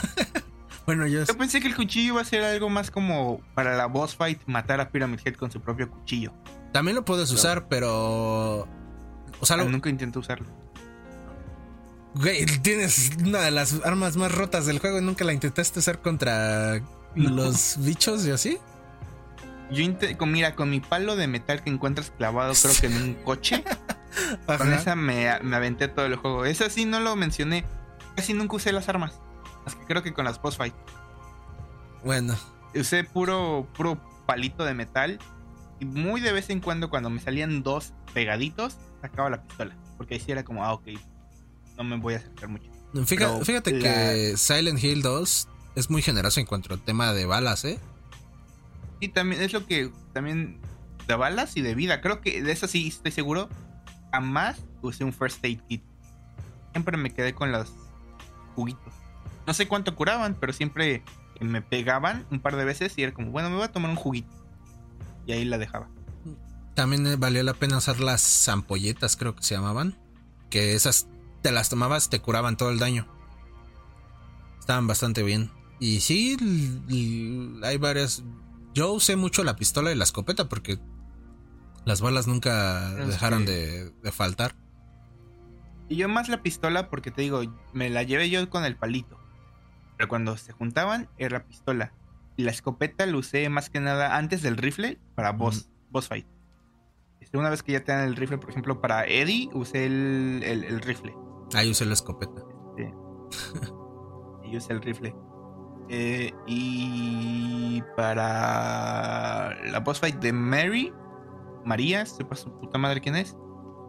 [0.86, 1.22] bueno, yo...
[1.22, 4.40] yo pensé que el cuchillo iba a ser algo más como para la boss fight
[4.46, 6.32] matar a Pyramid Head con su propio cuchillo.
[6.72, 8.66] También lo puedes usar, pero.
[9.38, 9.68] O sea, lo...
[9.68, 10.46] nunca intenté usarlo.
[12.14, 16.00] Güey, tienes una de las armas más rotas del juego y nunca la intentaste usar
[16.00, 16.80] contra
[17.14, 17.28] no.
[17.28, 18.58] los bichos y así.
[19.70, 19.84] Yo
[20.16, 23.64] con, mira, con mi palo de metal que encuentras clavado, creo que en un coche.
[24.46, 26.44] con esa me, me, aventé todo el juego.
[26.44, 27.64] Esa sí no lo mencioné.
[28.14, 29.20] Casi nunca usé las armas.
[29.64, 30.74] Así que creo que con las post fight.
[32.04, 32.36] Bueno.
[32.74, 35.18] Usé puro, puro palito de metal.
[35.80, 39.76] Y muy de vez en cuando, cuando me salían dos pegaditos, sacaba la pistola.
[39.96, 40.88] Porque ahí sí era como, ah, ok.
[41.76, 42.70] No me voy a acercar mucho.
[43.04, 43.80] Fíjate, Pero fíjate la...
[43.80, 47.78] que Silent Hill 2 es muy generoso en cuanto al tema de balas, ¿eh?
[49.00, 50.60] Y también es lo que también
[51.06, 52.00] de balas y de vida.
[52.00, 53.48] Creo que de eso sí estoy seguro.
[54.12, 55.82] Jamás usé un first aid kit.
[56.72, 57.72] Siempre me quedé con los
[58.54, 58.94] juguitos.
[59.46, 61.02] No sé cuánto curaban, pero siempre
[61.40, 63.96] me pegaban un par de veces y era como, bueno, me voy a tomar un
[63.96, 64.30] juguito.
[65.26, 65.88] Y ahí la dejaba.
[66.74, 69.96] También valió la pena usar las ampolletas, creo que se llamaban.
[70.50, 71.08] Que esas
[71.42, 73.06] te las tomabas, te curaban todo el daño.
[74.58, 75.50] Estaban bastante bien.
[75.78, 76.36] Y sí,
[77.62, 78.22] hay varias
[78.76, 80.78] yo usé mucho la pistola y la escopeta porque
[81.86, 83.50] las balas nunca es dejaron que...
[83.50, 84.54] de, de, faltar.
[85.88, 87.40] Y yo más la pistola porque te digo,
[87.72, 89.18] me la llevé yo con el palito.
[89.96, 91.94] Pero cuando se juntaban era la pistola.
[92.36, 95.92] Y la escopeta la usé más que nada antes del rifle para boss, mm.
[95.92, 96.26] boss fight.
[97.22, 100.42] Este, una vez que ya te dan el rifle, por ejemplo, para Eddie, usé el,
[100.44, 101.14] el, el rifle.
[101.54, 102.42] Ahí usé la escopeta.
[102.76, 102.94] Este,
[104.44, 105.14] y usé el rifle.
[105.88, 110.92] Eh, y para la boss fight de Mary,
[111.64, 113.36] María, sepa su puta madre quién es.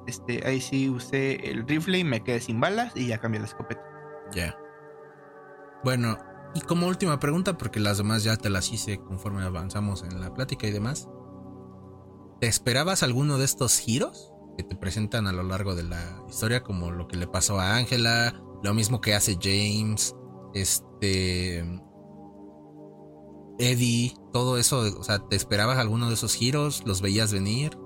[0.06, 3.48] Este, ahí sí usé el rifle y me quedé sin balas y ya cambié la
[3.48, 3.82] escopeta.
[4.32, 4.58] Ya.
[5.84, 6.18] Bueno,
[6.54, 10.34] y como última pregunta, porque las demás ya te las hice conforme avanzamos en la
[10.34, 11.10] plática y demás.
[12.40, 16.64] ¿Te esperabas alguno de estos giros que te presentan a lo largo de la historia,
[16.64, 20.16] como lo que le pasó a Angela, lo mismo que hace James,
[20.54, 21.64] este
[23.60, 26.84] Eddie, todo eso, o sea, ¿te esperabas alguno de esos giros?
[26.86, 27.78] ¿Los veías venir?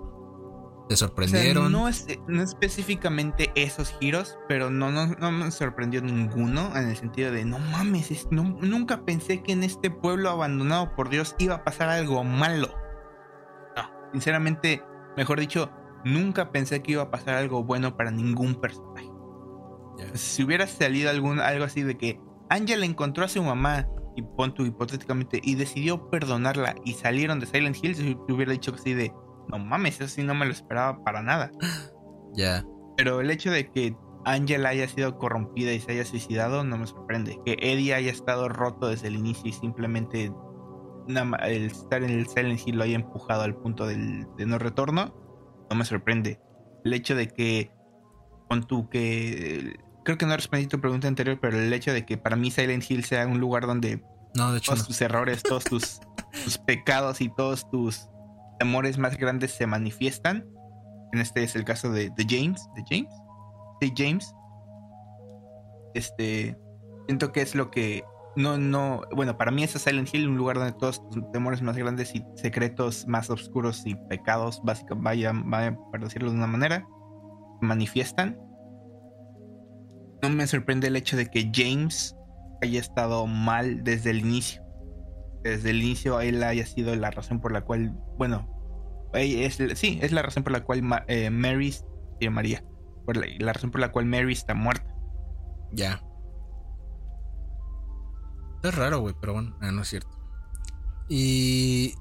[0.89, 1.63] ¿Te sorprendieron?
[1.63, 6.75] O sea, no, es, no, específicamente esos giros, pero no, no, no, me sorprendió ninguno
[6.75, 10.93] en el sentido de, no mames, es, no, nunca pensé que en este pueblo abandonado
[10.95, 12.67] por Dios iba a pasar algo malo.
[13.77, 14.83] No, sinceramente,
[15.15, 15.71] mejor dicho,
[16.03, 19.09] nunca pensé que iba a pasar algo bueno para ningún personaje.
[20.15, 22.19] Si hubiera salido algún, algo así de que
[22.49, 27.45] Angela encontró a su mamá y pon tú hipotéticamente y decidió perdonarla y salieron de
[27.45, 29.13] Silent Hill, si te hubiera dicho así de
[29.49, 31.51] no mames, eso sí no me lo esperaba para nada.
[32.33, 32.63] Ya.
[32.95, 33.93] Pero el hecho de que
[34.23, 37.37] Angela haya sido corrompida y se haya suicidado no me sorprende.
[37.45, 40.31] Que Eddie haya estado roto desde el inicio y simplemente
[41.07, 45.13] el estar en el Silent Hill lo haya empujado al punto del, de no retorno,
[45.69, 46.39] no me sorprende.
[46.85, 47.71] El hecho de que,
[48.47, 52.17] con tú que, creo que no respondí tu pregunta anterior, pero el hecho de que
[52.17, 54.03] para mí Silent Hill sea un lugar donde
[54.35, 54.87] No, de hecho todos no.
[54.87, 55.99] tus errores, todos tus,
[56.43, 58.07] tus pecados y todos tus
[58.59, 60.45] temores más grandes se manifiestan.
[61.13, 62.61] En este es el caso de, de James.
[62.75, 63.13] ¿De James?
[63.81, 64.33] De James.
[65.93, 66.57] Este.
[67.07, 68.03] Siento que es lo que.
[68.37, 69.01] No, no.
[69.13, 72.23] Bueno, para mí es Silent Hill, un lugar donde todos tus temores más grandes y
[72.35, 76.87] secretos más oscuros y pecados, básicamente, vaya, vaya, para decirlo de una manera,
[77.59, 78.37] se manifiestan.
[80.21, 82.15] No me sorprende el hecho de que James
[82.61, 84.61] haya estado mal desde el inicio.
[85.43, 88.47] Desde el inicio él haya sido la razón por la cual, bueno,
[89.13, 92.63] eh, sí, es la razón por la cual eh, Mary, sí, María,
[93.39, 94.95] la, razón por la cual Mary está muerta.
[95.71, 96.03] Ya.
[98.63, 100.09] Es raro, güey, pero bueno, ah, no es cierto.
[101.09, 101.95] Y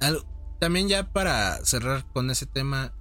[0.00, 0.24] al-
[0.60, 2.92] también ya para cerrar con ese tema,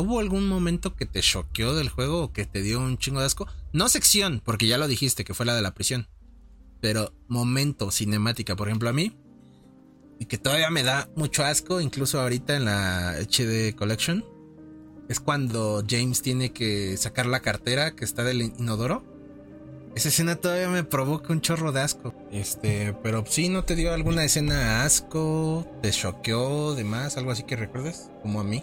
[0.00, 3.26] ¿hubo algún momento que te choqueó del juego o que te dio un chingo de
[3.26, 3.48] asco?
[3.72, 6.08] No sección, porque ya lo dijiste, que fue la de la prisión.
[6.80, 9.16] Pero momento, cinemática, por ejemplo, a mí.
[10.18, 14.24] Y que todavía me da mucho asco, incluso ahorita en la HD Collection.
[15.08, 19.04] Es cuando James tiene que sacar la cartera que está del inodoro.
[19.94, 22.14] Esa escena todavía me provoca un chorro de asco.
[22.30, 25.66] Este, pero sí, ¿no te dio alguna escena asco?
[25.80, 26.74] ¿Te choqueó?
[26.74, 27.16] ¿Demás?
[27.16, 28.10] ¿Algo así que recuerdes?
[28.20, 28.62] Como a mí.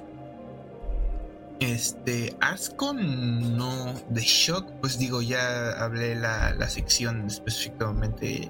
[1.59, 8.49] Este, asco no, de shock, pues digo, ya hablé la, la sección específicamente.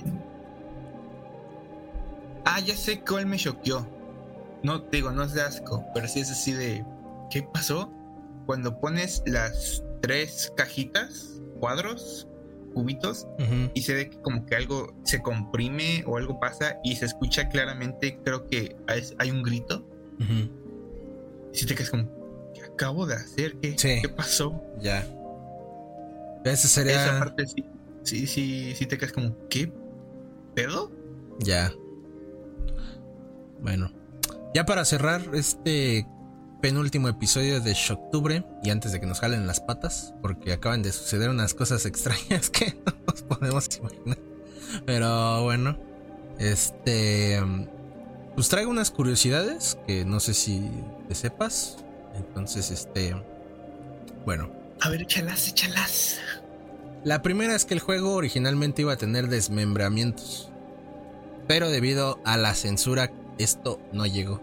[2.45, 3.87] Ah, ya sé cuál me choqueó.
[4.63, 6.85] No, te digo, no es de asco, pero sí es así de,
[7.29, 7.91] ¿qué pasó?
[8.45, 12.27] Cuando pones las tres cajitas, cuadros,
[12.73, 13.27] cubitos,
[13.73, 17.47] y se ve que como que algo se comprime o algo pasa y se escucha
[17.49, 19.87] claramente, creo que hay, hay un grito.
[20.19, 22.22] Y si te quedas como, ¿qué
[22.73, 23.55] acabo de hacer?
[23.61, 23.99] ¿Qué, Sí.
[24.01, 24.61] ¿qué pasó?
[24.79, 25.07] Ya.
[26.43, 27.05] Ese sería.
[27.05, 27.65] Esa parte sí,
[28.03, 29.71] sí, sí, sí te quedas como, ¿qué
[30.53, 30.91] pedo?
[31.39, 31.71] Ya.
[33.61, 33.91] Bueno.
[34.53, 36.05] Ya para cerrar este
[36.61, 40.91] penúltimo episodio de Shocktubre y antes de que nos jalen las patas, porque acaban de
[40.91, 44.17] suceder unas cosas extrañas que no nos podemos imaginar.
[44.85, 45.77] Pero bueno,
[46.39, 47.39] este
[48.35, 50.69] pues traigo unas curiosidades que no sé si
[51.07, 51.82] te sepas.
[52.15, 53.15] Entonces, este
[54.25, 54.49] bueno,
[54.81, 56.17] A ver, échalas, échalas.
[57.03, 60.49] la primera es que el juego originalmente iba a tener desmembramientos.
[61.47, 64.41] Pero debido a la censura, esto no llegó.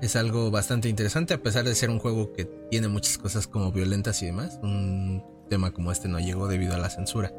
[0.00, 3.72] Es algo bastante interesante, a pesar de ser un juego que tiene muchas cosas como
[3.72, 4.58] violentas y demás.
[4.62, 7.32] Un tema como este no llegó debido a la censura.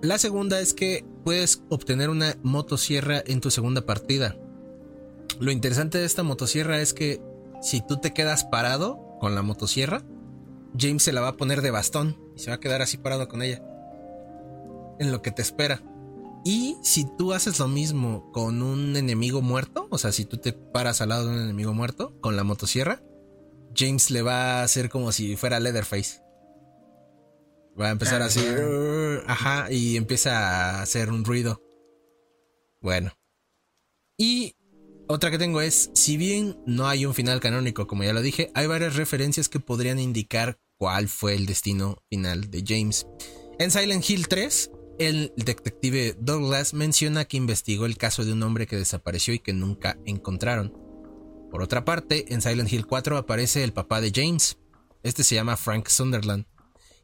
[0.00, 4.36] La segunda es que puedes obtener una motosierra en tu segunda partida.
[5.40, 7.20] Lo interesante de esta motosierra es que
[7.60, 10.02] si tú te quedas parado con la motosierra,
[10.78, 13.28] James se la va a poner de bastón y se va a quedar así parado
[13.28, 13.62] con ella.
[14.98, 15.82] En lo que te espera.
[16.44, 20.52] Y si tú haces lo mismo con un enemigo muerto, o sea, si tú te
[20.52, 23.02] paras al lado de un enemigo muerto con la motosierra,
[23.76, 26.22] James le va a hacer como si fuera Leatherface.
[27.80, 28.44] Va a empezar así,
[29.26, 31.62] ajá, y empieza a hacer un ruido.
[32.80, 33.12] Bueno.
[34.16, 34.56] Y
[35.08, 38.50] otra que tengo es, si bien no hay un final canónico, como ya lo dije,
[38.54, 43.06] hay varias referencias que podrían indicar cuál fue el destino final de James.
[43.58, 48.66] En Silent Hill 3, el detective Douglas menciona que investigó el caso de un hombre
[48.66, 50.72] que desapareció y que nunca encontraron.
[51.50, 54.58] Por otra parte, en Silent Hill 4 aparece el papá de James.
[55.02, 56.46] Este se llama Frank Sunderland.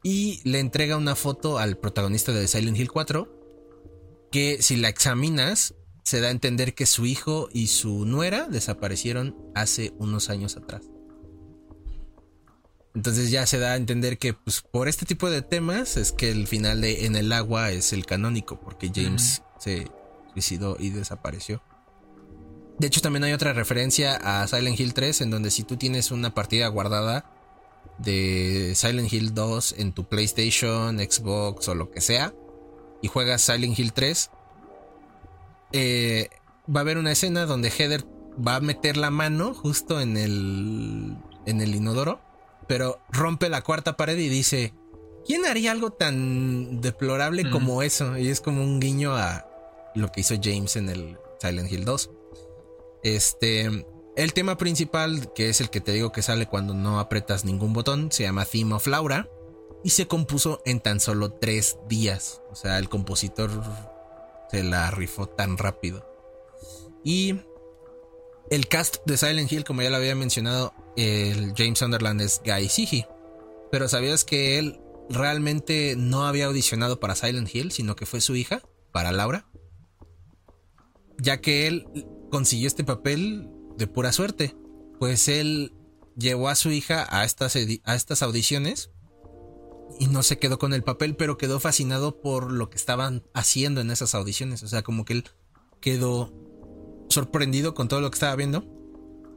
[0.03, 5.73] Y le entrega una foto al protagonista de Silent Hill 4 que si la examinas
[6.05, 10.83] se da a entender que su hijo y su nuera desaparecieron hace unos años atrás.
[12.93, 16.29] Entonces ya se da a entender que pues, por este tipo de temas es que
[16.29, 19.91] el final de En el agua es el canónico, porque James se
[20.31, 21.61] suicidó y desapareció.
[22.77, 26.11] De hecho, también hay otra referencia a Silent Hill 3, en donde si tú tienes
[26.11, 27.31] una partida guardada
[27.97, 32.33] de Silent Hill 2 en tu PlayStation, Xbox o lo que sea,
[33.01, 34.29] y juegas Silent Hill 3,
[35.77, 36.29] eh,
[36.73, 41.17] va a haber una escena donde Heather va a meter la mano justo en el,
[41.45, 42.21] en el inodoro,
[42.65, 44.73] pero rompe la cuarta pared y dice,
[45.25, 48.17] ¿quién haría algo tan deplorable como eso?
[48.17, 49.45] Y es como un guiño a
[49.95, 52.09] lo que hizo James en el Silent Hill 2.
[53.03, 53.85] Este,
[54.15, 57.73] el tema principal, que es el que te digo que sale cuando no apretas ningún
[57.73, 59.29] botón, se llama Theme of Laura
[59.83, 62.41] y se compuso en tan solo tres días.
[62.49, 63.51] O sea, el compositor
[64.63, 66.05] la rifó tan rápido.
[67.03, 67.35] Y
[68.49, 72.69] el cast de Silent Hill, como ya lo había mencionado, el James Sunderland es Guy
[72.69, 73.05] Sigi.
[73.71, 74.79] Pero ¿sabías que él
[75.09, 78.61] realmente no había audicionado para Silent Hill, sino que fue su hija,
[78.91, 79.47] para Laura?
[81.17, 81.87] Ya que él
[82.31, 84.55] consiguió este papel de pura suerte.
[84.99, 85.73] Pues él
[86.17, 88.91] llevó a su hija a estas, a estas audiciones
[89.99, 93.81] y no se quedó con el papel, pero quedó fascinado por lo que estaban haciendo
[93.81, 94.63] en esas audiciones.
[94.63, 95.23] O sea, como que él
[95.79, 96.33] quedó
[97.09, 98.67] sorprendido con todo lo que estaba viendo.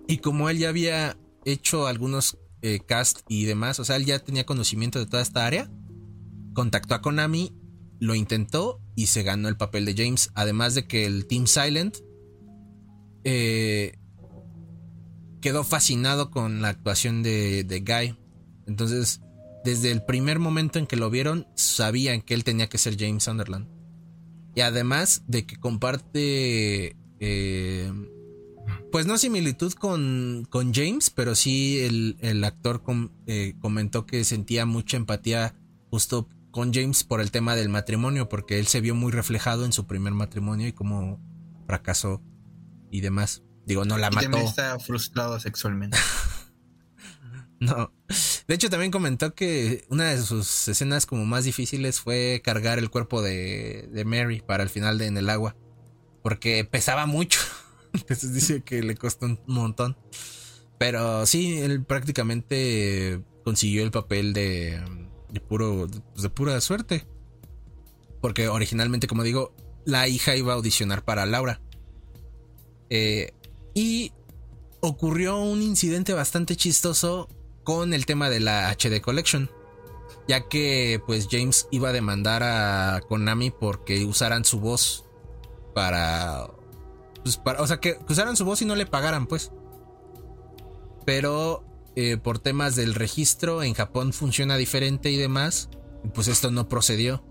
[0.07, 4.19] Y como él ya había hecho algunos eh, cast y demás, o sea, él ya
[4.19, 5.71] tenía conocimiento de toda esta área,
[6.55, 7.55] contactó a Konami,
[8.01, 10.31] lo intentó y se ganó el papel de James.
[10.35, 11.99] Además de que el Team Silent
[13.25, 13.99] eh,
[15.41, 18.19] quedó fascinado con la actuación de, de Guy.
[18.67, 19.21] Entonces,
[19.69, 23.25] desde el primer momento en que lo vieron, sabían que él tenía que ser James
[23.25, 23.69] Sunderland.
[24.55, 27.93] Y además de que comparte, eh,
[28.91, 32.83] pues no similitud con, con, James, pero sí el, actor
[33.27, 35.55] eh, comentó que sentía mucha empatía
[35.91, 39.73] justo con James por el tema del matrimonio, porque él se vio muy reflejado en
[39.73, 41.21] su primer matrimonio y cómo
[41.67, 42.23] fracasó
[42.91, 43.43] y demás.
[43.67, 44.39] Digo, no la mató.
[44.39, 45.99] está frustrado sexualmente.
[47.61, 47.93] no.
[48.47, 52.91] De hecho, también comentó que una de sus escenas como más difíciles fue cargar el
[52.91, 55.57] cuerpo de, de Mary para el final de En el agua.
[56.23, 57.41] Porque pesaba mucho.
[57.93, 59.97] Entonces dice que le costó un montón.
[60.79, 64.81] Pero sí, él prácticamente consiguió el papel de,
[65.31, 67.07] de puro pues, de pura suerte.
[68.21, 71.61] Porque originalmente, como digo, la hija iba a audicionar para Laura.
[72.91, 73.33] Eh,
[73.75, 74.13] y
[74.81, 77.29] ocurrió un incidente bastante chistoso
[77.69, 79.51] con el tema de la HD Collection.
[80.27, 85.05] Ya que pues James iba a demandar a Konami porque usaran su voz
[85.75, 86.49] para...
[87.23, 89.53] Pues, para o sea, que, usaran su voz y no le pagaran pues.
[91.05, 91.63] Pero
[91.95, 95.69] eh, por temas del registro en Japón funciona diferente y demás.
[96.15, 97.23] pues esto no procedió.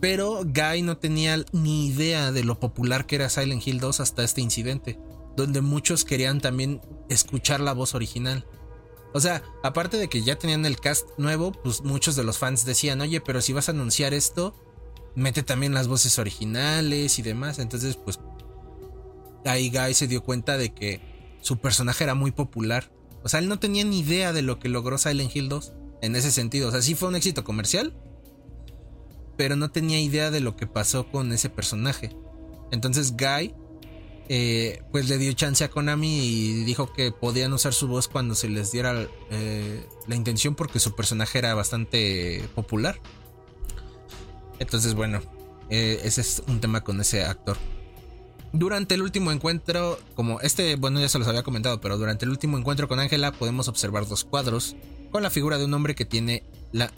[0.00, 4.24] Pero Guy no tenía ni idea de lo popular que era Silent Hill 2 hasta
[4.24, 4.98] este incidente,
[5.36, 8.44] donde muchos querían también escuchar la voz original.
[9.14, 12.64] O sea, aparte de que ya tenían el cast nuevo, pues muchos de los fans
[12.64, 14.54] decían, oye, pero si vas a anunciar esto,
[15.14, 17.58] mete también las voces originales y demás.
[17.58, 18.20] Entonces, pues
[19.44, 21.00] ahí Guy se dio cuenta de que
[21.40, 22.92] su personaje era muy popular.
[23.22, 25.72] O sea, él no tenía ni idea de lo que logró Silent Hill 2
[26.02, 26.68] en ese sentido.
[26.68, 27.96] O sea, sí fue un éxito comercial,
[29.36, 32.14] pero no tenía idea de lo que pasó con ese personaje.
[32.70, 33.54] Entonces Guy
[34.30, 38.34] eh, pues le dio chance a Konami y dijo que podían usar su voz cuando
[38.34, 43.00] se les diera eh, la intención porque su personaje era bastante popular.
[44.58, 45.22] Entonces bueno,
[45.70, 47.56] eh, ese es un tema con ese actor.
[48.52, 52.30] Durante el último encuentro, como este, bueno ya se los había comentado, pero durante el
[52.30, 54.76] último encuentro con Ángela podemos observar dos cuadros
[55.10, 56.44] con la figura de un hombre que tiene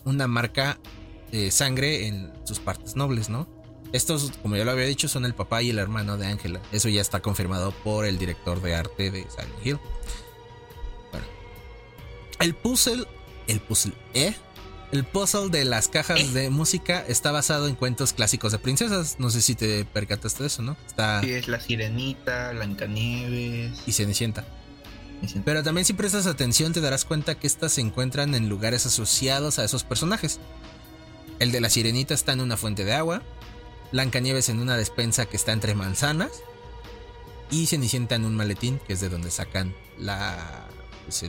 [0.05, 0.81] una marca
[1.31, 3.60] de sangre en sus partes nobles, ¿no?
[3.93, 6.61] Estos, como ya lo había dicho, son el papá y el hermano de Ángela.
[6.73, 9.79] Eso ya está confirmado por el director de arte de Silent Hill.
[11.11, 11.27] Bueno.
[12.39, 13.05] El puzzle.
[13.49, 13.95] El puzzle.
[14.15, 14.35] ¿Eh?
[14.93, 19.17] El puzzle de las cajas de música está basado en cuentos clásicos de princesas.
[19.19, 20.77] No sé si te percataste de eso, ¿no?
[20.87, 21.21] Está.
[21.21, 23.83] Sí, es la sirenita, Blancanieves.
[23.87, 24.45] Y Cenicienta.
[25.45, 29.59] Pero también si prestas atención te darás cuenta que estas se encuentran en lugares asociados
[29.59, 30.41] a esos personajes.
[31.39, 33.23] El de la sirenita está en una fuente de agua,
[33.93, 36.31] Blancanieves en una despensa que está entre manzanas
[37.51, 40.67] y Cenicienta en un maletín que es de donde sacan la
[41.05, 41.25] pues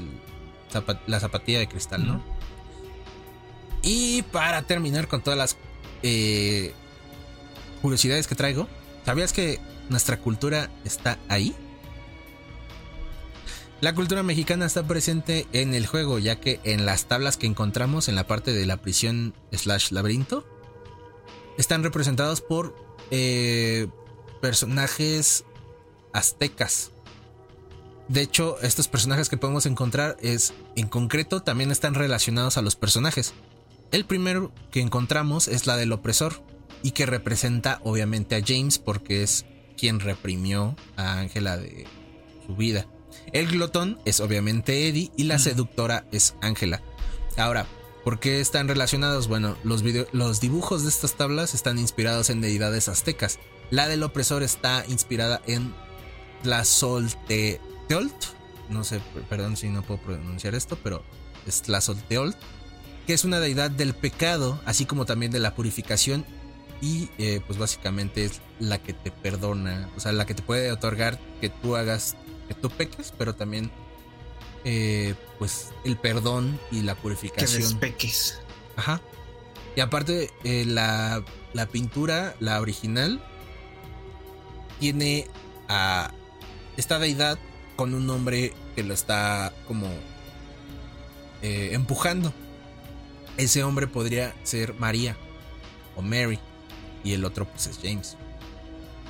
[1.07, 2.23] la zapatilla de cristal, ¿no?
[3.81, 5.57] Y para terminar con todas las
[6.03, 6.73] eh,
[7.81, 8.67] curiosidades que traigo,
[9.05, 9.59] ¿sabías que
[9.89, 11.55] nuestra cultura está ahí?
[13.81, 18.07] La cultura mexicana está presente en el juego, ya que en las tablas que encontramos
[18.07, 20.45] en la parte de la prisión slash laberinto,
[21.57, 22.75] están representados por
[23.11, 23.87] eh,
[24.41, 25.45] personajes
[26.13, 26.91] aztecas.
[28.07, 32.75] De hecho, estos personajes que podemos encontrar es, en concreto, también están relacionados a los
[32.75, 33.33] personajes.
[33.91, 36.43] El primero que encontramos es la del opresor
[36.83, 39.45] y que representa obviamente a James porque es
[39.77, 41.85] quien reprimió a Ángela de
[42.45, 42.85] su vida.
[43.33, 46.81] El glotón es obviamente Eddie y la seductora es Ángela.
[47.37, 47.65] Ahora,
[48.03, 49.27] ¿por qué están relacionados?
[49.27, 49.83] Bueno, los,
[50.41, 53.39] dibujos de estas tablas están inspirados en deidades aztecas.
[53.69, 55.73] La del opresor está inspirada en
[56.43, 57.57] Tlazolteotl.
[58.69, 61.03] No sé, per- perdón si no puedo pronunciar esto, pero
[61.45, 62.35] es Tlazolteotl,
[63.07, 66.25] que es una deidad del pecado, así como también de la purificación
[66.81, 70.71] y eh, pues básicamente es la que te perdona, o sea, la que te puede
[70.71, 72.15] otorgar que tú hagas,
[72.47, 73.71] que tú peques, pero también
[74.65, 77.61] eh, pues el perdón y la Que purificación.
[77.63, 78.39] despeques.
[78.75, 79.01] Ajá.
[79.75, 81.23] Y aparte, eh, la,
[81.53, 83.23] la pintura, la original,
[84.79, 85.27] tiene
[85.69, 86.11] a
[86.77, 87.37] esta deidad
[87.75, 89.87] con un hombre que lo está como
[91.41, 92.33] eh, empujando.
[93.37, 95.17] Ese hombre podría ser María
[95.95, 96.39] o Mary
[97.03, 98.17] y el otro pues es James.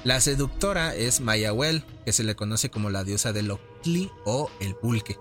[0.03, 4.75] La seductora es Mayahuel, que se le conoce como la diosa del Octli o el
[4.75, 5.17] pulque.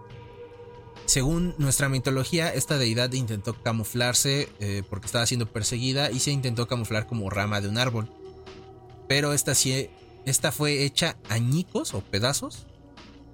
[1.10, 6.68] Según nuestra mitología, esta deidad intentó camuflarse eh, porque estaba siendo perseguida y se intentó
[6.68, 8.08] camuflar como rama de un árbol.
[9.08, 9.52] Pero esta,
[10.24, 12.68] esta fue hecha añicos o pedazos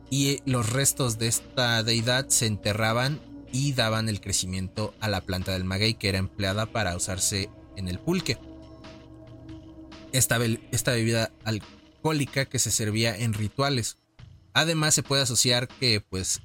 [0.08, 3.20] y eh, los restos de esta deidad se enterraban
[3.52, 7.88] y daban el crecimiento a la planta del maguey que era empleada para usarse en
[7.88, 8.38] el pulque.
[10.12, 13.98] Esta bebida alcohólica que se servía en rituales.
[14.54, 16.40] Además se puede asociar que pues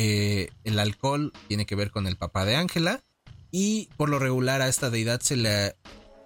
[0.00, 3.00] eh, el alcohol tiene que ver con el papá de Ángela
[3.50, 5.76] y por lo regular a esta deidad se le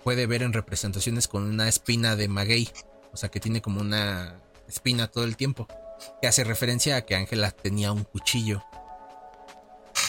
[0.04, 2.68] puede ver en representaciones con una espina de maguey,
[3.14, 5.66] o sea que tiene como una espina todo el tiempo,
[6.20, 8.62] que hace referencia a que Ángela tenía un cuchillo,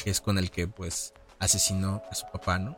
[0.03, 2.77] que es con el que pues asesinó a su papá, ¿no?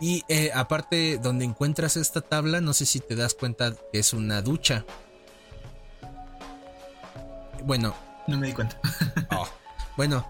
[0.00, 4.12] Y eh, aparte donde encuentras esta tabla, no sé si te das cuenta que es
[4.12, 4.84] una ducha.
[7.62, 7.94] Bueno,
[8.26, 8.78] No me di cuenta.
[9.30, 9.48] Oh.
[9.96, 10.26] Bueno,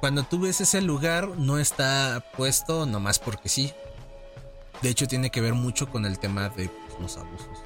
[0.00, 3.72] cuando tú ves ese lugar no está puesto nomás porque sí.
[4.82, 7.58] De hecho tiene que ver mucho con el tema de pues, los abusos.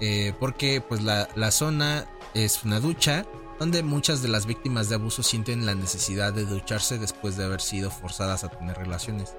[0.00, 3.24] Eh, porque pues la, la zona es una ducha
[3.58, 7.60] donde muchas de las víctimas de abuso sienten la necesidad de ducharse después de haber
[7.60, 9.34] sido forzadas a tener relaciones,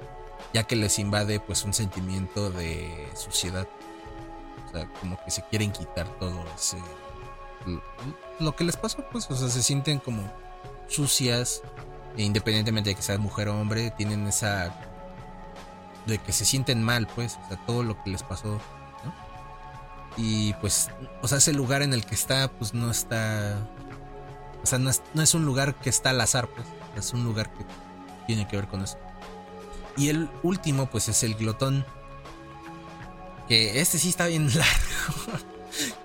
[0.54, 3.68] ya que les invade pues un sentimiento de suciedad.
[4.68, 6.78] O sea, como que se quieren quitar todo ese
[8.40, 10.24] lo que les pasó, pues, o sea, se sienten como
[10.90, 11.62] sucias,
[12.18, 14.76] e independientemente de que sea mujer o hombre, tienen esa
[16.06, 18.60] de que se sienten mal, pues, o sea, todo lo que les pasó,
[19.04, 19.14] ¿no?
[20.18, 20.90] Y pues,
[21.22, 23.58] o sea, ese lugar en el que está, pues no está,
[24.64, 27.24] o sea, no es, no es un lugar que está al azar, pues, es un
[27.24, 27.64] lugar que
[28.28, 28.98] tiene que ver con eso.
[29.98, 31.86] Y el último, pues, es el glotón.
[33.48, 35.44] Que este sí está bien largo.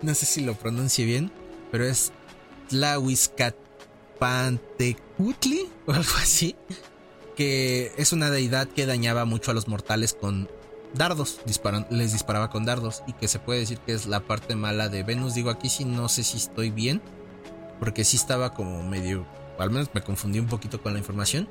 [0.03, 1.31] no sé si lo pronuncie bien,
[1.71, 2.13] pero es
[4.19, 6.57] Tlahuizcapantecutli o algo así.
[7.37, 10.49] Que es una deidad que dañaba mucho a los mortales con
[10.95, 11.41] dardos,
[11.91, 15.03] les disparaba con dardos y que se puede decir que es la parte mala de
[15.03, 15.35] Venus.
[15.35, 17.03] Digo aquí sí no sé si estoy bien,
[17.81, 19.27] porque sí estaba como medio,
[19.59, 21.49] al menos me confundí un poquito con la información.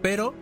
[0.00, 0.34] Pero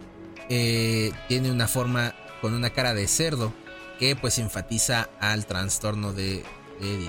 [0.48, 3.52] eh, tiene una forma con una cara de cerdo
[3.98, 6.44] que pues enfatiza al trastorno de
[6.80, 7.08] es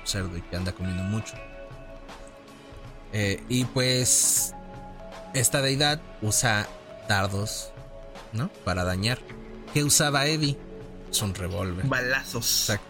[0.00, 1.34] un cerdo y que anda comiendo mucho.
[3.12, 4.54] Eh, y pues
[5.34, 6.68] esta deidad usa
[7.08, 7.70] dardos,
[8.32, 8.48] ¿no?
[8.64, 9.18] Para dañar.
[9.74, 10.58] ¿Qué usaba Eddie?
[11.10, 11.86] Es un revólver.
[11.86, 12.70] Balazos.
[12.70, 12.86] Exacto.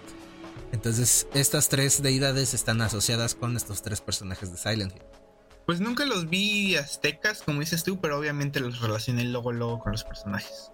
[0.73, 5.03] Entonces, estas tres deidades están asociadas con estos tres personajes de Silent Hill.
[5.67, 9.93] Pues nunca los vi aztecas, como dices tú, pero obviamente los relacioné luego, luego con
[9.93, 10.73] los personajes.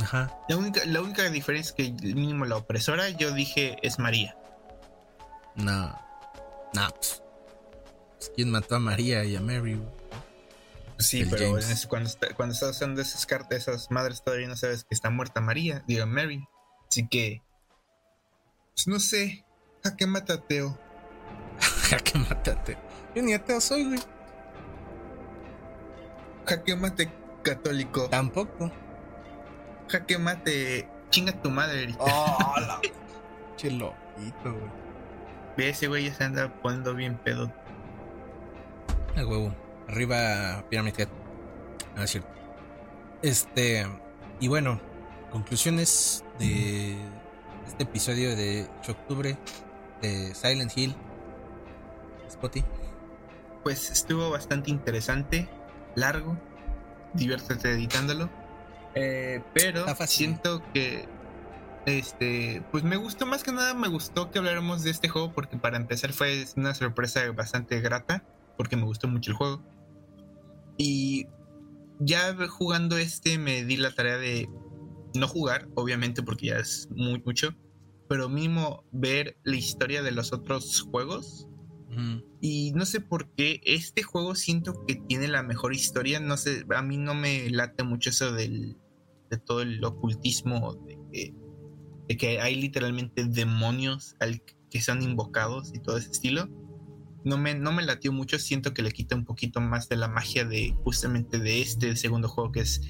[0.00, 0.38] Ajá.
[0.48, 4.36] La única, la única diferencia es que mínimo la opresora, yo dije es María.
[5.56, 5.98] No.
[6.74, 7.22] No, pues.
[8.18, 9.80] Pues, ¿Quién mató a María y a Mary?
[10.98, 11.50] Sí, El pero
[11.88, 15.40] cuando, está- cuando estás usando esas cartas, esas madres todavía no sabes que está muerta
[15.40, 16.44] María, digo Mary.
[16.88, 17.42] Así que,
[18.74, 19.44] pues no sé,
[19.84, 20.76] a qué mata a Teo.
[21.88, 22.76] Jaque mátate.
[23.14, 24.00] Yo ni ateo soy, güey.
[26.46, 27.10] Jaque mate
[27.42, 28.08] católico.
[28.08, 28.70] Tampoco.
[29.88, 31.94] Jaque mate, chinga tu madre.
[31.98, 32.80] Oh, la.
[33.56, 34.70] Che loquito, güey.
[35.56, 37.52] Ve ese güey ya se anda poniendo bien pedo.
[39.18, 39.52] A huevo.
[39.88, 41.08] Arriba Pyramid Head.
[41.96, 42.28] Ah, es cierto.
[43.22, 43.84] Este.
[44.38, 44.80] Y bueno,
[45.32, 46.96] conclusiones de
[47.66, 49.36] este episodio de octubre
[50.02, 50.94] de Silent Hill.
[52.30, 52.62] Spotty.
[53.64, 55.48] Pues estuvo bastante interesante,
[55.96, 56.38] largo,
[57.14, 58.30] diviértete editándolo.
[58.94, 61.08] Eh, pero siento que
[61.86, 65.56] Este, pues me gustó más que nada, me gustó que habláramos de este juego porque
[65.56, 68.22] para empezar fue una sorpresa bastante grata
[68.58, 69.64] porque me gustó mucho el juego.
[70.76, 71.26] Y
[72.00, 74.50] ya jugando este me di la tarea de
[75.14, 77.54] no jugar, obviamente porque ya es muy mucho,
[78.08, 81.46] pero mínimo ver la historia de los otros juegos.
[82.40, 86.20] Y no sé por qué este juego siento que tiene la mejor historia.
[86.20, 88.76] No sé, a mí no me late mucho eso del,
[89.30, 91.34] de todo el ocultismo, de que,
[92.06, 96.48] de que hay literalmente demonios al que son invocados y todo ese estilo.
[97.24, 100.08] No me, no me latió mucho, siento que le quita un poquito más de la
[100.08, 102.80] magia de justamente de este segundo juego, que es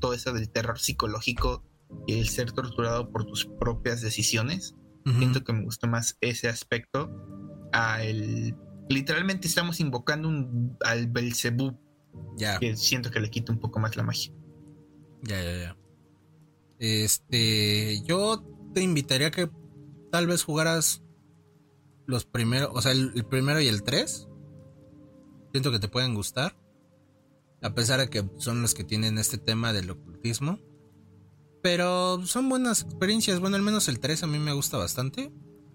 [0.00, 1.64] todo eso del terror psicológico
[2.06, 4.74] y el ser torturado por tus propias decisiones.
[5.18, 7.10] Siento que me gustó más ese aspecto
[7.72, 8.54] a el
[8.88, 11.76] literalmente estamos invocando un, al Belzebub
[12.36, 14.32] Ya, que siento que le quita un poco más la magia.
[15.22, 15.76] ya, ya, ya.
[16.78, 18.44] Este, yo
[18.74, 19.48] te invitaría a que
[20.10, 21.01] tal vez jugaras
[22.06, 24.28] los primeros, o sea, el, el primero y el 3.
[25.52, 26.56] Siento que te pueden gustar.
[27.62, 30.58] A pesar de que son los que tienen este tema del ocultismo.
[31.62, 33.38] Pero son buenas experiencias.
[33.38, 35.32] Bueno, al menos el 3 a mí me gusta bastante.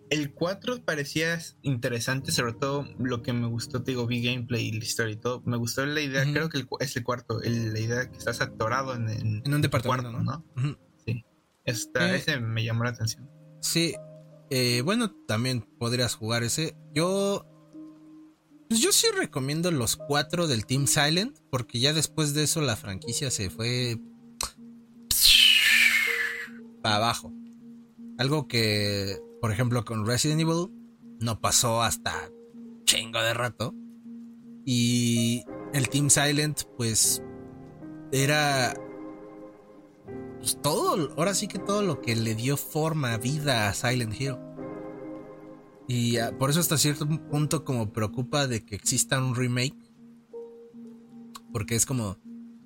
[0.09, 4.71] El 4 parecía interesante, sobre todo lo que me gustó, te digo, vi gameplay y
[4.71, 5.41] la historia y todo.
[5.45, 8.39] Me gustó la idea, creo que el es el cuarto, el- la idea que estás
[8.41, 10.77] atorado en, en, En un departamento, cuarto, ¿no?
[11.05, 11.25] Sí.
[11.65, 12.17] Esta, Eh.
[12.17, 13.29] Ese me llamó la atención.
[13.61, 13.95] Sí.
[14.49, 16.75] Eh, bueno, también podrías jugar ese.
[16.93, 17.45] Yo.
[18.69, 21.37] Pues yo sí recomiendo los cuatro del Team Silent.
[21.49, 23.99] Porque ya después de eso la franquicia se fue.
[26.81, 27.33] Para abajo.
[28.17, 30.69] Algo que, por ejemplo, con Resident Evil
[31.19, 32.29] no pasó hasta
[32.85, 33.73] chingo de rato.
[34.65, 35.43] Y
[35.73, 37.21] el Team Silent, pues.
[38.11, 38.73] Era
[40.47, 44.37] pues todo, ahora sí que todo lo que le dio forma, vida a Silent Hill.
[45.89, 49.75] Y ah, por eso hasta cierto punto como preocupa de que exista un remake.
[51.51, 52.17] Porque es como,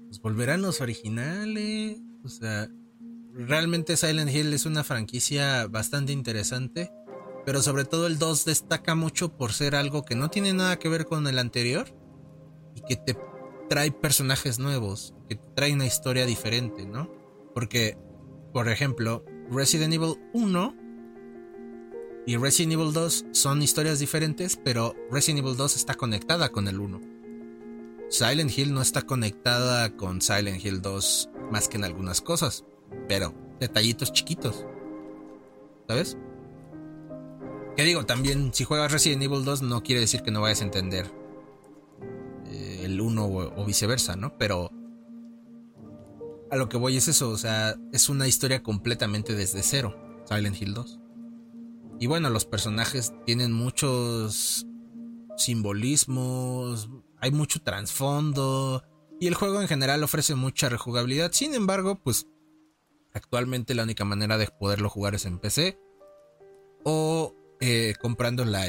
[0.05, 1.99] pues volverán los originales.
[2.23, 2.69] O sea,
[3.33, 6.91] realmente Silent Hill es una franquicia bastante interesante.
[7.47, 10.87] Pero sobre todo el 2 destaca mucho por ser algo que no tiene nada que
[10.87, 11.87] ver con el anterior.
[12.75, 13.17] Y que te
[13.69, 15.15] trae personajes nuevos.
[15.27, 17.20] Que trae una historia diferente, ¿no?
[17.53, 17.97] Porque,
[18.53, 20.75] por ejemplo, Resident Evil 1
[22.25, 26.79] y Resident Evil 2 son historias diferentes, pero Resident Evil 2 está conectada con el
[26.79, 27.01] 1.
[28.09, 32.65] Silent Hill no está conectada con Silent Hill 2 más que en algunas cosas,
[33.07, 34.65] pero detallitos chiquitos.
[35.87, 36.17] ¿Sabes?
[37.75, 40.65] Que digo, también si juegas Resident Evil 2 no quiere decir que no vayas a
[40.65, 41.09] entender
[42.47, 44.37] eh, el 1 o, o viceversa, ¿no?
[44.37, 44.71] Pero
[46.51, 50.61] a lo que voy es eso, o sea, es una historia completamente desde cero, Silent
[50.61, 50.99] Hill 2.
[52.01, 54.67] Y bueno, los personajes tienen muchos
[55.37, 56.89] simbolismos,
[57.19, 58.83] hay mucho trasfondo
[59.19, 61.31] y el juego en general ofrece mucha rejugabilidad.
[61.31, 62.27] Sin embargo, pues
[63.13, 65.79] actualmente la única manera de poderlo jugar es en PC
[66.83, 68.67] o eh, comprando la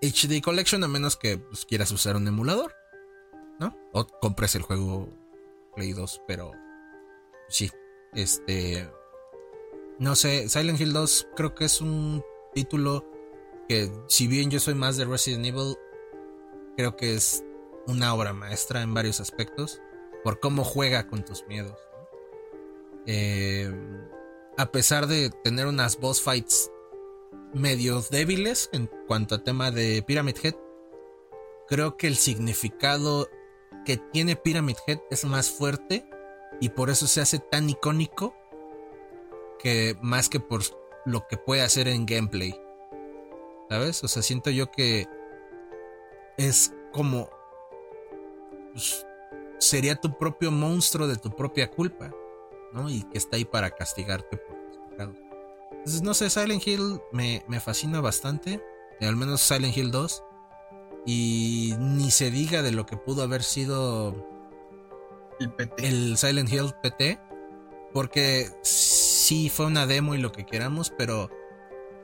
[0.00, 2.74] HD Collection a menos que pues, quieras usar un emulador,
[3.60, 3.76] ¿no?
[3.92, 5.12] O compres el juego
[5.74, 6.52] Play 2, pero
[7.48, 7.70] sí,
[8.14, 8.88] este
[9.98, 13.04] no sé, Silent Hill 2 creo que es un título
[13.68, 15.76] que si bien yo soy más de Resident Evil,
[16.76, 17.44] creo que es
[17.86, 19.80] una obra maestra en varios aspectos
[20.22, 21.78] por cómo juega con tus miedos.
[23.06, 23.72] Eh,
[24.56, 26.70] a pesar de tener unas boss fights
[27.52, 30.54] medio débiles en cuanto a tema de Pyramid Head,
[31.68, 33.28] creo que el significado
[33.84, 36.06] que tiene Pyramid Head es más fuerte
[36.60, 38.34] y por eso se hace tan icónico
[39.58, 40.62] que más que por
[41.04, 42.58] lo que puede hacer en gameplay.
[43.68, 44.04] ¿Sabes?
[44.04, 45.06] O sea, siento yo que
[46.36, 47.30] es como
[48.72, 49.06] pues,
[49.58, 52.12] sería tu propio monstruo de tu propia culpa,
[52.72, 52.90] ¿no?
[52.90, 55.16] Y que está ahí para castigarte por tus pecados.
[55.70, 58.62] Entonces, no sé, Silent Hill me, me fascina bastante,
[59.00, 60.22] al menos Silent Hill 2.
[61.06, 64.14] Y ni se diga de lo que pudo haber sido
[65.38, 65.86] El PT.
[65.86, 67.20] el Silent Hill PT,
[67.92, 71.30] porque sí fue una demo y lo que queramos, pero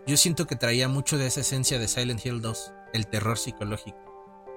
[0.07, 3.99] yo siento que traía mucho de esa esencia de Silent Hill 2, el terror psicológico.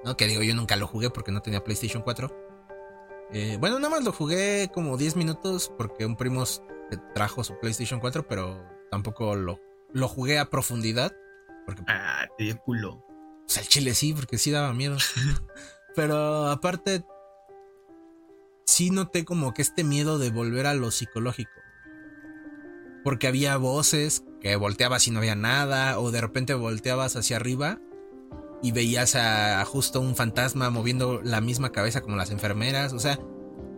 [0.03, 0.17] ¿no?
[0.17, 2.29] Que digo, yo nunca lo jugué porque no tenía PlayStation 4.
[3.31, 6.43] Eh, bueno, nada más lo jugué como 10 minutos porque un primo
[7.15, 9.59] trajo su PlayStation 4, pero tampoco lo,
[9.91, 11.13] lo jugué a profundidad.
[11.65, 13.03] Porque Ah, te dio culo.
[13.45, 14.97] Pues, al chile sí, porque sí daba miedo.
[15.95, 17.05] pero aparte,
[18.65, 21.51] sí noté como que este miedo de volver a lo psicológico.
[23.03, 27.79] porque había voces que volteabas y no había nada, o de repente volteabas hacia arriba
[28.61, 33.19] y veías a, justo un fantasma moviendo la misma cabeza como las enfermeras, o sea,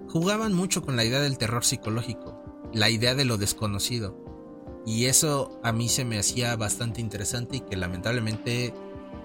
[0.08, 2.40] jugaban mucho con la idea del terror psicológico,
[2.72, 4.24] la idea de lo desconocido.
[4.85, 8.76] Y eso a mí se me hacía bastante interesante y que lamentablemente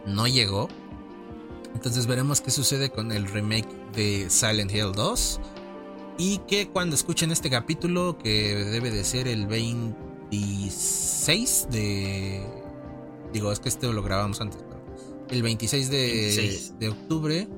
[0.07, 0.69] no llegó.
[1.75, 5.41] Entonces veremos qué sucede con el remake de Silent Hill 2.
[6.19, 12.45] Y que cuando escuchen este capítulo, que debe de ser el 26 de...
[13.33, 14.81] Digo, es que este lo grabamos antes, pero
[15.31, 17.49] el 26 de, de octubre,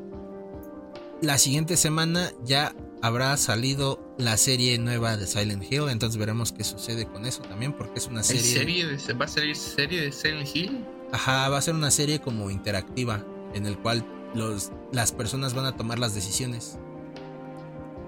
[1.22, 6.62] la siguiente semana ya habrá salido la serie nueva de Silent Hill, entonces veremos qué
[6.62, 8.42] sucede con eso también, porque es una serie...
[8.42, 10.84] serie de, ¿Va a salir serie de Silent Hill?
[11.12, 13.24] Ajá, va a ser una serie como interactiva,
[13.54, 16.78] en el cual los, las personas van a tomar las decisiones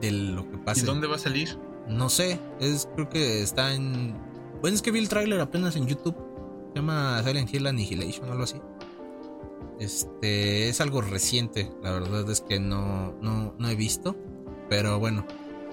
[0.01, 0.81] de lo que pase.
[0.81, 1.59] ¿Y dónde va a salir?
[1.89, 4.17] No sé, es creo que está en...
[4.61, 6.17] Bueno, es que vi el tráiler apenas en YouTube.
[6.73, 8.61] Se llama Silent Hill Annihilation o algo así.
[9.79, 14.17] Este es algo reciente, la verdad es que no, no, no he visto.
[14.71, 15.27] Pero bueno.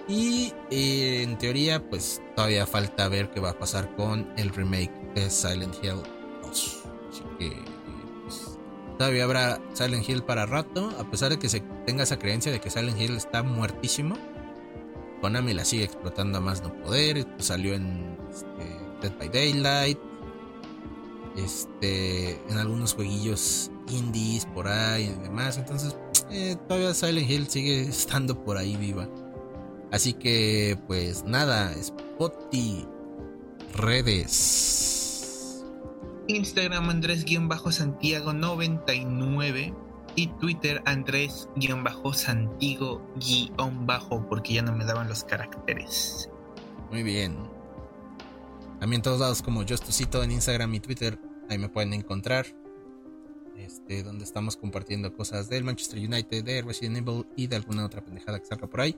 [0.08, 4.92] Y eh, en teoría, pues todavía falta ver qué va a pasar con el remake
[5.16, 6.04] de Silent Hill 2.
[6.04, 6.21] Así
[7.42, 7.56] que
[8.24, 8.58] pues,
[8.98, 10.92] todavía habrá Silent Hill para rato.
[11.00, 14.16] A pesar de que se tenga esa creencia de que Silent Hill está muertísimo.
[15.22, 17.26] Konami la sigue explotando a más no poder.
[17.26, 20.00] Pues, salió en este, Dead by Daylight.
[21.36, 22.40] Este.
[22.50, 25.58] En algunos jueguillos indies por ahí y demás.
[25.58, 25.96] Entonces,
[26.30, 29.10] eh, todavía Silent Hill sigue estando por ahí viva.
[29.92, 32.88] Así que, pues nada, Spotty,
[33.74, 35.01] redes.
[36.36, 39.76] Instagram Andrés-Santiago99
[40.16, 43.02] y Twitter Andrés-Santiago-
[44.30, 46.30] porque ya no me daban los caracteres.
[46.90, 47.38] Muy bien.
[48.80, 51.20] También todos lados como Justusito en Instagram y Twitter,
[51.50, 52.46] ahí me pueden encontrar.
[53.58, 58.04] Este, donde estamos compartiendo cosas del Manchester United, de Resident Evil y de alguna otra
[58.04, 58.98] pendejada que salga por ahí.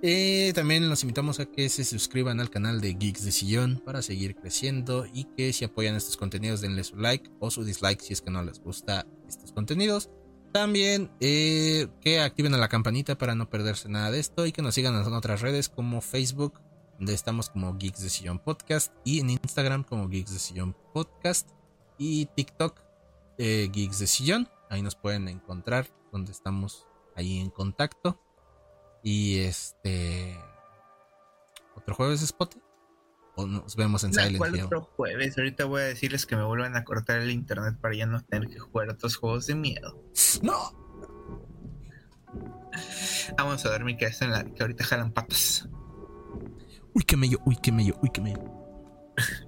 [0.00, 4.00] Eh, también los invitamos a que se suscriban al canal de Geeks de Sillón para
[4.00, 8.12] seguir creciendo y que si apoyan estos contenidos denle su like o su dislike si
[8.12, 10.08] es que no les gusta estos contenidos.
[10.52, 14.74] También eh, que activen la campanita para no perderse nada de esto y que nos
[14.74, 16.60] sigan en otras redes como Facebook,
[16.96, 21.50] donde estamos como Geeks de Sillón Podcast y en Instagram como Geeks de Sillón Podcast
[21.98, 22.80] y TikTok
[23.36, 24.48] eh, Geeks de Sillón.
[24.70, 26.86] Ahí nos pueden encontrar donde estamos
[27.16, 28.20] ahí en contacto.
[29.02, 30.38] Y este.
[31.74, 32.54] ¿Otro jueves Spot?
[33.36, 34.64] ¿O nos vemos en Silent Hill?
[34.64, 35.38] otro jueves?
[35.38, 38.48] Ahorita voy a decirles que me vuelvan a cortar el internet para ya no tener
[38.48, 40.02] que jugar otros juegos de miedo.
[40.42, 40.88] ¡No!
[43.36, 45.68] Vamos a dormir que, en la, que ahorita jalan patas.
[46.94, 48.42] Uy, qué mello, uy, qué mello, uy, qué mello.